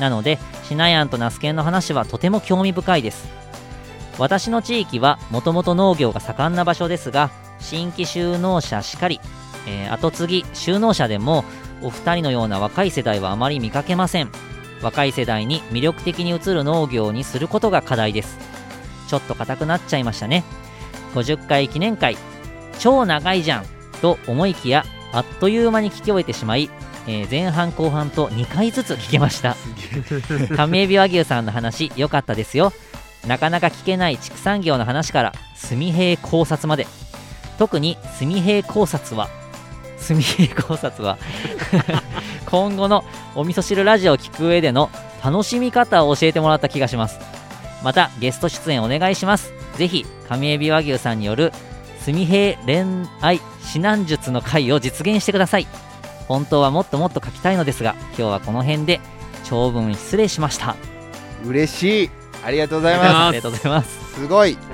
[0.00, 3.28] なのでシナヤンとナスケンの話はとても興味深いです。
[4.18, 7.30] 私の地域はもともと農業が盛んな場所ですが
[7.60, 9.20] 新規就農者しかり、
[9.66, 11.44] えー後継ぎ就農者でも
[11.82, 14.30] お二人のような若い世代はあまり見かけません。
[14.82, 18.38] 若い世代に魅力的に映る農業にすることが課題です。
[19.08, 20.44] ちょっと硬くなっちゃいましたね。
[21.14, 22.16] 50回記念会。
[22.78, 23.64] 超長いじゃん
[24.00, 26.70] と思いきやあっという間に聞き終えてしまい、
[27.08, 29.56] えー前半後半と2回ずつ聞けました。
[30.56, 32.72] 亀エビ和牛さんの話良かったですよ。
[33.26, 35.32] なかなか聞けない畜産業の話から
[35.68, 36.86] 炭平考察まで。
[37.58, 39.28] 特に炭平考察は
[40.06, 41.18] 炭平考察は。
[42.46, 43.04] 今後の
[43.34, 44.90] お味噌汁ラジオを聞く上での
[45.24, 47.18] 楽しみ方を教えてもらった気がします。
[47.82, 49.52] またゲスト出演お願いします。
[49.76, 51.52] ぜひ上エビ和牛さんによる
[52.04, 53.44] 炭平恋愛指
[53.76, 55.66] 南術の回を実現してください。
[56.26, 59.00] 本当はもっともっと書きたいのですが今日はこの辺で
[59.44, 60.76] 長文失礼しました。
[61.44, 62.10] 嬉しい。
[62.44, 64.14] ありがとうございあまありがとうございますす。
[64.20, 64.56] すごい。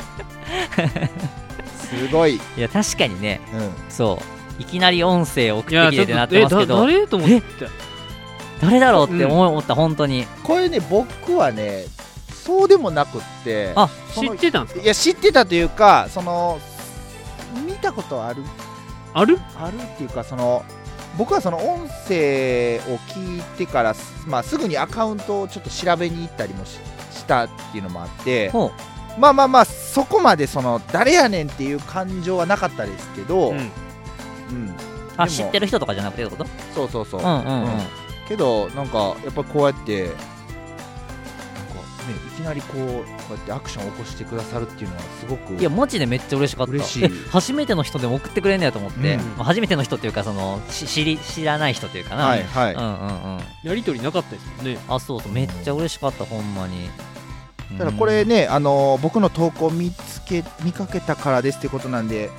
[1.90, 3.40] すごい、いや確かにね。
[3.52, 6.80] うん、そういきなり音声送っってきてってなってますけど。
[6.80, 7.42] 誰と思って？
[8.60, 10.26] 誰だろうって思った本当に。
[10.42, 11.84] これね僕はね
[12.28, 14.82] そうでもなくってあ知ってたんですか？
[14.82, 16.58] いや知ってたというかその
[17.66, 18.42] 見たことある？
[19.12, 19.38] ある？
[19.56, 20.64] あるっていうかその
[21.16, 23.94] 僕はその音声を聞いてから、
[24.26, 26.78] まあ、すぐにアカウントをちょっと調べに行ったりもし
[27.12, 28.72] したっていうのもあってほ
[29.16, 33.54] まあまあまあそこまでその誰やねんっていう感情はなかったですけど、う
[34.54, 34.66] うん。
[34.66, 34.70] ん
[35.16, 35.36] あでも。
[35.36, 36.50] 知ってる人とかじゃなくてってこと？
[36.74, 37.68] そうそうそう、うんうんうん。
[38.28, 40.20] けどなんかやっぱこうやってなんかね
[42.26, 42.84] いきなりこうこ
[43.30, 46.72] うやってアクションを起こしてくださるっていうのはすごくいやマジでめっちゃ嬉しかった。
[46.72, 47.08] 嬉しい。
[47.30, 49.20] 初めての人でも送ってくれんねやと思って、うん。
[49.36, 53.40] まあ初めての人っていうかそのし知り知らない人っていうかな、はいはい、うんうんうん。
[53.62, 54.78] やりとりなかったですもんね。
[54.88, 56.88] あそうそうめっちゃ嬉しかったほんまに。
[57.78, 62.30] ただこれね、あのー僕の投稿見つけ見かけたからですってことなんで、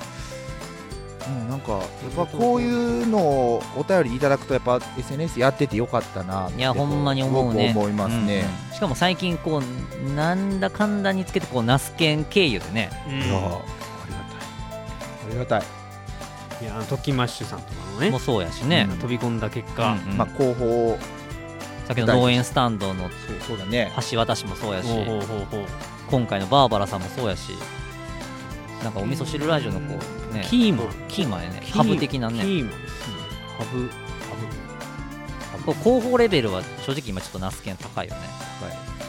[1.28, 1.82] うん、なんかやっ
[2.14, 7.70] ぱこういうのをお便りいただくとやっぱ SNS やっててよかったないやほんまに思うね。
[7.74, 8.74] 思いますね、うん。
[8.74, 12.90] しかも最近こうなんだかんだにつけてこうナスケン経由でね。
[13.08, 13.14] うん。
[13.22, 13.60] いやあ
[14.08, 14.48] りがたい。
[15.28, 15.62] ありがたい、
[16.62, 18.10] いやトキマッシュさんとかのね。
[18.10, 19.92] もそうやしね、飛び込んだ結果。
[19.92, 20.16] うんうん。
[20.16, 20.98] まあ広報。
[21.86, 23.10] さっきの農園スタンドのそう
[23.48, 23.92] そうだね。
[24.10, 24.86] 橋渡しもそうやし。
[24.86, 25.66] ほうほうほうほう。
[26.08, 27.52] 今回のバーバラさんもそうやし
[28.82, 29.98] なんかお味噌汁ラジオのこ
[30.30, 30.88] うねキーマン。
[31.08, 31.62] キーマンやね。
[31.72, 32.40] ハブ的なね。
[32.40, 32.82] キーマン。
[32.82, 33.16] ですね
[33.58, 33.90] ハブ。
[35.64, 38.20] こう広報レベルは正直今ちょっとナスケン高いよね。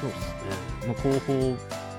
[0.02, 0.36] そうですね、
[0.88, 1.34] まあ、広報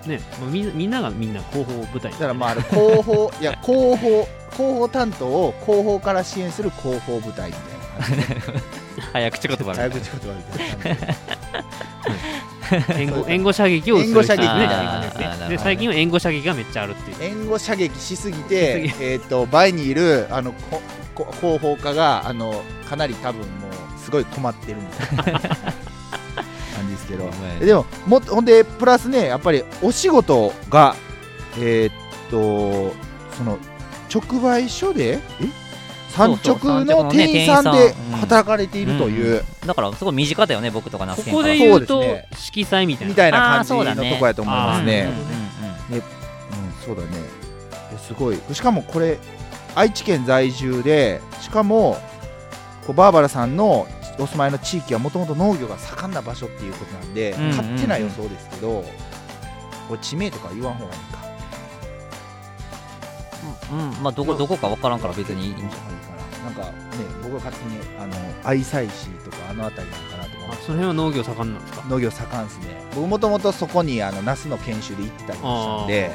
[0.07, 7.57] ね、まあ、みんなみんながみんな広報舞台だからまああれ広報 いや広報広報担当を広報から支援する広報部隊み
[8.07, 8.78] たいな感じ
[9.13, 9.95] 早口言葉みたいな。
[9.95, 10.43] 早口言葉み
[10.83, 11.19] たいな。
[13.01, 20.83] 援護援護射撃をする援護射撃ねで最近は援護射撃がめっちゃあるっていう援護射撃しすぎてしすえっ、と倍にいるあのこ
[21.15, 25.41] こ広報課があのかなり多分もうすごい困ってるみたいな。
[25.41, 27.31] 感じですけど。
[27.61, 30.95] でももっとほんでプラスねやっぱりお仕事が
[31.59, 31.93] えーっ
[32.31, 32.95] と
[33.37, 33.59] その
[34.15, 35.68] 直売所でえ？
[36.09, 43.11] 産直の店員さんで働かれているという、だからすごい身近だよね僕とかナスここで言うとそうですね色彩みたいな。
[43.11, 45.09] みたいな感じのそうだねとこやと思いますね。
[45.91, 46.03] あーうん。
[46.85, 47.09] そうだね。
[47.95, 48.39] えすごい。
[48.53, 49.19] しかもこれ
[49.75, 51.99] 愛知県在住でしかも
[52.87, 53.87] こうバーバラさんの
[54.19, 58.85] お住まいの地域はもともと農業が盛んな場所っていうことなんで、勝手な予想ですけど
[59.89, 61.18] これ地名とか言わん方がいいか
[63.73, 63.79] うん。
[63.79, 65.89] うんまあどこどこか分からんから別にいいんじゃいいかな。
[66.45, 66.71] なんかね
[67.23, 68.15] 僕は勝手にあの
[68.45, 71.85] 愛西市とかあの辺りなのかなと思っその辺は農業盛んなんですか？
[71.89, 72.65] 農業盛んですね。
[72.95, 76.09] 僕もともとそこにあのナスの研修で行ってたりもしたんで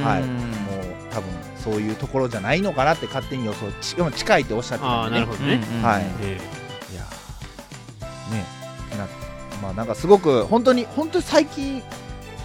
[0.00, 0.40] んはい、も
[0.80, 5.82] う多分そういうところじゃないのかなって勝手に予想ちでも近いっておっしゃってああたんで、ね、なるほどね、うんうん。
[5.82, 6.04] はい。
[6.22, 6.40] え
[6.92, 7.02] いや
[8.30, 8.44] ね
[8.98, 9.06] な
[9.62, 11.82] まあなんかすごく本当に本当に最近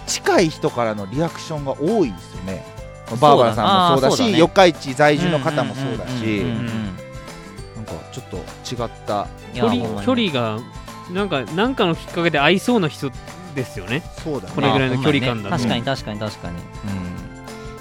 [0.06, 2.64] 近い人からのリアクションが多いですよね
[3.10, 6.44] バーバラさんもそうだし四日市在住の方もそうだし
[7.76, 9.26] なんかちょっと違った。
[9.54, 10.58] 距離距離が
[11.10, 13.10] なんかなんかのきっかけで合いそうな人
[13.54, 14.02] ですよね。
[14.24, 14.54] そうだね。
[14.54, 15.56] これぐらいの距離感だと。
[15.56, 15.62] ね。
[15.62, 17.23] 確かに確かに確かに、うん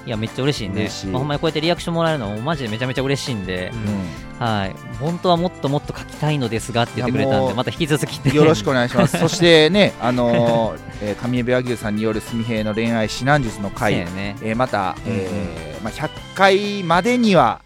[0.06, 4.46] いやめっちゃ嬉しいんでまあほんまにこうやってリアクションもらえるのもマジでめちゃめちゃ嬉しいんで、うん。
[4.46, 4.76] はい。
[5.00, 8.20] 本当はもっともっと書きたいのですがって言ってくれたんでまた引き続き。
[8.20, 9.18] ねよろしくお願いします。
[9.20, 14.36] そしてね、あのーえー上海老和牛さんによる純平の恋愛指南術の回、やね。
[14.42, 17.62] えーまた、えーまあ、100回までには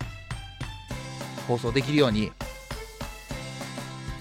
[1.47, 2.31] 放送できるように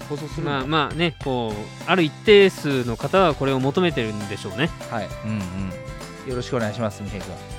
[0.09, 4.69] 放送するのまあまあねこうある一定数の方はこれを求めてるんでしょうね。
[4.89, 6.29] はい、うんうん。
[6.29, 7.56] よろしくお願いします、純平君。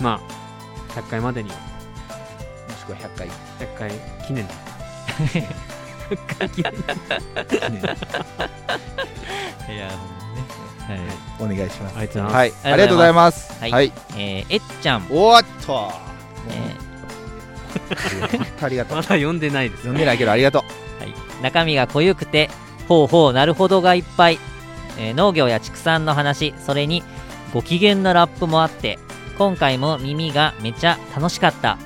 [0.00, 3.28] まあ100回までにはもしくは100回。
[3.28, 3.90] 100回
[4.26, 4.44] 記念。
[4.44, 4.48] い
[9.78, 10.44] やほんまね
[10.86, 11.52] はい。
[11.52, 11.96] お願いします。
[11.98, 12.34] ありがとうございます。
[12.34, 13.60] はい、ありがとうございます。
[13.60, 13.70] はい。
[13.72, 15.90] はい、えーえっちゃん、おーっと、
[16.48, 16.76] え
[18.38, 18.96] 本当ありがとう。
[18.96, 19.02] ま。
[19.02, 19.82] だ読んでないです。
[19.82, 20.62] 読んでないけどありがとう。
[21.02, 22.50] ーはい、中身が濃ゆくて
[22.88, 24.38] ほうほうなるほどがいっぱい、
[24.98, 27.02] えー農業や畜産の話それに
[27.52, 28.98] ご機嫌なラップもあって
[29.38, 31.78] 今回も耳がめちゃ楽しかった。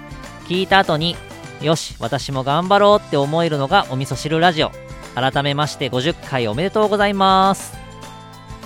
[0.46, 1.16] 聞いた後に
[1.60, 4.72] よし私も頑張ろうって思えるのがお味噌汁ラジオ。
[5.14, 7.76] 改めまして50回おめでとうございます。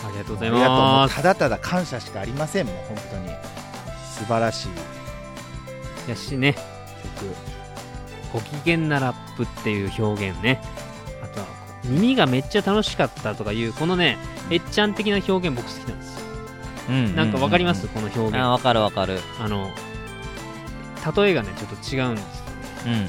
[0.06, 1.12] ありがとうございます。
[1.12, 3.28] うただただ感謝しかありませんもん、本当に。
[4.15, 4.69] 素晴らし
[6.06, 6.11] い。
[6.11, 6.55] やしね。
[7.20, 7.35] 曲。
[8.32, 10.61] ご機嫌なラップっていう表現ね。
[11.23, 11.47] あとは
[11.85, 14.19] 耳がめっちゃ楽しかったとかいうこのね
[14.51, 16.03] えっちゃん的な表現僕好きなんです
[16.89, 18.36] なんかわかります、うこの表現。
[18.36, 19.20] ああわかるわかる。
[19.40, 19.70] の
[21.16, 22.44] 例えがねちょっと違うんです
[22.86, 23.09] うんうんうん。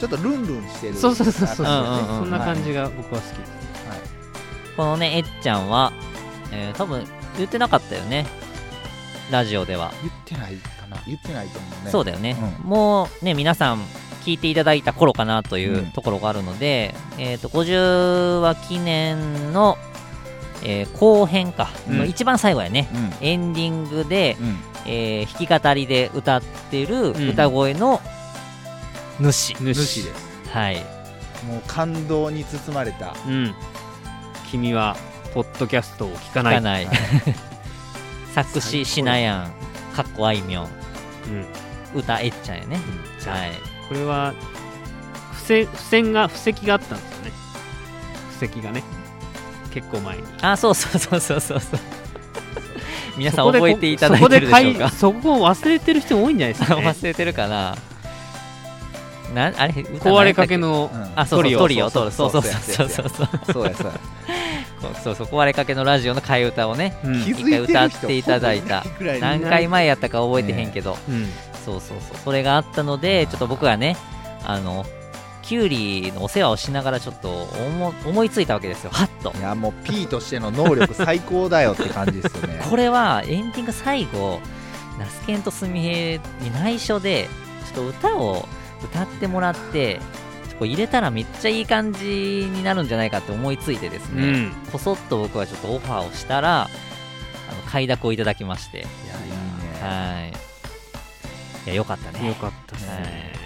[0.00, 0.94] ちょっとルンルンしてる。
[0.94, 2.06] そうそうそうそうそう、うんうんうん。
[2.06, 3.36] そんな感じが僕は好き。
[3.38, 3.52] です、
[4.76, 5.92] このねえっちゃんは、
[6.52, 7.04] えー多分
[7.38, 8.26] 言ってなかったよね。
[9.30, 9.92] ラジオでは。
[10.02, 11.02] 言ってないかな。
[11.06, 11.90] 言ってないと思うね。
[11.90, 13.78] そうだよね、うもうね皆さん
[14.24, 15.90] 聞いていただいた頃かなといううん。
[15.92, 19.78] ところがあるので、えっ、と50話記念の、
[20.64, 21.98] えー後編か、うん。
[21.98, 22.88] の一番最後やね。
[23.20, 23.26] うん。
[23.26, 24.58] エンディングで、うん。
[24.86, 27.30] えー弾き語りで歌ってるん。
[27.30, 28.00] 歌声の
[29.20, 30.50] 主、主主です。
[30.50, 30.76] はい。
[31.46, 33.54] もう感動に包まれたうん。
[34.50, 34.96] 君は
[35.34, 36.54] ポッドキャストを聞かない。
[36.54, 36.88] 聞かない。
[38.34, 39.48] 作詞しなや
[39.92, 39.94] ん。
[39.94, 40.66] かっこあいみょん。
[40.66, 40.68] う
[41.30, 41.46] ん。
[41.94, 42.80] 歌えっちゃんやね、
[43.26, 43.50] はい。
[43.88, 44.32] これは
[45.34, 47.32] 付箋付箋が布石があったんですよね。
[48.40, 48.82] 布石がね
[49.72, 50.22] 結構前に。
[50.42, 51.80] あそうそうそうそうそうそう。
[53.16, 54.88] 皆さん覚えていただいてるでしょうか？
[54.90, 57.76] そこで そこを忘れてる人多いんじゃないですか、ね、忘れてるかな？
[59.34, 61.02] なあれ歌壊れかけのうん。
[61.16, 61.88] あそうそうトリオ。
[61.90, 62.30] そそうう。
[62.30, 63.08] そそううそうそう。
[63.08, 63.92] そうそうそうやそうや。
[65.02, 67.22] そうそう壊れかけのラジオの替え歌をねうん。
[67.22, 68.84] 一回歌っていただいた。
[69.20, 71.30] 何回前やったか覚えてへんけど、うん。
[71.64, 72.16] そうそうそう。
[72.24, 73.96] それがあったのでちょっと僕がね
[74.44, 74.84] あの
[75.52, 78.90] キュウリのお世話をしながらちょっと思思いついたわけですよ。
[78.90, 79.34] はっと。
[79.36, 82.58] いやもう P としての能力最高だよって感じですよね。
[82.70, 84.40] これはエンディング最後
[84.98, 87.28] ナスケンとスミヘに内緒で
[87.66, 88.48] ちょっと歌を
[88.82, 94.52] 歌ってもらってちょっとこう入れたらめっちゃいい感じになるんじゃないかって思いついてですね、うん。
[94.72, 96.68] こそっと僕はちょっとオファーをしたらあ
[97.54, 98.78] の快諾をいただきまして。
[98.78, 99.82] いやいいね。
[99.82, 100.32] はい。
[101.66, 102.26] いやよかったね。
[102.26, 103.41] よかったですね、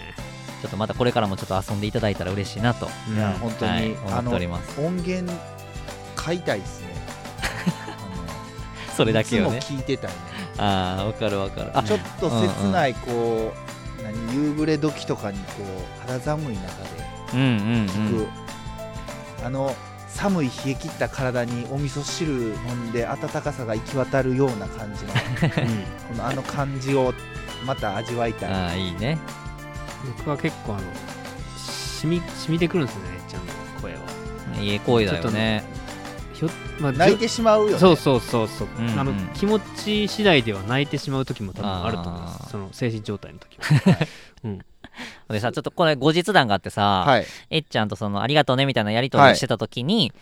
[0.62, 3.16] ちょっとまたこれからもちょっと遊んでいただいたら嬉しいなと、うん。
[3.16, 4.80] いや本当に、はい、思っております。
[4.80, 5.32] 音源
[6.14, 6.96] 買いたいですね。
[8.96, 9.58] それだけをね。
[9.58, 10.16] いつも聞いてたいね。
[10.58, 11.78] ああわかるわかる。
[11.78, 13.52] あちょっと切ないこ
[14.00, 16.66] う、何夕暮れ時とかにこう肌寒い中で。
[17.34, 17.50] うんうんう
[17.82, 17.86] ん。
[17.86, 18.28] 聞く、
[19.44, 19.76] あの
[20.08, 25.12] 寒い冷え切った体にお味噌汁飲んで温かさが行き渡るような感じの
[25.62, 26.16] うん。
[26.16, 27.12] このあの感じを
[27.66, 28.50] また味わいたい。
[28.50, 29.18] ああいいね
[30.18, 30.82] 僕は結構あの
[31.58, 34.00] しみ染みてくるんですよねえっちゃんの声は。
[34.60, 35.64] いい声だよね。
[36.34, 36.50] ひょ、
[36.80, 37.78] まあ、泣いてしまうよね。
[37.78, 39.00] そうそうそうそう、うんうん。
[39.00, 42.44] あの気持ち次第では泣いてしまう時も多分あると思いまあー。
[42.44, 43.98] すその精神状態の時は
[45.30, 47.26] で さちょっとこれ後日談があってさ、はい。
[47.50, 50.12] えっちゃんとそのありがとうねみたいなやり取りをしてた時に、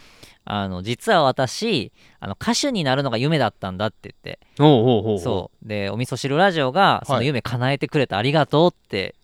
[0.44, 4.40] あの実は私あの歌手になるのが夢だったんだって言って。
[4.60, 5.18] おうおうおうおう。
[5.18, 5.68] そう。
[5.68, 7.26] でお味噌汁ラジオがそのはい。
[7.26, 9.14] 夢叶えてくれてありがとうって、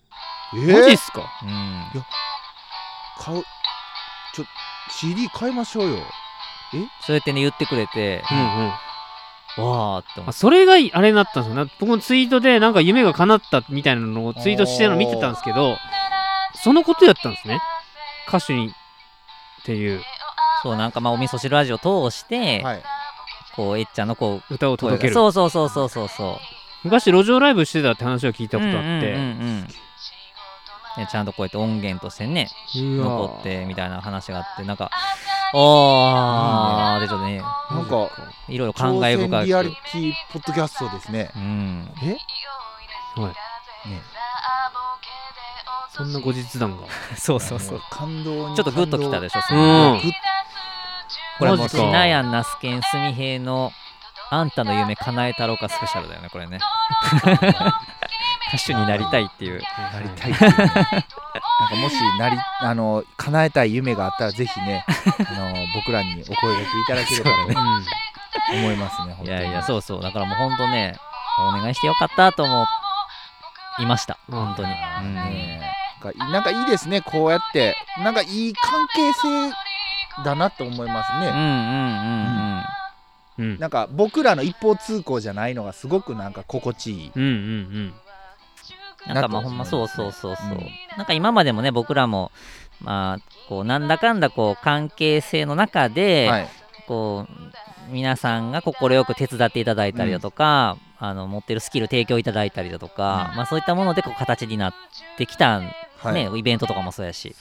[0.54, 1.30] えマジっすか？
[1.42, 2.04] うん。
[3.18, 3.44] 買う
[4.34, 4.44] ちょ
[4.90, 5.98] CD 買いましょうよ。
[7.00, 9.68] そうやってね言ってくれて、うんうん。
[9.68, 11.54] わーって思ってあそれがあれになったんですよ。
[11.54, 15.76] な僕もツイートでなんか夢が叶ったみたいなのをツイートしてるの見てたんですけど
[16.62, 17.60] そのことやったんですね。
[18.28, 18.68] 歌手に。
[18.68, 18.72] っ
[19.64, 20.02] ていう。
[20.62, 22.82] そうなんかまあお味噌汁ラジオ通して、はい。
[23.56, 26.36] こうえっちゃんのこう歌を届けるそうそうそうそうそうそう
[26.84, 29.68] 昔路上ライブしてたって話を聞いたことあって、うんうんうんうんね
[31.10, 34.90] ちゃんとこうやって音源としてね残ってみたいな話があってなんか
[35.54, 37.00] あー。
[37.00, 37.38] でちょっとね
[37.70, 38.08] なんか
[38.48, 39.32] いろいろ感慨深く。
[39.32, 41.30] 挑戦リアリティポッドキャストですね。
[41.34, 41.88] うん。
[42.02, 42.16] え？
[43.20, 43.88] はい。
[43.88, 44.02] ね。
[45.92, 46.86] そんな後日談が。
[47.16, 47.78] そうそうそう。
[47.78, 50.00] も感動にちょっとグッときたでしょそうのん
[51.38, 53.72] これはもうしなやんなすけんすみへいの
[54.30, 56.58] あんたの夢叶えたろうかスペシャルだよねこれね。
[57.22, 57.80] 歌
[58.58, 59.60] 手になりたいっていう。
[59.92, 67.60] なりたいなんかもしなりあの叶えたい夢があったらぜひね あの僕らにお声掛けいただければと
[68.52, 70.02] うん思いますねいやいやそうそう。
[70.02, 70.96] だからもうほんとね
[71.38, 72.66] お願いしてよかったと思
[73.78, 74.18] いました。
[74.28, 75.14] うん本当に、あうん。
[75.14, 75.60] のね
[76.32, 77.76] なんかいいですねこうやって。
[77.98, 79.52] なんかいい関係性
[80.24, 82.64] だなと思いますね、うんうんうん
[83.38, 83.58] うんうん。
[83.58, 87.12] なんか僕らの一方通行じゃないのがすごくなんか心地いい。
[87.14, 87.94] うんうん
[89.06, 90.66] なんかまあほんまそうそうそうそう、うん。
[90.96, 92.32] なんか今までもね僕らも
[92.80, 96.48] まあこうなんだかんだこう関係性の中で、はい。
[96.86, 103.36] こう皆さんが快く手伝っていただいたりだとか、あの持ってるスキル提供いただいたりだとか、うん。
[103.36, 104.74] まあ、そういったものでこう形になっ
[105.16, 105.60] てきた、
[106.12, 106.38] ねはい。
[106.38, 107.34] イベントとかもそうやし、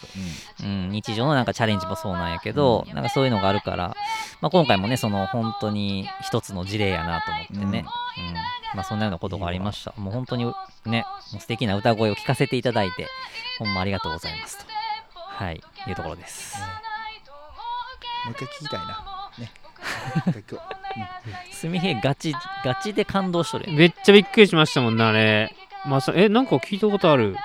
[0.61, 0.63] う。
[0.63, 3.95] んうん、日常のなんかチャレンジもそうなんやけど、なんかそういうのがあるから、
[4.41, 7.85] まあ、今回もねその本当に一つの事例やなと思ってね、
[8.17, 8.33] うん。
[8.75, 9.93] まあ、そんなようなことがありました。
[9.97, 10.45] もう本当に
[10.85, 13.07] ねもう素敵な歌声を聞かせていただいて
[13.57, 14.65] ほんまありがとうございますと。
[15.15, 16.57] はいいうところです。
[18.25, 19.31] もう一回聞きたいな。
[19.39, 19.51] ね。
[21.51, 22.33] すみへガチ
[22.63, 25.55] ガチで感動しとるめっちゃびっくりしましたもんねあれ。
[25.85, 27.35] まさえなんか聞いたことある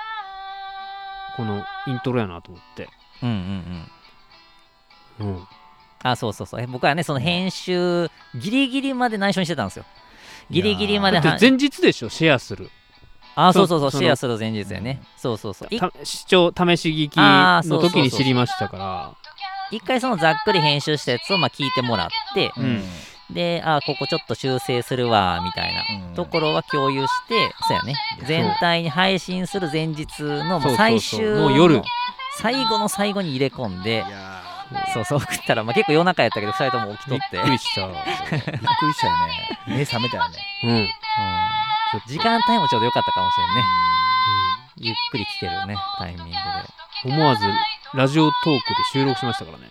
[1.35, 2.89] このイントロやなと思って。
[3.23, 3.87] うんうん
[5.19, 5.27] うん。
[5.27, 5.47] うん。
[6.03, 6.61] あそうそうそう。
[6.61, 9.85] え僕はねその編集ギリギリまで内緒にしてたんですよ。
[10.49, 12.09] ギリギリまで前日でしょ？
[12.09, 12.69] シェアする。
[13.35, 15.01] あそうそうそうシェアする前日やね。
[15.17, 15.67] そうそうそう。
[15.73, 19.15] いた視聴試し聞きの時に知りましたから。
[19.71, 22.51] 一回そのざっくり編集したやつをまあ聞いてもらって。
[22.57, 22.83] うん
[23.31, 26.15] であここちょっと修正するわみたいなうん。
[26.15, 27.95] ところは共有してそうやね。
[28.27, 31.81] 全体に配信する前日のもそう最終のもう夜。
[32.37, 34.03] 最後の最後に入れ込んで
[34.93, 37.37] そうそう送ったら、まあ、結構夜中やったけど2人とも起きとびって。
[37.37, 37.81] っくりした。
[37.81, 39.59] ーびっくりしたよね。
[39.67, 40.37] 目覚めたよね。
[40.63, 40.77] うん、うん。
[40.77, 40.87] うん。
[42.07, 43.63] 時間帯もちょうど良かったかもしれんね。
[44.77, 46.35] ゆっくり聞けるねタイミングで。
[47.05, 47.45] 思わず
[47.93, 48.59] ラジオトークで
[48.91, 49.69] 収録しましたからね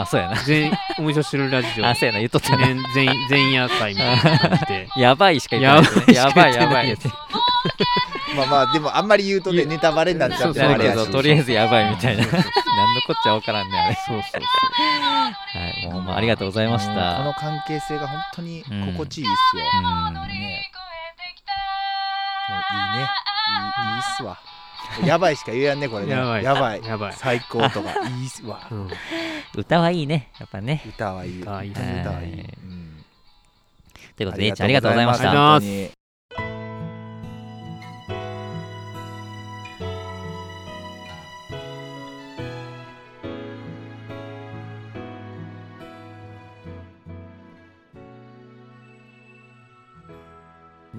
[0.00, 0.36] あそうやな。
[0.44, 1.86] 全お味噌汁ラジオ。
[1.86, 4.88] あそうやな言っとった記ね念前前夜祭みたいな感じで。
[4.96, 6.54] やばいしか言ってない、ね、ややばい。
[6.54, 6.98] やばい。
[8.36, 10.94] まあまあでもあんまり言うとねネタバレになっちゃそうそうってあれやし。
[10.96, 12.22] そうそうとりあえずやばいみたいな。
[12.24, 12.52] そうそうそう。
[12.76, 13.94] 何のこっちゃわからんねあれ。
[14.06, 20.14] そうそうはいもうほんまありがとうございましうんこのた関係性が本当に心地いいっすよ、うん。
[20.14, 20.70] ね。
[22.48, 22.58] もう
[22.96, 23.10] いいね。
[23.48, 24.38] いいいいっすわ
[25.04, 26.12] やばいしか言えやんねこれね。
[26.12, 26.44] やばい。
[26.44, 26.84] やばい。
[26.84, 27.12] やばい。
[27.14, 27.90] 最高とか。
[28.08, 28.90] いいわそう、うん、
[29.56, 30.82] 歌はいいねやっぱね。
[30.86, 31.40] 歌はいい。
[31.40, 31.94] 歌はいい歌はい。
[31.94, 33.04] い、はいうん
[34.16, 35.60] ということでえいちゃんありがとうございました。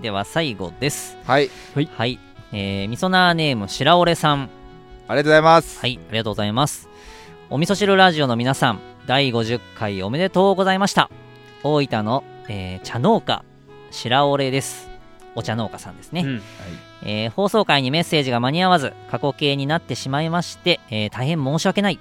[0.01, 1.17] では最後です。
[1.25, 1.49] はい。
[1.75, 4.49] はいえー、みそなーネーム白折さん
[5.07, 6.89] ありがとうございます、はい、ありがとうございます。
[7.49, 11.09] お味噌汁ラジオの皆さん、第50回おめでとうございました。
[11.63, 13.43] 大分の、えー茶農家、
[13.89, 14.87] 白折です。
[15.35, 16.41] お茶農家さんですね、うん
[17.03, 21.99] えー放送回にメッセージが間に合わず、過去形になってしまいまして、えー大変申し訳ない。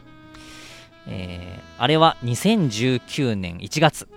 [1.06, 4.08] えーあれは2019年1月。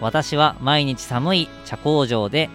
[0.00, 2.48] 私は毎日寒い茶工場で、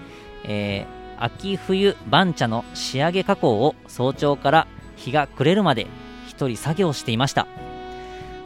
[0.45, 5.87] えー秋冬番茶の仕上げ加工を早朝から日が暮れるまで
[6.27, 7.47] 一人作業していました。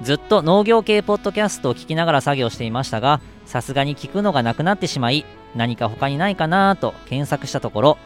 [0.02, 5.26] ずっと農業系ポッドキャストを聞きながら作業していましたがさすがに聞くのがなくなってしまい
[5.56, 7.98] 何か他にないかなと検索したところ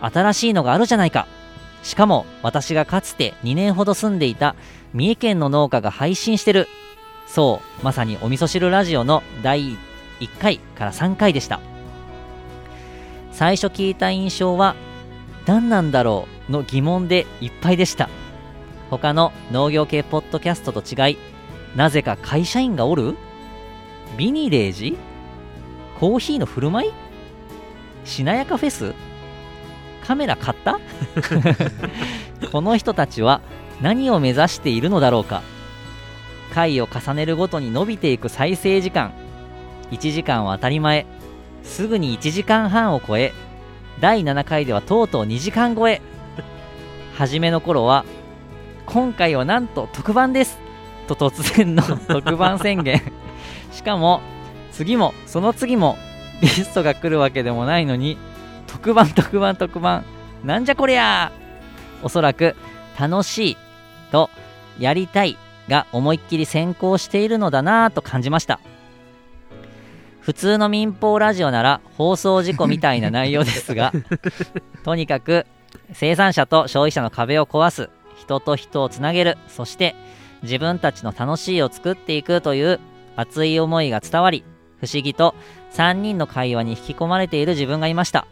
[0.00, 1.26] 新しいのがあるじゃないか。
[1.82, 4.54] しかも私がかつて2年ほど住んでいた
[4.94, 6.68] 三重県の農家が配信してる
[7.26, 9.76] そうまさにお味噌汁ラジオの第
[10.20, 11.71] 1回から3回でした。
[13.42, 14.76] 最初聞いた印象は
[15.46, 16.52] 何なんだろう？
[16.52, 18.08] の疑問でいっぱいでした。
[18.88, 21.18] 他の農業系ポッドキャストと違い
[21.74, 23.16] なぜか会社員がおる？
[24.16, 24.96] ビニレージ？
[25.98, 26.92] コーヒーの振る舞い？
[28.04, 28.94] しなやかフェス？
[30.06, 30.78] カメラ買った？
[32.52, 33.40] この人たちは
[33.80, 35.42] 何を目指しているのだろうか？
[36.54, 39.12] 回を重ねるごとに伸びていく再生時間。
[39.90, 41.06] 1時間は当たり前。
[41.64, 43.32] すぐに1時間半を超え
[44.00, 46.00] 第7回ではとうとう2時間超え。
[47.14, 48.04] 初めの頃は
[48.86, 50.58] 今回はなんと特番です。
[51.06, 53.00] と突然の特番宣言。
[53.70, 54.20] しかも
[54.72, 55.96] 次もその次も
[56.40, 58.18] ゲストが来るわけでもないのに
[58.66, 60.04] 特番特番特番。
[60.44, 61.30] なんじゃこりゃ！
[62.02, 62.56] おそらく
[62.98, 63.56] 楽しい
[64.10, 64.28] と
[64.78, 65.36] やりたい
[65.68, 68.58] が思いっきり先行しているのだなぁと感じました。
[70.22, 73.92] 普通の民放ラジオなら放送事故みたいな内容ですが
[74.84, 75.46] とにかく
[75.92, 79.36] 生産者と消費者の壁を壊す人と人をつなげる。
[79.48, 79.96] そして
[80.42, 82.80] 自分たちの楽しいを作っていくという
[83.16, 84.44] 熱い思いが伝わり
[84.80, 85.34] 不思議と
[85.72, 88.26] 3人の会話に引き込まれている自分がいました。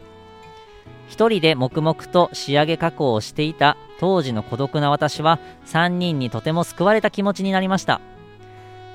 [1.09, 7.99] 一人で黙々と仕上げ加工をしていた当時の孤独な私は3人にとても救われた気持ちになりました。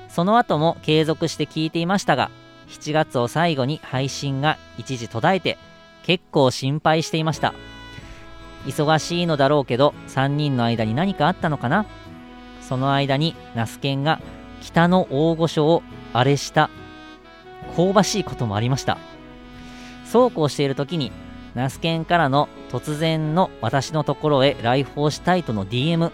[0.09, 2.31] その後も継続して聞いていましたが
[2.67, 5.57] 7月を最後に配信が一時途絶えて
[6.03, 7.53] 結構心配していました。
[8.65, 11.85] 忙しいのだろうけど3人の間に何かあったのかな？
[12.61, 14.19] その間にナスケンが
[14.61, 15.83] 北の大御所を
[16.13, 16.69] あれした
[17.75, 18.97] 香ばしいこともありました。
[20.05, 21.11] そうこうしている時に
[21.55, 26.11] ナスケンからの突然の私のところへ来訪したいとの DM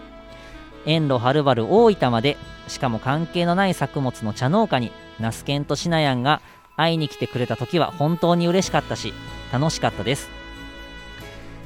[0.86, 2.36] 遠路はるばる大分まで
[2.68, 6.40] しかも関係のない作物の茶農家にナスケンとシナヤンが
[6.76, 9.12] 会いに来てくれた時は本当に嬉しかったし
[9.52, 10.28] 楽しかったです。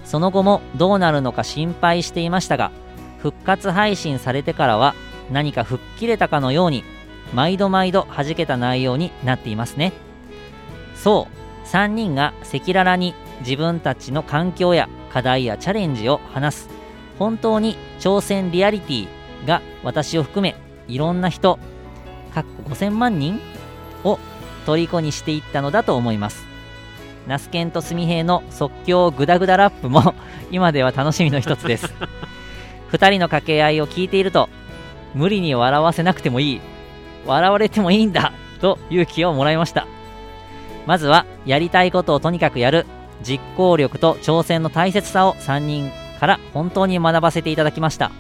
[0.05, 2.71] その後もどうなるのか心配していましたが
[3.19, 4.95] 復活配信されてからは
[5.31, 6.83] 何か吹っ切れたかのように
[7.35, 9.93] 毎度毎度弾けた内容になっていますね。
[10.95, 16.69] そう3人が赤裸々に自分たちの環境や課題やチャレンジを話す
[17.19, 19.09] 本当に挑戦リアリティ
[19.47, 20.57] が私を含め
[20.89, 21.59] いろんな人
[22.39, 23.41] かっこ5000万人
[24.05, 24.19] を
[24.67, 26.47] 虜にしていったのだと思います。
[27.27, 30.15] ナスケンとスミヘイの即興グダグダラップも
[30.51, 31.93] 今では楽しみの一つです。
[32.93, 34.49] 2人の掛け合いを聞いていると
[35.15, 36.61] 無理に笑わせなくてもいい
[37.27, 39.87] 笑われてもいいんだと勇気をもらいました。
[40.87, 42.87] まずはやりたいことをとにかくやる
[43.23, 45.91] 実行力と挑戦の大切さを3人
[46.21, 48.11] から本当に学ばせていただきました。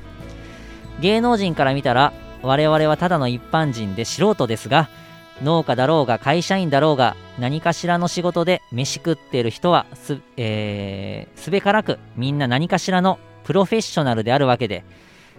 [1.00, 2.12] 芸能人から見たら
[2.42, 4.88] 我々はただの一般人で素人ですが
[5.42, 14.84] 農家だろうが会社員だろうが何かしらの仕事で飯食っている人はす,、えー、すべからくみんな何かしらのプロフェッショナルであるわけで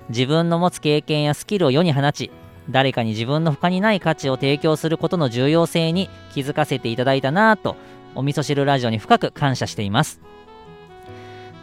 [0.10, 2.32] 自分の持つ経験やスキルを世に放ち
[2.70, 7.76] 誰かに自分の他にない価値を提供することの重要性に気づかせていただいたなぁと
[8.16, 10.20] お味噌汁ラジオに深く感謝しています。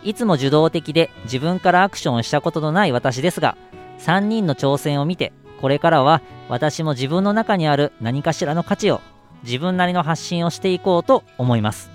[0.07, 3.57] いつも受動的で自分からアクションをしたことのない私ですが
[3.99, 9.01] 3人の挑戦を見てこれからは私も自分の中にある何かしらの価値を
[9.43, 11.91] 自分なりの発信をしていこうと思います。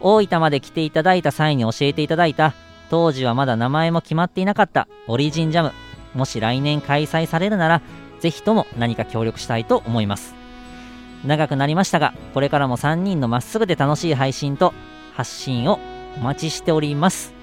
[0.00, 2.54] 大分まで来ていただいた際に教えていただいた
[2.90, 5.72] 当時はまだ名前も決まっていなかったオリジンジャム。
[6.14, 7.82] もし来年開催されるなら
[8.20, 10.34] ぜひとも何か協力したいと思います。
[11.24, 14.72] 長くなりましたがこれからも3人のまっすぐで楽しい配信と
[15.14, 15.78] 発信を
[16.16, 17.34] お待ちしております。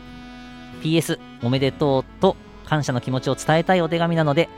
[0.81, 4.49] PS おめでとうと感謝の気持ちを伝えたいお手紙なので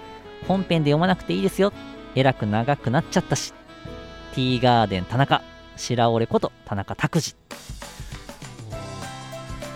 [0.48, 1.74] 本編で読まなくていいですよ。
[2.16, 3.54] えらく長くなっちゃったし。
[4.34, 5.42] ティーガーデン田中
[5.78, 7.36] 白折こと田中拓司。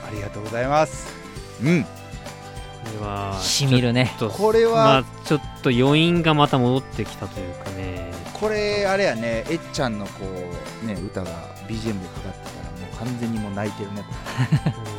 [0.07, 1.07] ありがとうございます。
[1.63, 1.83] うん。
[1.83, 1.89] こ
[3.01, 4.15] れはしみるね。
[4.19, 8.11] ちょっとこれはまあ、ちょっと余韻がまた戻ってきたというかね。
[8.33, 9.45] これあれやね。
[9.49, 10.25] えっちゃんのこ
[10.83, 11.29] うね歌が
[11.67, 12.58] BGM でかかってた
[12.99, 14.13] 完全にもう泣いてるねこ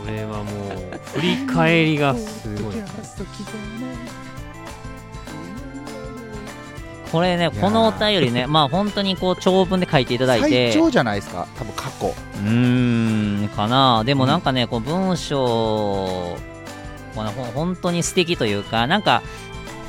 [0.05, 2.75] これはもう振り返りがすごい。
[7.13, 12.07] これねこのお便りねまあ本当にこう長文で書いていただい最て長じゃないですか多分過去。
[12.07, 14.05] うーんかな。
[14.05, 15.37] でもなんかね、こう文章
[17.15, 19.23] このほん本当に素敵というかなんか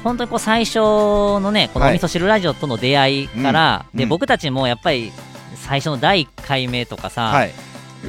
[0.04, 1.98] 本当にこう最初のねこのおはい。
[1.98, 4.04] 味噌汁ラジオとの出会いから、でうん。
[4.04, 4.10] うん。
[4.10, 5.14] 僕たちもやっぱり
[5.56, 7.54] 最初の第1回目とかさ、はい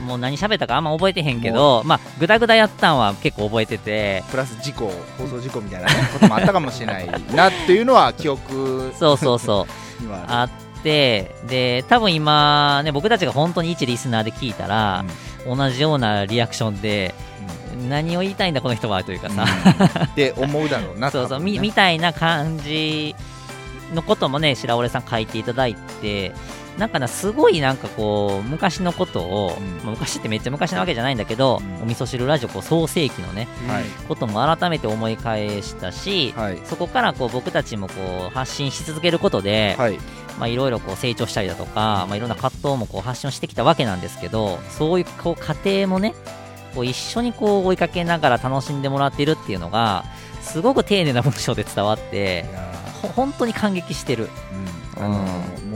[0.00, 4.24] もう何喋ったかあんま覚えてへんけどまあグダグダやったんは結構覚えてて。
[4.30, 9.66] プラス事故放送事故みたいな、ね、こともあったかもしれないなっていうのは記憶そうそうそ
[10.02, 10.12] う。
[10.12, 10.50] あ あっ
[10.82, 15.04] てで多分今ね僕たちが本当に一リスナーで聞いたら、
[15.46, 17.14] 同じようなリアクションで
[17.88, 20.02] 何を言いたいんだこの人はというかる、さ、うん。
[20.04, 21.40] って思うだろうな そうそう。
[21.40, 23.14] みみたいな感じ
[23.94, 26.32] のこともね白折さん書いていただいて
[26.78, 29.76] なんかなすごいなんかこう昔のことを、うん。
[29.78, 31.82] まあ昔ってめっちゃ昔なわけじゃないんだけど、うん。
[31.82, 33.84] お味噌汁ラジオこう創世紀のねはい。
[34.08, 36.58] ことも改めて思い返したし、はい。
[36.64, 39.98] そこからこう僕たちもこう発信し続けることで、はい。
[40.38, 46.14] まあいろいろこう成長したりだとか、まあいろんな葛藤もこう発信をしてきたわけなんですけど、そういうこう過程もね、
[46.74, 50.04] こう一緒にこう追いかけながら楽しんでもらってるっていうのが、
[50.40, 52.46] すごく丁寧な文章で伝わって
[53.08, 54.28] 本当に感激してる。
[54.96, 55.04] ーうん。
[55.04, 55.16] あの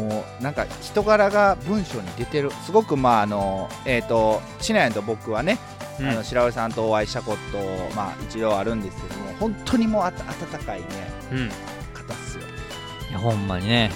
[0.08, 2.50] もうなんか人柄が文章に出てる。
[2.64, 5.58] すごくまああのえっ、とシナヤンと僕はね、
[6.00, 6.08] うん。
[6.08, 7.58] あの白尾さんとお会いしたこと
[7.94, 10.86] まあ一度あるんですけども本当にもうあた温かいね
[11.32, 11.48] うん。
[11.48, 12.44] 方っすよ。
[13.10, 13.90] いや、ほんまにね、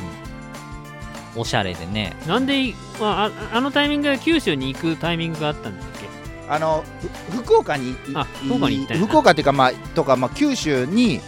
[1.37, 2.17] おしゃれでね。
[2.27, 6.09] なんであ、ああのタイミングが九州に行くタイミングがあったんだっけ？
[6.49, 6.83] あの
[7.31, 11.21] ふ福岡にいあ福岡に行った福岡っていうかまあとかまあ九州に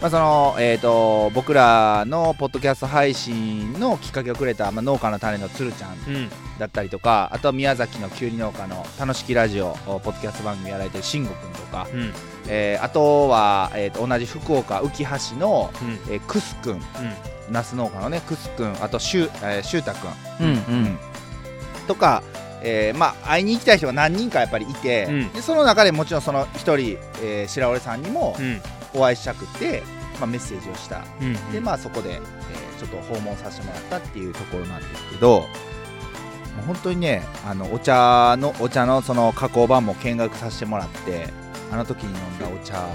[0.00, 6.30] まあそのえー、と僕らのポッドキャスト配信のきっかけをくれた、まあ、農家の種のつるちゃんうん。
[6.58, 12.12] だったりとかあとは宮崎のきゅうり農家の楽しきラジオポッドキャスト番組やられてる慎吾くんとか、うん。
[12.48, 16.12] えーあとは、えー、と同じ福岡浮橋の、うん。
[16.12, 16.80] えー、クスくん。
[17.50, 18.82] ナス農家のねクスくん。
[18.82, 20.06] あとシュ,、えー、シュータく
[20.42, 20.54] んうん。
[20.54, 20.98] うん。
[21.86, 22.22] とか、
[22.62, 25.32] えーまあ、会いに行きたい人が何人かやっぱりいて、うん。
[25.32, 28.62] でその中でもちろんその一人、えー白織さんにもうん
[28.94, 29.82] お会いしたくて、
[30.18, 31.04] まあ、メッセージをした。
[31.20, 32.20] うんで、まあ、そこで、えー
[32.80, 35.44] ちょっと訪問させてもらったっていうところなんですけど
[36.66, 41.28] 本当にねあのお茶のお茶のその加工場も見学させてもらって
[41.70, 42.88] あの時に飲んだお茶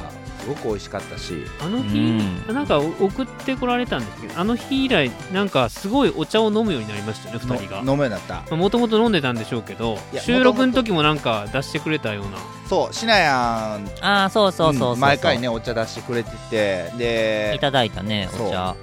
[0.46, 1.34] すごく美味しかったし。
[1.60, 2.54] あの日、うん。
[2.54, 7.84] なんかお送ってこられたんですけどあの日以来なんかすごいお茶を飲むようになりましたよね2人が。
[7.84, 8.56] の飲めなった。
[8.56, 12.38] もともと飲んでたんでしょうけど収録の時もなんか出してくれたような。
[12.70, 16.92] そうしなやんああ、そうそうそうそうそう、ん毎回ねお茶出してくれてて。
[16.98, 18.48] でいただいたね、そう。
[18.48, 18.76] お茶。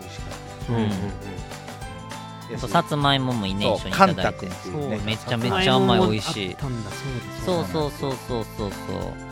[0.00, 0.90] 美味しかっうんうんうん。
[0.90, 4.48] たあとさつまいももね、一緒にいただいて。
[5.04, 6.56] めっちゃめっちゃ甘い美味しい。
[7.44, 9.30] そうそうそうそうそうそう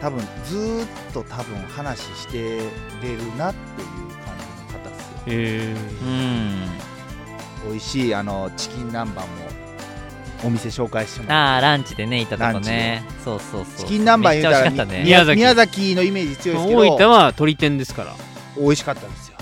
[0.00, 2.58] 多分ずーっと多分話して
[3.02, 3.86] れるなっていう
[4.24, 4.36] 感
[4.68, 7.70] じの方っすよへえうん。
[7.70, 9.26] 美味しいあのチキン南蛮も
[10.44, 13.02] お店紹介してもらっああ、ランチでね、いたとこね。
[13.24, 13.76] そうそうそう。
[13.78, 15.02] チキン南蛮言うたらね。
[15.04, 18.14] 宮崎宮崎のイメージ強いですけ大分どは鳥天ですから
[18.56, 19.38] 美味しかったんですよ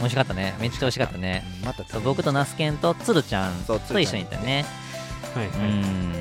[0.00, 0.54] 美味しかったね。
[0.58, 1.44] めっちゃ美味しかったね。
[1.60, 4.64] うんまたそう僕とナスケンとつるちゃんそうと一緒にいたね。
[5.32, 6.12] はいはい、うん。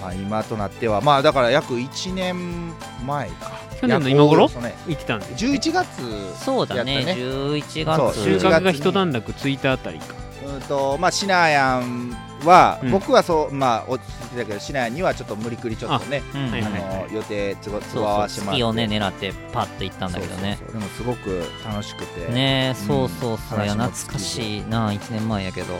[0.00, 1.00] まあ今となっては。
[1.00, 2.72] まあだから約1年
[3.06, 3.52] 前か。
[3.80, 4.42] 去年の今頃？
[4.42, 4.74] 約ね。
[4.86, 7.20] 行ってたんです11月そうだね、やったね。
[7.22, 8.24] 11そう月。
[8.24, 10.14] 収11穫が一段落ついたあたりか。
[10.54, 12.14] うんとまあシナヤン
[12.44, 12.90] は、うん。
[12.90, 16.72] 僕はそうまあ落ち着いてたけどシナヤンにはちょっと無理くりちょっとねうんあはいはい。
[16.72, 18.46] の予定都合都そう合合わそう、せて。
[18.46, 20.58] もらって月をね、狙ってパッと行ったんだけどね。
[20.60, 20.68] そう。
[20.72, 20.80] そうそう。
[20.80, 22.30] でもすごく楽しくて。
[22.32, 22.86] ねうん。
[22.86, 23.64] そうそうそう。
[23.64, 25.74] いや、話も懐かしいな、1年前やけど。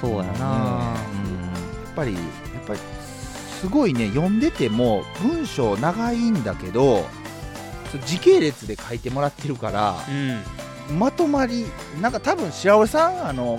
[0.00, 0.24] そうやな。
[0.24, 2.22] ねやっぱりやっ
[2.66, 2.80] ぱり
[3.64, 7.06] すごいね読んでても文章長いんだけど
[7.90, 10.98] そう時系列で書いてもらってるからうん。
[10.98, 11.64] まとまり
[11.98, 13.58] なんか多分白尾さんあの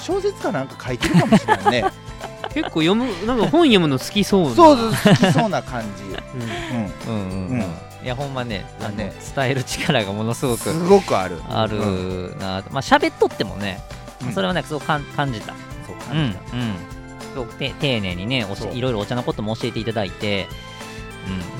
[0.00, 1.84] 小説かなんか書いてるかもしれないね。
[2.54, 4.54] 結構読むなんか本読むの好きそうな。
[4.54, 6.04] そうそう好きそうな感じ、
[7.10, 7.12] うん。
[7.12, 7.58] うん、うんうんうん。
[7.58, 7.62] うん。
[7.62, 7.64] い
[8.04, 11.42] や、ほんまね、あのね伝える力がものすごくすごくある。
[11.50, 12.38] あるうん。
[12.38, 12.62] な。
[12.70, 13.82] まあ、喋っとってもね
[14.24, 15.52] うん、それはね、すごく感感じた。
[15.86, 16.32] そううんうん。
[16.32, 16.95] 感じた、す
[17.36, 20.48] ごくて丁寧にねいろいろお茶のことも教えていただいて、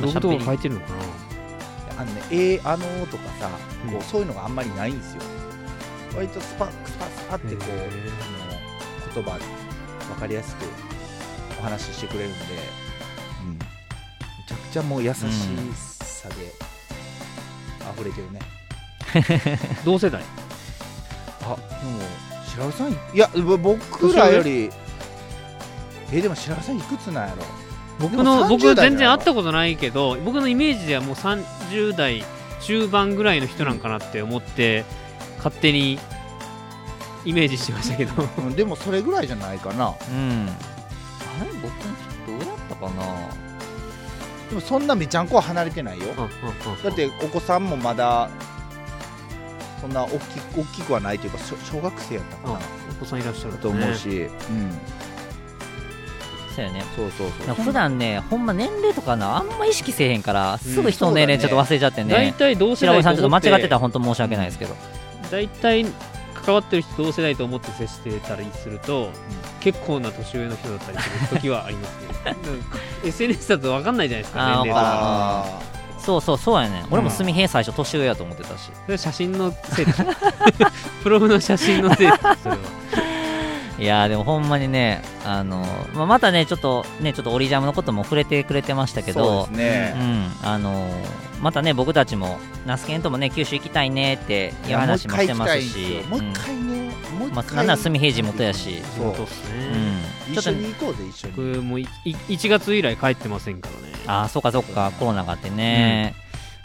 [0.00, 2.02] うんまあ僕とか書いてるのかな？
[2.02, 3.50] あのね「えー、あのー」とかさ、
[3.84, 3.92] うん。
[3.92, 5.22] こうそういうのがあんまりないんですよ。
[6.14, 7.80] 割とスパスパスパってこうあの
[9.14, 9.44] 言葉で
[10.08, 10.64] 分かりやすく
[11.58, 12.38] お話ししてくれるんで、
[13.44, 13.64] うん、め
[14.48, 15.16] ちゃくちゃもう優し
[16.04, 16.52] さで
[17.94, 18.40] 溢れてるね、
[19.84, 20.22] 同世代？
[21.42, 21.58] あでも
[22.46, 24.70] 白尾さんいやぼ僕らより
[26.12, 27.42] えでも白尾さんいくつなんやろ？
[27.98, 32.24] 僕の僕30代全然会ったことないけど僕のイメージではもう30代
[32.62, 34.84] 中盤ぐらいの人なんかなって思って
[35.38, 35.98] 勝手に
[37.24, 38.12] イメージしてましたけど。
[38.38, 39.94] うんでもそれぐらいじゃないかな。
[40.10, 40.48] うん。
[41.40, 43.02] あれ僕もちょっとどうやったかな？
[44.48, 46.06] でもそんなめちゃんこは離れてないよ。
[46.84, 48.28] だってお子さんもまだ
[49.80, 50.12] そんな大き
[50.56, 52.60] 大きくはないというか小小学生やったかあな
[52.92, 53.84] お子さんいらっしゃるとね。
[53.84, 54.28] 思うし、うん
[56.56, 56.82] そうやね。
[56.96, 57.54] そうそうそう。
[57.56, 64.74] 普段ねほんま年齢とかなあんま意識せえへんからすぐ人の年齢ちょっと忘れちゃって大ね、体同世代さんちょっと間違ってたらら本当申し訳ないですけど、
[65.30, 65.84] 大体
[66.34, 69.10] 関わってる人同世代と思って接してたりすると、
[69.60, 72.36] 結構な年上の人だったりする時はありますね。
[73.04, 74.82] SNS だと分かんないじゃないですか年齢とか。
[74.82, 75.60] あ
[75.98, 77.14] そうそうそうやね俺もうん。
[77.14, 78.70] すみへ最初年上やと思ってたし。
[78.96, 79.84] 写真のせい。
[79.86, 79.92] で
[81.02, 82.12] プロフの写真のせいで
[82.42, 82.58] それは
[83.78, 89.94] いやーでもほんまにねあのまあまたねちょっとねちょっとオリジャムのことも触れてくれてましたけそうどですね、
[90.42, 99.14] うん、あのーまたね僕たちもナスケンともね九州行きたいねっていう話もして一回行きますしもう一回ね、もううんまあ、一回、なんなら住平地元やし、そう。
[99.14, 101.34] そうっすうね、ん、ちょっと一緒に行こうぜ一緒に。
[101.34, 103.94] 僕もういい1月以来帰ってませんからね。
[104.06, 106.14] ああそうかそうかコロナがあってね、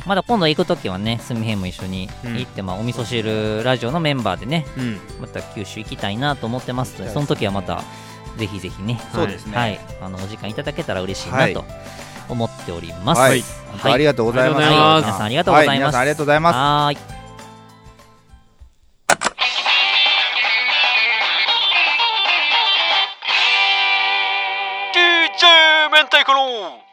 [0.05, 4.99] まだ今度行く時はね住平も一緒に行って、まあ、お味噌汁ラジオのメンバーでねうん。
[5.21, 7.83] また九州行きたいなと思ってますのではいその時はまた
[8.37, 11.53] ぜひぜひねそうですね、はい、あのお時間いただけたら嬉しいはない。
[11.53, 11.63] と
[12.29, 13.19] 思っております。
[13.19, 13.43] はい。
[13.83, 15.79] ありがとうございます、ありがとうござい。
[15.79, 16.55] ます皆さんありがとうございます。
[16.55, 17.15] は皆さんありがとうございます。
[17.15, 17.21] はーい。
[24.93, 26.90] DJ 明太子の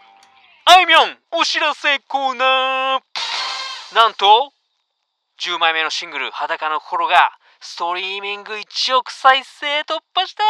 [0.71, 3.95] あいみょんお知らせコーナー。
[3.95, 4.53] なんと
[5.41, 10.43] 10枚目のシングル「裸の心」がストリーミング1億再生突破した。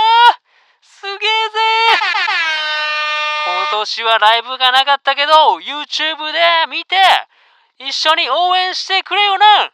[0.83, 1.25] すげえぜ。
[3.71, 6.97] 今年はライブがなかったけど YouTube で見て
[7.79, 9.71] 一緒に応援してくれよな。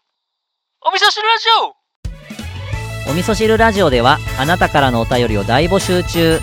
[0.83, 3.11] お味噌汁ラジオ。
[3.11, 6.39] お味噌汁ラジオではあなたからのお便りを大募集中。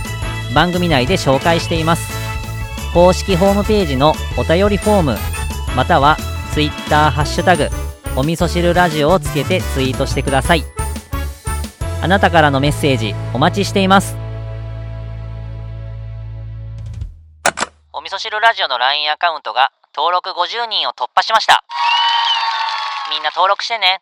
[0.55, 2.20] 番組内で紹介しています。
[2.93, 5.17] 公式ホームページのお便りフォーム
[5.77, 6.17] または
[6.53, 7.69] Twitter ハッシュタグ
[8.17, 10.65] お味噌汁ラジオをつけてツイートしてください。
[12.01, 14.17] あなたからのメッセージお待ちしています。
[17.93, 21.63] お味噌汁ラジオの LINE アカウントが登録50人を突破しました。
[23.09, 24.01] みんな登録してね。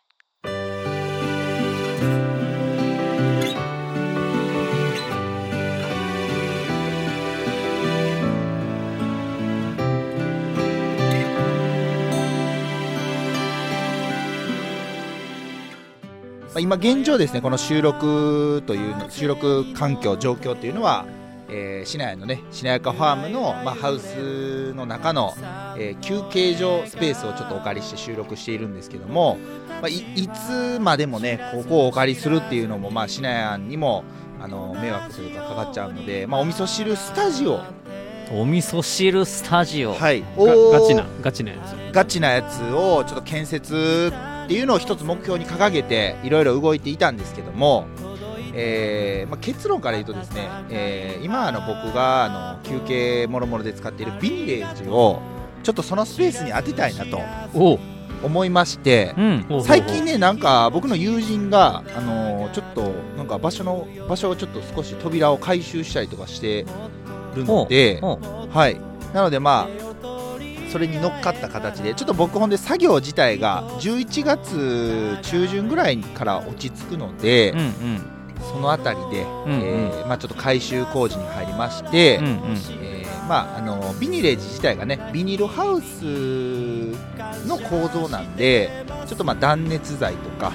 [16.54, 21.06] あ今現状ですねこの収録というの収録環境状況というのは、
[21.48, 25.32] えー市内のねしなやかファームの、まあ、ハウスの中の、
[25.78, 29.38] えー休憩所スペースをちょっとお借りして収録しているんですけども、
[29.80, 34.04] まあ、いいつまでもねここをお借りするっていうのもまあしなやにも
[34.40, 37.60] あの迷惑というかかかっちゃうので、まあ、お味噌汁スタジオ。
[38.32, 40.22] お味噌汁スタジオ、はい。
[40.36, 41.92] ガチなガチなやつ。
[41.92, 44.12] ガチなやつをちょっと建設
[44.50, 47.86] っていうのを一つ目標に掲げていろいろ動いていたんですけども、
[48.52, 55.20] えーまあ、結論から言うとですね、えー今あの僕があの休憩もろもろで使っているビニレージを
[55.62, 57.20] ちょっとそのスペースに当てたいなと
[58.24, 59.62] 思いましてうん。
[59.62, 66.66] 最近ねなんか僕の友人が、あのーちょっとなんか場所の場所をちょっと少し扉を改修したりとかして
[67.36, 68.18] るので、お
[68.50, 68.76] はい、
[69.14, 69.89] なのでまあ
[70.70, 79.60] それに乗っかった形でちょっと僕ほんで作業自体が11月中旬ぐらいから落ち着くので、うんうんそのあたりで、んうん。
[79.62, 82.32] えーまあ、ちょっと改修工事に入りまして、うんうん。
[82.80, 86.02] えーまあ、あのビニレージ自体がねビニールハウス
[87.46, 88.70] の構造なんで
[89.06, 90.52] ちょっとまあ断熱材とか、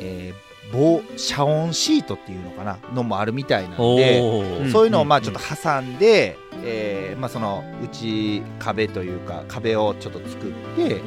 [0.00, 4.70] えー防遮音シートっていうのかなのもあるみたいなんで。
[4.70, 11.00] そういうのをまあちょっと挟んで、えーまあ、その内壁というか壁をちょっと作って、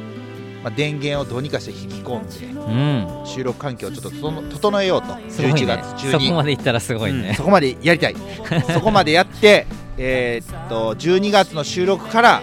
[0.62, 3.26] まあ、電源をどうにかして引き込んでうん。
[3.26, 5.14] 収録環境をちょっと整整えようと。
[5.14, 5.24] ね。
[5.28, 8.16] 11月中そにこまでいったらすごいね、そこまでやりたい。
[8.72, 9.66] そこまでやって、
[9.98, 12.42] えーっと12月の収録から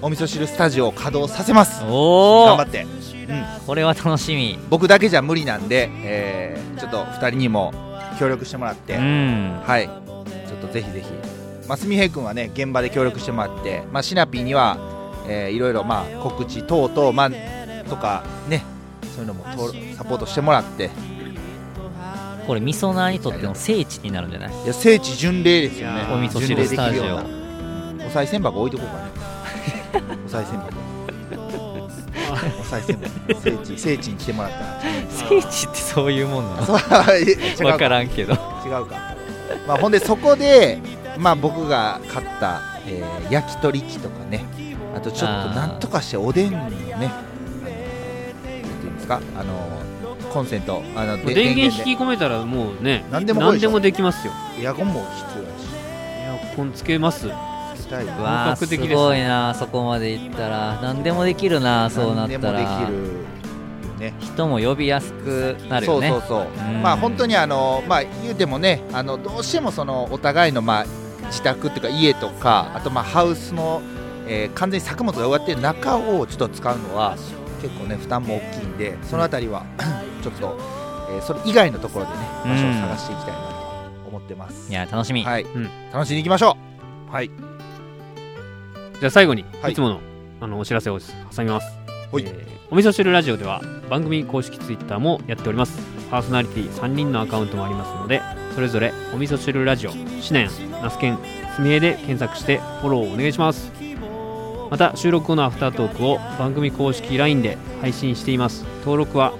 [0.00, 1.80] お味噌汁スタジオを稼働させます。
[1.82, 1.90] 頑
[2.56, 2.86] 張って。
[3.66, 4.58] これは楽しみ。
[4.70, 7.72] 僕だけじゃ無理なんで、えーちょっと2人にも
[8.18, 9.60] 協力してもらって、うん。
[9.64, 11.06] はい、ちょっとぜひぜひ、
[11.68, 14.78] まあ、すみへい君はね、現場で協力してもらって、まあ、シナピーには、
[15.28, 17.30] えーいろいろ、まあ、告知等々、まあ、
[17.88, 18.64] とかね、
[19.14, 20.90] そういうのもとサポートしてもらって、
[22.46, 24.64] これみそなーにとっての聖地になるんじゃない？
[24.64, 26.06] いや聖地巡礼ですよね。
[26.10, 28.06] お味噌汁スタジオ巡礼できるような。
[28.06, 30.72] お賽銭箱置いとこうかね、 お賽銭箱。
[32.60, 33.40] お賽銭箱。
[33.42, 34.80] 聖地聖地に来てもらったら。
[35.28, 36.66] 聖地ってそういうもんなの？
[36.66, 38.32] 分からんけど。
[38.32, 39.14] 違うか、
[39.66, 40.78] まあ、ほんでそこで、
[41.18, 44.44] まあ、僕が買った、えー焼き鳥機とかね
[44.94, 47.12] あとちょっとなんとかしておでんのねあのなん
[47.62, 49.78] ていうんですかあの
[50.32, 51.90] コンセントあので電源で。
[51.90, 54.32] 引き込めたらもうね何でもでもできますよ。
[54.60, 55.68] エアコンも必要だし。
[56.18, 57.28] エアコンつけます。
[57.76, 60.78] つけたいわすすごいなそこまでいったら。
[60.82, 62.60] 何でもできるなそうなったら。
[62.60, 62.96] 何でもできる
[63.88, 64.14] よね。
[64.20, 66.08] 人も呼びやすくなるよね。
[66.08, 66.82] そうそうそう、うん。
[66.82, 70.86] まあ本当にあのまあ言うてもねあのどうしてもそのお互いのまあ
[71.26, 73.82] 自宅っていうか家とかあとまあハウスの、
[74.26, 77.16] えー完全に作物が植わってる中をちょっと使うのは
[77.62, 79.64] 結構ね負担も大きいんでそのあたりは
[80.22, 80.58] ちょっと、
[81.10, 85.70] えーそれ以外のところでね場所を探していきたいなと思ってます、いや楽しみ、はい、ん。
[85.92, 86.56] 楽しんでいきましょ
[87.08, 87.12] う。
[87.12, 87.30] はい。
[89.00, 89.72] じゃあ最後に、はい。
[89.72, 90.00] い、つもの
[90.40, 91.66] あのお知らせを挟みます、
[92.12, 92.24] はい。
[92.24, 95.78] えーお味噌汁ラジオでは番組公式ツイッターもやっております。
[96.10, 98.22] パーソナリティ3人のアカウントもありますので
[98.54, 99.90] それぞれお味噌汁ラジオ
[100.20, 100.50] シナヤン
[100.82, 101.18] ナスケン
[101.56, 103.72] すみへで検索してフォローお願いします。
[104.70, 108.64] また収録後のアフタートークを番組公式 LINE で配信しています。
[108.80, 109.32] 登録は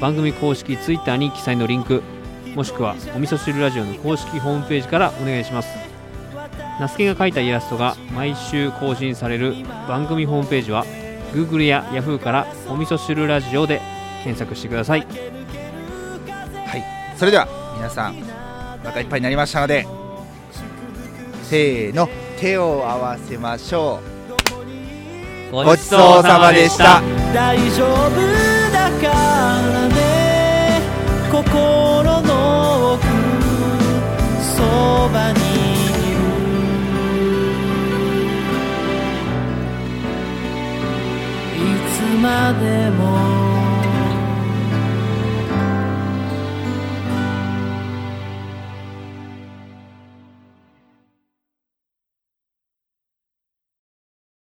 [0.00, 2.02] 番組公式ツイッターに記載のリンク。
[2.54, 5.68] もしくはお味噌汁ラジオの公式ホームページからお願いします。
[6.80, 9.54] ナスケが描いたイラストが毎週更新される
[9.88, 10.84] 番組ホームページは
[11.32, 13.80] Google や Yahoo からお味噌汁ラジオで
[14.22, 15.00] 検索してください。
[15.00, 15.06] は
[16.76, 16.84] い、
[17.16, 18.16] それでは皆さん
[18.84, 19.86] お腹いっぱいになりましたので
[21.48, 24.00] せーの手を合わせましょ
[25.50, 25.52] う。
[25.52, 27.00] ごちそうさまでした。
[27.32, 27.88] 大丈夫
[28.70, 30.82] だからね。
[31.32, 31.40] 心
[32.20, 33.06] の奥
[34.42, 36.20] そばにいる。
[41.56, 41.58] い
[41.88, 43.37] つまでも